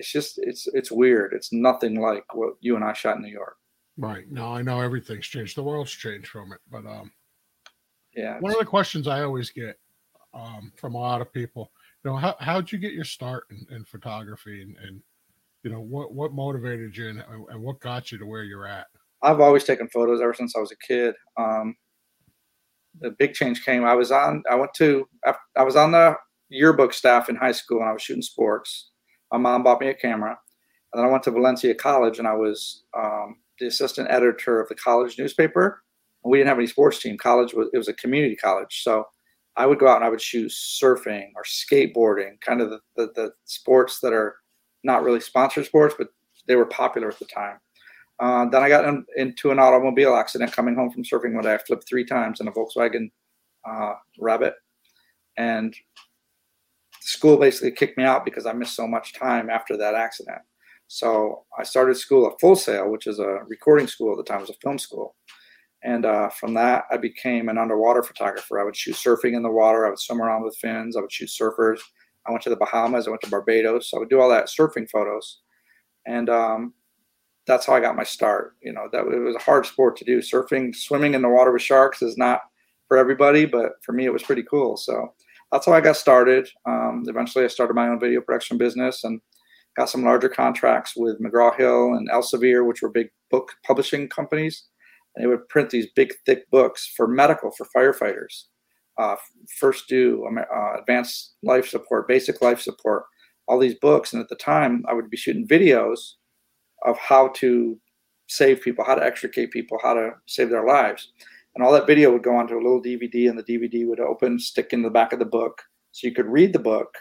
it's 0.00 0.10
just, 0.10 0.38
it's, 0.38 0.66
it's 0.72 0.90
weird. 0.90 1.32
It's 1.32 1.52
nothing 1.52 2.00
like 2.00 2.24
what 2.34 2.54
you 2.58 2.74
and 2.74 2.84
I 2.84 2.94
shot 2.94 3.16
in 3.16 3.22
New 3.22 3.28
York. 3.28 3.56
Right. 3.96 4.28
No, 4.28 4.52
I 4.52 4.62
know 4.62 4.80
everything's 4.80 5.28
changed. 5.28 5.56
The 5.56 5.62
world's 5.62 5.92
changed 5.92 6.26
from 6.26 6.52
it. 6.52 6.58
But, 6.68 6.84
um, 6.84 7.12
yeah. 8.16 8.40
One 8.40 8.52
of 8.52 8.58
the 8.58 8.64
questions 8.64 9.06
I 9.06 9.22
always 9.22 9.50
get 9.50 9.78
um, 10.34 10.72
from 10.74 10.96
a 10.96 10.98
lot 10.98 11.20
of 11.20 11.32
people, 11.32 11.70
you 12.02 12.10
know, 12.10 12.16
how, 12.16 12.34
how'd 12.40 12.72
you 12.72 12.78
get 12.78 12.92
your 12.92 13.04
start 13.04 13.44
in, 13.50 13.64
in 13.72 13.84
photography 13.84 14.62
and, 14.62 14.76
and 14.78 15.00
you 15.62 15.70
know 15.70 15.80
what 15.80 16.12
what 16.12 16.32
motivated 16.32 16.96
you 16.96 17.08
and, 17.08 17.22
and 17.50 17.62
what 17.62 17.80
got 17.80 18.10
you 18.10 18.18
to 18.18 18.26
where 18.26 18.44
you're 18.44 18.66
at? 18.66 18.86
I've 19.22 19.40
always 19.40 19.64
taken 19.64 19.88
photos 19.88 20.20
ever 20.20 20.34
since 20.34 20.56
I 20.56 20.60
was 20.60 20.72
a 20.72 20.86
kid. 20.86 21.14
Um, 21.36 21.76
the 23.00 23.10
big 23.10 23.34
change 23.34 23.64
came. 23.64 23.84
I 23.84 23.94
was 23.94 24.10
on. 24.10 24.42
I 24.50 24.54
went 24.54 24.72
to. 24.74 25.06
I 25.56 25.62
was 25.62 25.76
on 25.76 25.92
the 25.92 26.16
yearbook 26.48 26.92
staff 26.92 27.28
in 27.28 27.36
high 27.36 27.52
school, 27.52 27.80
and 27.80 27.88
I 27.88 27.92
was 27.92 28.02
shooting 28.02 28.22
sports. 28.22 28.90
My 29.32 29.38
mom 29.38 29.62
bought 29.62 29.80
me 29.80 29.88
a 29.88 29.94
camera, 29.94 30.36
and 30.92 31.00
then 31.00 31.08
I 31.08 31.10
went 31.12 31.22
to 31.24 31.30
Valencia 31.30 31.74
College, 31.74 32.18
and 32.18 32.26
I 32.26 32.34
was 32.34 32.84
um, 32.96 33.36
the 33.58 33.66
assistant 33.66 34.10
editor 34.10 34.60
of 34.60 34.68
the 34.68 34.74
college 34.74 35.18
newspaper. 35.18 35.82
We 36.24 36.38
didn't 36.38 36.48
have 36.48 36.58
any 36.58 36.66
sports 36.66 37.00
team. 37.00 37.16
College 37.16 37.54
was 37.54 37.68
it 37.72 37.78
was 37.78 37.88
a 37.88 37.94
community 37.94 38.36
college, 38.36 38.82
so 38.82 39.04
I 39.56 39.66
would 39.66 39.78
go 39.78 39.88
out 39.88 39.96
and 39.96 40.04
I 40.04 40.08
would 40.08 40.20
shoot 40.20 40.50
surfing 40.50 41.28
or 41.36 41.44
skateboarding, 41.44 42.40
kind 42.40 42.60
of 42.60 42.70
the, 42.70 42.80
the, 42.96 43.12
the 43.14 43.32
sports 43.44 44.00
that 44.00 44.12
are 44.12 44.36
not 44.84 45.02
really 45.02 45.20
sponsored 45.20 45.66
sports, 45.66 45.94
but 45.98 46.08
they 46.46 46.56
were 46.56 46.66
popular 46.66 47.08
at 47.08 47.18
the 47.18 47.26
time. 47.26 47.58
Uh, 48.18 48.46
then 48.46 48.62
I 48.62 48.68
got 48.68 48.84
in, 48.84 49.04
into 49.16 49.50
an 49.50 49.58
automobile 49.58 50.14
accident 50.14 50.52
coming 50.52 50.74
home 50.74 50.90
from 50.90 51.04
surfing 51.04 51.34
one 51.34 51.44
day. 51.44 51.54
I 51.54 51.58
flipped 51.58 51.88
three 51.88 52.04
times 52.04 52.40
in 52.40 52.48
a 52.48 52.52
Volkswagen 52.52 53.10
uh, 53.64 53.94
Rabbit, 54.18 54.54
and 55.36 55.74
school 57.00 57.38
basically 57.38 57.72
kicked 57.72 57.96
me 57.96 58.04
out 58.04 58.24
because 58.24 58.46
I 58.46 58.52
missed 58.52 58.76
so 58.76 58.86
much 58.86 59.14
time 59.14 59.48
after 59.48 59.76
that 59.78 59.94
accident. 59.94 60.42
So 60.86 61.44
I 61.58 61.62
started 61.62 61.96
school 61.96 62.26
at 62.26 62.40
Full 62.40 62.56
Sail, 62.56 62.90
which 62.90 63.06
is 63.06 63.20
a 63.20 63.38
recording 63.46 63.86
school 63.86 64.10
at 64.12 64.16
the 64.16 64.24
time, 64.24 64.38
it 64.38 64.48
was 64.48 64.50
a 64.50 64.60
film 64.60 64.78
school. 64.78 65.14
And 65.82 66.04
uh, 66.04 66.28
from 66.30 66.52
that, 66.54 66.84
I 66.90 66.96
became 66.98 67.48
an 67.48 67.58
underwater 67.58 68.02
photographer. 68.02 68.60
I 68.60 68.64
would 68.64 68.76
shoot 68.76 68.96
surfing 68.96 69.34
in 69.34 69.42
the 69.42 69.50
water. 69.50 69.86
I 69.86 69.90
would 69.90 69.98
swim 69.98 70.20
around 70.20 70.42
with 70.42 70.56
fins. 70.56 70.96
I 70.96 71.00
would 71.00 71.12
shoot 71.12 71.30
surfers. 71.30 71.78
I 72.26 72.30
went 72.30 72.42
to 72.44 72.50
the 72.50 72.56
Bahamas. 72.56 73.06
I 73.06 73.10
went 73.10 73.22
to 73.22 73.30
Barbados. 73.30 73.92
I 73.94 73.98
would 73.98 74.10
do 74.10 74.20
all 74.20 74.28
that 74.28 74.46
surfing 74.46 74.88
photos. 74.90 75.40
And 76.06 76.28
um, 76.28 76.74
that's 77.46 77.66
how 77.66 77.74
I 77.74 77.80
got 77.80 77.96
my 77.96 78.04
start. 78.04 78.56
You 78.62 78.72
know, 78.72 78.88
that 78.92 79.06
it 79.06 79.18
was 79.18 79.36
a 79.36 79.40
hard 79.40 79.66
sport 79.66 79.96
to 79.96 80.04
do. 80.04 80.18
Surfing, 80.18 80.74
swimming 80.74 81.14
in 81.14 81.22
the 81.22 81.28
water 81.28 81.52
with 81.52 81.62
sharks 81.62 82.02
is 82.02 82.16
not 82.16 82.40
for 82.88 82.96
everybody, 82.96 83.46
but 83.46 83.72
for 83.82 83.92
me, 83.92 84.04
it 84.04 84.12
was 84.12 84.22
pretty 84.22 84.42
cool. 84.42 84.76
So 84.76 85.14
that's 85.52 85.66
how 85.66 85.72
I 85.72 85.80
got 85.80 85.96
started. 85.96 86.48
Um, 86.66 87.04
eventually, 87.06 87.44
I 87.44 87.48
started 87.48 87.74
my 87.74 87.88
own 87.88 88.00
video 88.00 88.20
production 88.20 88.58
business 88.58 89.04
and 89.04 89.20
got 89.76 89.88
some 89.88 90.04
larger 90.04 90.28
contracts 90.28 90.94
with 90.96 91.20
McGraw 91.20 91.56
Hill 91.56 91.94
and 91.94 92.08
Elsevier, 92.10 92.66
which 92.66 92.82
were 92.82 92.88
big 92.88 93.08
book 93.30 93.52
publishing 93.66 94.08
companies. 94.08 94.66
And 95.14 95.24
they 95.24 95.28
would 95.28 95.48
print 95.48 95.70
these 95.70 95.88
big, 95.94 96.12
thick 96.26 96.48
books 96.50 96.92
for 96.96 97.08
medical, 97.08 97.50
for 97.52 97.66
firefighters. 97.74 98.44
Uh, 99.00 99.16
first 99.58 99.88
due, 99.88 100.28
uh, 100.54 100.78
advanced 100.78 101.36
life 101.42 101.66
support, 101.66 102.06
basic 102.06 102.42
life 102.42 102.60
support, 102.60 103.04
all 103.48 103.58
these 103.58 103.76
books. 103.76 104.12
And 104.12 104.20
at 104.20 104.28
the 104.28 104.36
time, 104.36 104.84
I 104.86 104.92
would 104.92 105.08
be 105.08 105.16
shooting 105.16 105.48
videos 105.48 106.16
of 106.84 106.98
how 106.98 107.28
to 107.36 107.80
save 108.28 108.60
people, 108.60 108.84
how 108.84 108.94
to 108.94 109.02
extricate 109.02 109.52
people, 109.52 109.78
how 109.82 109.94
to 109.94 110.10
save 110.26 110.50
their 110.50 110.66
lives. 110.66 111.12
And 111.54 111.64
all 111.64 111.72
that 111.72 111.86
video 111.86 112.12
would 112.12 112.22
go 112.22 112.36
onto 112.36 112.54
a 112.54 112.62
little 112.62 112.82
DVD, 112.82 113.30
and 113.30 113.38
the 113.38 113.42
DVD 113.42 113.88
would 113.88 114.00
open, 114.00 114.38
stick 114.38 114.74
in 114.74 114.82
the 114.82 114.90
back 114.90 115.14
of 115.14 115.18
the 115.18 115.24
book. 115.24 115.62
So 115.92 116.06
you 116.06 116.12
could 116.12 116.26
read 116.26 116.52
the 116.52 116.58
book. 116.58 116.94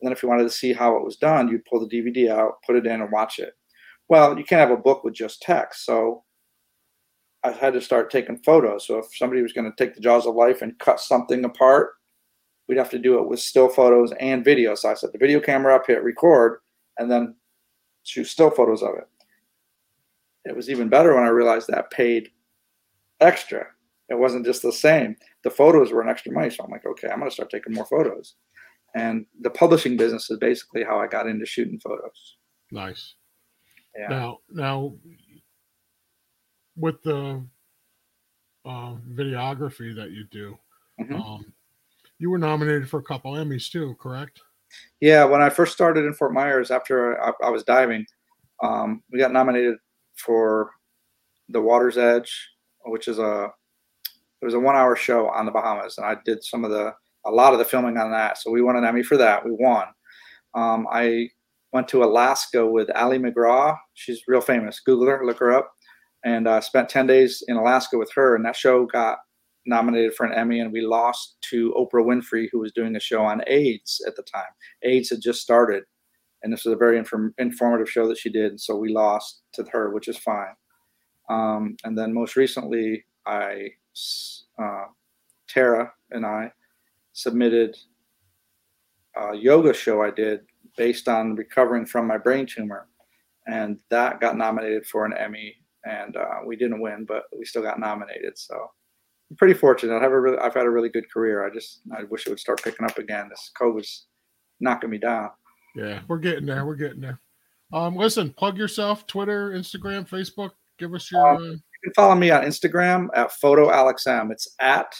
And 0.00 0.08
then 0.08 0.12
if 0.12 0.24
you 0.24 0.28
wanted 0.28 0.42
to 0.42 0.50
see 0.50 0.72
how 0.72 0.96
it 0.96 1.04
was 1.04 1.16
done, 1.16 1.46
you'd 1.46 1.64
pull 1.64 1.78
the 1.78 1.96
DVD 1.96 2.28
out, 2.28 2.54
put 2.66 2.74
it 2.74 2.86
in, 2.86 3.00
and 3.00 3.12
watch 3.12 3.38
it. 3.38 3.52
Well, 4.08 4.36
you 4.36 4.44
can't 4.44 4.68
have 4.68 4.76
a 4.76 4.82
book 4.82 5.04
with 5.04 5.14
just 5.14 5.42
text. 5.42 5.86
So 5.86 6.24
I 7.44 7.52
had 7.52 7.74
to 7.74 7.80
start 7.80 8.10
taking 8.10 8.38
photos. 8.38 8.86
So 8.86 8.98
if 8.98 9.06
somebody 9.16 9.42
was 9.42 9.52
going 9.52 9.70
to 9.70 9.76
take 9.76 9.94
the 9.94 10.00
jaws 10.00 10.26
of 10.26 10.34
life 10.34 10.62
and 10.62 10.78
cut 10.78 11.00
something 11.00 11.44
apart, 11.44 11.92
we'd 12.68 12.78
have 12.78 12.90
to 12.90 12.98
do 12.98 13.18
it 13.18 13.28
with 13.28 13.40
still 13.40 13.68
photos 13.68 14.12
and 14.18 14.44
video. 14.44 14.74
So 14.74 14.90
I 14.90 14.94
set 14.94 15.12
the 15.12 15.18
video 15.18 15.40
camera 15.40 15.76
up, 15.76 15.86
hit 15.86 16.02
record, 16.02 16.60
and 16.98 17.10
then 17.10 17.36
shoot 18.02 18.24
still 18.24 18.50
photos 18.50 18.82
of 18.82 18.94
it. 18.96 19.08
It 20.44 20.56
was 20.56 20.70
even 20.70 20.88
better 20.88 21.14
when 21.14 21.24
I 21.24 21.28
realized 21.28 21.68
that 21.68 21.90
paid 21.90 22.30
extra. 23.20 23.66
It 24.08 24.18
wasn't 24.18 24.46
just 24.46 24.62
the 24.62 24.72
same. 24.72 25.16
The 25.42 25.50
photos 25.50 25.92
were 25.92 26.02
an 26.02 26.08
extra 26.08 26.32
money. 26.32 26.50
So 26.50 26.64
I'm 26.64 26.70
like, 26.70 26.86
okay, 26.86 27.08
I'm 27.08 27.18
going 27.18 27.30
to 27.30 27.34
start 27.34 27.50
taking 27.50 27.74
more 27.74 27.86
photos. 27.86 28.34
And 28.94 29.26
the 29.40 29.50
publishing 29.50 29.96
business 29.96 30.30
is 30.30 30.38
basically 30.38 30.84
how 30.84 30.98
I 30.98 31.06
got 31.06 31.26
into 31.26 31.44
shooting 31.44 31.78
photos. 31.80 32.36
Nice. 32.70 33.14
Yeah. 33.98 34.08
Now, 34.08 34.38
now, 34.50 34.94
with 36.76 37.02
the 37.02 37.42
uh, 38.64 38.94
videography 39.12 39.94
that 39.94 40.10
you 40.10 40.24
do, 40.30 40.58
mm-hmm. 41.00 41.14
um, 41.14 41.52
you 42.18 42.30
were 42.30 42.38
nominated 42.38 42.88
for 42.88 43.00
a 43.00 43.04
couple 43.04 43.32
Emmys 43.32 43.70
too, 43.70 43.96
correct? 44.00 44.40
Yeah, 45.00 45.24
when 45.24 45.42
I 45.42 45.50
first 45.50 45.72
started 45.72 46.04
in 46.04 46.14
Fort 46.14 46.32
Myers 46.32 46.70
after 46.70 47.20
I, 47.22 47.32
I 47.44 47.50
was 47.50 47.62
diving, 47.62 48.04
um, 48.62 49.02
we 49.10 49.18
got 49.18 49.32
nominated 49.32 49.76
for 50.16 50.70
the 51.48 51.60
Water's 51.60 51.98
Edge, 51.98 52.32
which 52.86 53.08
is 53.08 53.18
a 53.18 53.50
it 54.42 54.44
was 54.44 54.54
a 54.54 54.60
one 54.60 54.76
hour 54.76 54.96
show 54.96 55.28
on 55.28 55.46
the 55.46 55.52
Bahamas, 55.52 55.98
and 55.98 56.06
I 56.06 56.16
did 56.24 56.44
some 56.44 56.64
of 56.64 56.70
the 56.70 56.92
a 57.24 57.30
lot 57.30 57.52
of 57.52 57.58
the 57.58 57.64
filming 57.64 57.96
on 57.96 58.10
that. 58.12 58.38
So 58.38 58.50
we 58.50 58.62
won 58.62 58.76
an 58.76 58.84
Emmy 58.84 59.02
for 59.02 59.16
that. 59.16 59.44
We 59.44 59.52
won. 59.52 59.86
Um, 60.54 60.86
I 60.90 61.28
went 61.72 61.88
to 61.88 62.04
Alaska 62.04 62.64
with 62.64 62.90
Ali 62.96 63.18
MacGraw. 63.18 63.76
She's 63.94 64.22
real 64.28 64.40
famous. 64.40 64.80
Google 64.80 65.08
her, 65.08 65.26
look 65.26 65.38
her 65.38 65.52
up, 65.52 65.72
and 66.26 66.46
uh, 66.48 66.60
spent 66.60 66.88
ten 66.88 67.06
days 67.06 67.32
in 67.48 67.56
Alaska 67.56 67.96
with 67.96 68.12
her. 68.16 68.34
And 68.34 68.44
that 68.44 68.56
show 68.56 68.84
got 68.84 69.18
nominated 69.64 70.14
for 70.14 70.26
an 70.26 70.34
Emmy, 70.34 70.60
and 70.60 70.72
we 70.72 70.80
lost 70.80 71.36
to 71.50 71.72
Oprah 71.76 72.04
Winfrey, 72.04 72.48
who 72.50 72.60
was 72.60 72.72
doing 72.72 72.94
a 72.96 73.00
show 73.00 73.22
on 73.22 73.42
AIDS 73.46 74.02
at 74.06 74.14
the 74.16 74.22
time. 74.22 74.52
AIDS 74.82 75.10
had 75.10 75.20
just 75.22 75.40
started, 75.40 75.84
and 76.42 76.52
this 76.52 76.64
was 76.64 76.74
a 76.74 76.84
very 76.84 76.98
inform- 76.98 77.34
informative 77.38 77.90
show 77.90 78.06
that 78.08 78.18
she 78.18 78.30
did. 78.30 78.60
So 78.60 78.76
we 78.76 78.92
lost 78.92 79.42
to 79.54 79.64
her, 79.72 79.90
which 79.90 80.08
is 80.08 80.18
fine. 80.18 80.54
Um, 81.28 81.76
and 81.84 81.96
then 81.98 82.12
most 82.12 82.36
recently, 82.36 83.04
I 83.26 83.70
uh, 84.62 84.84
Tara 85.48 85.92
and 86.10 86.24
I 86.26 86.52
submitted 87.12 87.76
a 89.16 89.34
yoga 89.34 89.72
show 89.72 90.02
I 90.02 90.10
did 90.10 90.40
based 90.76 91.08
on 91.08 91.34
recovering 91.34 91.86
from 91.86 92.06
my 92.06 92.18
brain 92.18 92.46
tumor, 92.46 92.88
and 93.46 93.78
that 93.90 94.20
got 94.20 94.36
nominated 94.36 94.86
for 94.86 95.04
an 95.06 95.14
Emmy. 95.16 95.56
And 95.86 96.16
uh, 96.16 96.40
we 96.44 96.56
didn't 96.56 96.80
win, 96.80 97.04
but 97.06 97.24
we 97.36 97.44
still 97.44 97.62
got 97.62 97.78
nominated. 97.78 98.36
So 98.36 98.70
I'm 99.30 99.36
pretty 99.36 99.54
fortunate. 99.54 99.96
I 99.96 100.02
have 100.02 100.12
a 100.12 100.20
really, 100.20 100.38
I've 100.38 100.54
had 100.54 100.66
a 100.66 100.70
really 100.70 100.88
good 100.88 101.10
career. 101.12 101.46
I 101.46 101.50
just 101.50 101.80
I 101.96 102.04
wish 102.04 102.26
it 102.26 102.30
would 102.30 102.40
start 102.40 102.62
picking 102.62 102.86
up 102.86 102.98
again. 102.98 103.28
This 103.28 103.50
COVID's 103.60 104.06
knocking 104.60 104.90
me 104.90 104.98
down. 104.98 105.30
Yeah, 105.74 106.00
we're 106.08 106.18
getting 106.18 106.46
there. 106.46 106.64
We're 106.64 106.76
getting 106.76 107.00
there. 107.00 107.20
Um, 107.72 107.96
listen, 107.96 108.32
plug 108.32 108.56
yourself: 108.56 109.06
Twitter, 109.06 109.50
Instagram, 109.50 110.08
Facebook. 110.08 110.50
Give 110.78 110.94
us 110.94 111.10
your. 111.10 111.28
Um, 111.28 111.36
uh... 111.36 111.40
You 111.42 111.60
can 111.84 111.94
follow 111.94 112.14
me 112.14 112.30
on 112.30 112.42
Instagram 112.42 113.08
at 113.14 113.32
Photo 113.32 113.70
Alex 113.70 114.06
M. 114.06 114.30
It's 114.30 114.54
at 114.60 114.94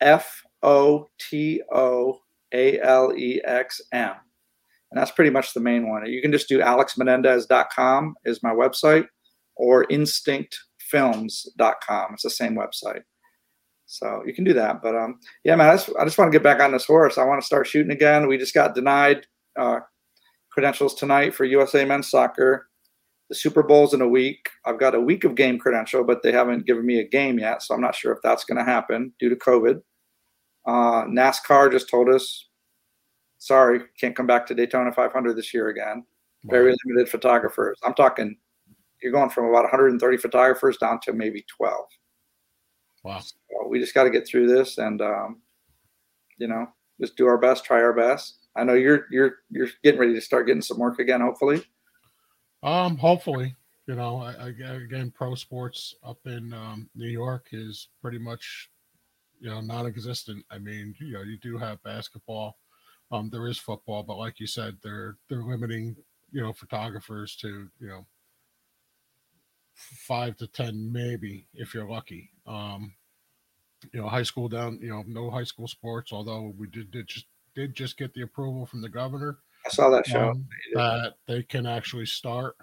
F 0.00 0.42
O 0.62 1.08
T 1.18 1.62
O 1.72 2.18
A 2.52 2.80
L 2.80 3.12
E 3.16 3.40
X 3.44 3.80
M, 3.92 4.14
and 4.90 5.00
that's 5.00 5.12
pretty 5.12 5.30
much 5.30 5.54
the 5.54 5.60
main 5.60 5.88
one. 5.88 6.04
You 6.06 6.20
can 6.22 6.32
just 6.32 6.48
do 6.48 6.58
alexmenendez.com 6.58 8.14
is 8.24 8.42
my 8.42 8.50
website, 8.50 9.06
or 9.56 9.84
instinctfilms.com. 9.86 12.14
It's 12.14 12.22
the 12.22 12.30
same 12.30 12.54
website. 12.54 13.02
So 13.86 14.22
you 14.26 14.32
can 14.32 14.44
do 14.44 14.54
that. 14.54 14.80
But 14.82 14.96
um, 14.96 15.20
yeah, 15.44 15.54
man, 15.54 15.70
I 15.70 15.74
just, 15.74 15.90
I 16.00 16.04
just 16.04 16.16
want 16.16 16.32
to 16.32 16.38
get 16.38 16.42
back 16.42 16.60
on 16.60 16.72
this 16.72 16.86
horse. 16.86 17.18
I 17.18 17.24
want 17.24 17.40
to 17.40 17.46
start 17.46 17.66
shooting 17.66 17.92
again. 17.92 18.26
We 18.26 18.38
just 18.38 18.54
got 18.54 18.74
denied 18.74 19.26
uh, 19.58 19.80
credentials 20.50 20.94
tonight 20.94 21.34
for 21.34 21.44
USA 21.44 21.84
men's 21.84 22.10
soccer. 22.10 22.68
The 23.28 23.34
Super 23.34 23.62
Bowl's 23.62 23.94
in 23.94 24.02
a 24.02 24.08
week. 24.08 24.48
I've 24.66 24.78
got 24.78 24.94
a 24.94 25.00
week 25.00 25.24
of 25.24 25.34
game 25.34 25.58
credential, 25.58 26.04
but 26.04 26.22
they 26.22 26.32
haven't 26.32 26.66
given 26.66 26.84
me 26.84 27.00
a 27.00 27.08
game 27.08 27.38
yet, 27.38 27.62
so 27.62 27.74
I'm 27.74 27.80
not 27.80 27.94
sure 27.94 28.12
if 28.12 28.18
that's 28.22 28.44
going 28.44 28.58
to 28.58 28.64
happen 28.64 29.12
due 29.18 29.30
to 29.30 29.36
COVID. 29.36 29.80
Uh, 30.66 31.04
NASCAR 31.04 31.72
just 31.72 31.88
told 31.88 32.08
us, 32.08 32.48
sorry, 33.38 33.80
can't 33.98 34.14
come 34.14 34.26
back 34.26 34.46
to 34.46 34.54
Daytona 34.54 34.92
500 34.92 35.34
this 35.34 35.52
year 35.52 35.68
again. 35.68 36.04
Wow. 36.44 36.50
Very 36.50 36.74
limited 36.84 37.10
photographers. 37.10 37.78
I'm 37.84 37.94
talking, 37.94 38.36
you're 39.02 39.12
going 39.12 39.30
from 39.30 39.46
about 39.46 39.64
130 39.64 40.16
photographers 40.16 40.76
down 40.76 41.00
to 41.04 41.12
maybe 41.12 41.44
12. 41.56 41.84
Wow. 43.04 43.20
So 43.20 43.68
we 43.68 43.80
just 43.80 43.94
got 43.94 44.04
to 44.04 44.10
get 44.10 44.26
through 44.26 44.48
this 44.48 44.78
and, 44.78 45.00
um, 45.00 45.42
you 46.38 46.46
know, 46.46 46.66
just 47.00 47.16
do 47.16 47.26
our 47.26 47.38
best, 47.38 47.64
try 47.64 47.82
our 47.82 47.92
best. 47.92 48.38
I 48.56 48.64
know 48.64 48.74
you're 48.74 49.06
you're 49.10 49.36
you're 49.50 49.68
getting 49.82 50.00
ready 50.00 50.14
to 50.14 50.20
start 50.20 50.46
getting 50.46 50.62
some 50.62 50.78
work 50.78 50.98
again. 50.98 51.20
Hopefully. 51.20 51.64
Um. 52.62 52.96
Hopefully, 52.96 53.56
you 53.86 53.94
know, 53.94 54.18
I, 54.18 54.32
I, 54.32 54.74
again, 54.74 55.12
pro 55.14 55.34
sports 55.34 55.94
up 56.04 56.18
in 56.26 56.52
um, 56.52 56.88
New 56.94 57.08
York 57.08 57.48
is 57.52 57.88
pretty 58.00 58.18
much, 58.18 58.70
you 59.40 59.48
know, 59.50 59.60
non-existent. 59.60 60.44
I 60.50 60.58
mean, 60.58 60.94
you 61.00 61.14
know, 61.14 61.22
you 61.22 61.38
do 61.38 61.58
have 61.58 61.82
basketball. 61.82 62.58
Um, 63.10 63.30
there 63.30 63.48
is 63.48 63.58
football, 63.58 64.02
but 64.02 64.16
like 64.18 64.38
you 64.38 64.46
said, 64.46 64.76
they're 64.82 65.16
they're 65.28 65.42
limiting, 65.42 65.96
you 66.30 66.42
know, 66.42 66.52
photographers 66.52 67.36
to 67.36 67.68
you 67.80 67.88
know 67.88 68.06
five 69.82 70.36
to 70.38 70.46
ten 70.46 70.92
maybe 70.92 71.46
if 71.54 71.74
you're 71.74 71.88
lucky. 71.88 72.30
Um, 72.46 72.94
you 73.92 74.00
know, 74.00 74.08
high 74.08 74.22
school 74.22 74.48
down, 74.48 74.78
you 74.80 74.90
know, 74.90 75.04
no 75.06 75.30
high 75.30 75.44
school 75.44 75.66
sports. 75.66 76.12
Although 76.12 76.54
we 76.56 76.68
did, 76.68 76.90
did 76.90 77.08
just 77.08 77.26
did 77.54 77.74
just 77.74 77.98
get 77.98 78.14
the 78.14 78.22
approval 78.22 78.64
from 78.64 78.80
the 78.80 78.88
governor 78.88 79.38
I 79.66 79.70
saw 79.70 79.90
that 79.90 80.06
show. 80.06 80.30
um, 80.30 80.46
that 80.74 81.14
they 81.26 81.42
can 81.42 81.66
actually 81.66 82.06
start 82.06 82.56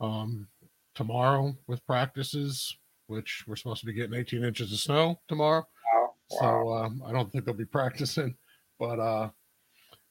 um, 0.00 0.48
tomorrow 0.94 1.56
with 1.66 1.84
practices, 1.86 2.76
which 3.06 3.44
we're 3.46 3.56
supposed 3.56 3.80
to 3.80 3.86
be 3.86 3.92
getting 3.92 4.14
18 4.14 4.44
inches 4.44 4.72
of 4.72 4.78
snow 4.78 5.20
tomorrow. 5.28 5.66
Wow. 5.94 6.14
So 6.40 6.72
um, 6.72 7.02
I 7.06 7.12
don't 7.12 7.30
think 7.30 7.44
they'll 7.44 7.54
be 7.54 7.64
practicing, 7.72 8.34
but 8.78 8.98
uh, 8.98 9.30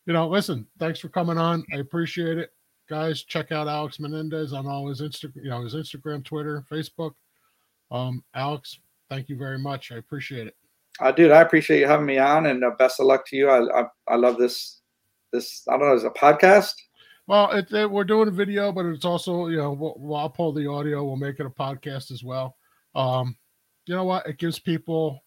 you 0.06 0.14
know, 0.14 0.28
listen, 0.28 0.68
thanks 0.80 1.00
for 1.00 1.10
coming 1.10 1.38
on. 1.38 1.64
I 1.74 1.78
appreciate 1.78 2.38
it, 2.38 2.52
guys. 2.92 3.24
Check 3.24 3.54
out 3.54 3.70
Alex 3.70 4.00
Menendez 4.00 4.52
on 4.52 4.68
all 4.68 4.90
his 4.90 5.02
Instagram, 5.02 5.44
you 5.44 5.50
know, 5.50 5.64
his 5.64 5.76
Instagram, 5.76 6.26
Twitter, 6.26 6.66
Facebook. 6.70 7.14
Um, 7.90 8.22
Alex, 8.36 8.80
thank 9.10 9.30
you 9.30 9.38
very 9.38 9.58
much. 9.58 9.94
I 9.94 9.96
appreciate 9.96 10.48
it. 10.48 10.56
Uh, 11.00 11.12
dude, 11.12 11.32
I 11.32 11.42
appreciate 11.42 11.80
you 11.80 11.88
having 11.88 12.06
me 12.06 12.18
on, 12.18 12.48
and 12.48 12.66
uh, 12.66 12.72
best 12.78 13.00
of 13.00 13.06
luck 13.06 13.26
to 13.28 13.38
you. 13.38 13.50
I, 13.50 13.82
I 13.82 13.86
I 14.10 14.16
love 14.18 14.38
this 14.38 14.82
this. 15.32 15.64
I 15.70 15.78
don't 15.78 15.88
know, 15.88 15.96
is 15.96 16.04
a 16.04 16.10
podcast? 16.10 16.74
Well, 17.28 17.50
it, 17.52 17.72
it, 17.72 17.90
we're 17.90 18.04
doing 18.04 18.28
a 18.28 18.32
video, 18.32 18.74
but 18.74 18.86
it's 18.86 19.06
also, 19.06 19.48
you 19.48 19.58
know, 19.58 19.72
we'll, 19.72 19.96
we'll, 19.98 20.18
I'll 20.18 20.30
pull 20.30 20.52
the 20.52 20.68
audio. 20.68 21.06
We'll 21.06 21.16
make 21.16 21.40
it 21.40 21.46
a 21.46 21.50
podcast 21.50 22.12
as 22.12 22.26
well. 22.26 22.58
Um, 22.94 23.38
you 23.86 23.96
know 23.96 24.04
what? 24.04 24.28
It 24.28 24.38
gives 24.38 24.60
people 24.60 25.24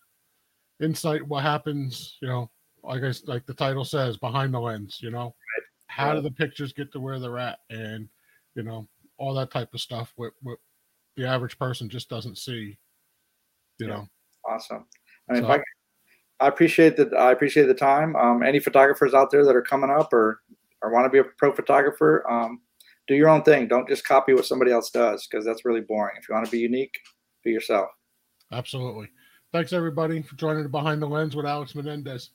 insight 0.82 1.26
what 1.26 1.42
happens, 1.44 2.18
you 2.20 2.28
know, 2.28 2.50
like 2.82 3.02
I, 3.02 3.12
like 3.24 3.46
the 3.46 3.54
title 3.54 3.86
says, 3.86 4.18
behind 4.18 4.52
the 4.52 4.60
lens, 4.60 4.98
you 5.00 5.10
know, 5.10 5.34
how 5.95 6.12
do 6.14 6.20
the 6.20 6.30
pictures 6.30 6.72
get 6.72 6.92
to 6.92 7.01
where 7.01 7.18
they're 7.18 7.38
at? 7.38 7.61
And, 7.70 8.09
you 8.55 8.62
know, 8.62 8.88
all 9.18 9.34
that 9.34 9.51
type 9.51 9.72
of 9.74 9.80
stuff, 9.80 10.12
what, 10.16 10.32
what 10.42 10.59
the 11.16 11.26
average 11.26 11.59
person 11.59 11.88
just 11.88 12.09
doesn't 12.09 12.36
see, 12.38 12.76
you 13.78 13.86
Yeah. 13.86 13.95
know. 13.95 14.09
Awesome. 14.45 14.86
I 15.28 15.34
mean, 15.34 15.42
So- 15.42 15.53
if 15.53 15.61
I, 16.40 16.45
I 16.45 16.49
appreciate 16.49 16.97
that. 16.97 17.14
I 17.14 17.30
appreciate 17.30 17.66
the 17.66 17.74
time. 17.74 18.16
Um, 18.16 18.42
any 18.42 18.59
photographers 18.59 19.14
out 19.14 19.30
there 19.30 19.45
that 19.45 19.55
are 19.55 19.62
coming 19.62 19.90
up 19.90 20.12
or 20.12 20.42
or 20.82 20.90
want 20.92 21.07
to 21.07 21.09
be 21.09 21.18
a 21.18 21.24
pro 21.38 21.51
photographer, 21.55 22.28
um, 22.30 22.61
do 23.07 23.14
your 23.14 23.28
own 23.30 23.42
thing. 23.42 23.68
Don't 23.68 23.88
just 23.88 24.05
copy 24.07 24.34
what 24.34 24.45
somebody 24.45 24.70
else 24.70 24.90
does 24.90 25.26
because 25.26 25.42
that's 25.45 25.64
really 25.64 25.80
boring. 25.80 26.16
If 26.18 26.28
you 26.28 26.34
want 26.34 26.45
to 26.45 26.51
be 26.53 26.59
unique, 26.59 26.95
be 27.42 27.53
yourself. 27.53 27.88
Absolutely. 28.53 29.09
Thanks 29.53 29.72
everybody 29.72 30.20
for 30.20 30.34
joining 30.36 30.68
Behind 30.68 31.01
the 31.01 31.07
Lens 31.07 31.34
with 31.36 31.47
Alex 31.47 31.74
Menendez. 31.74 32.30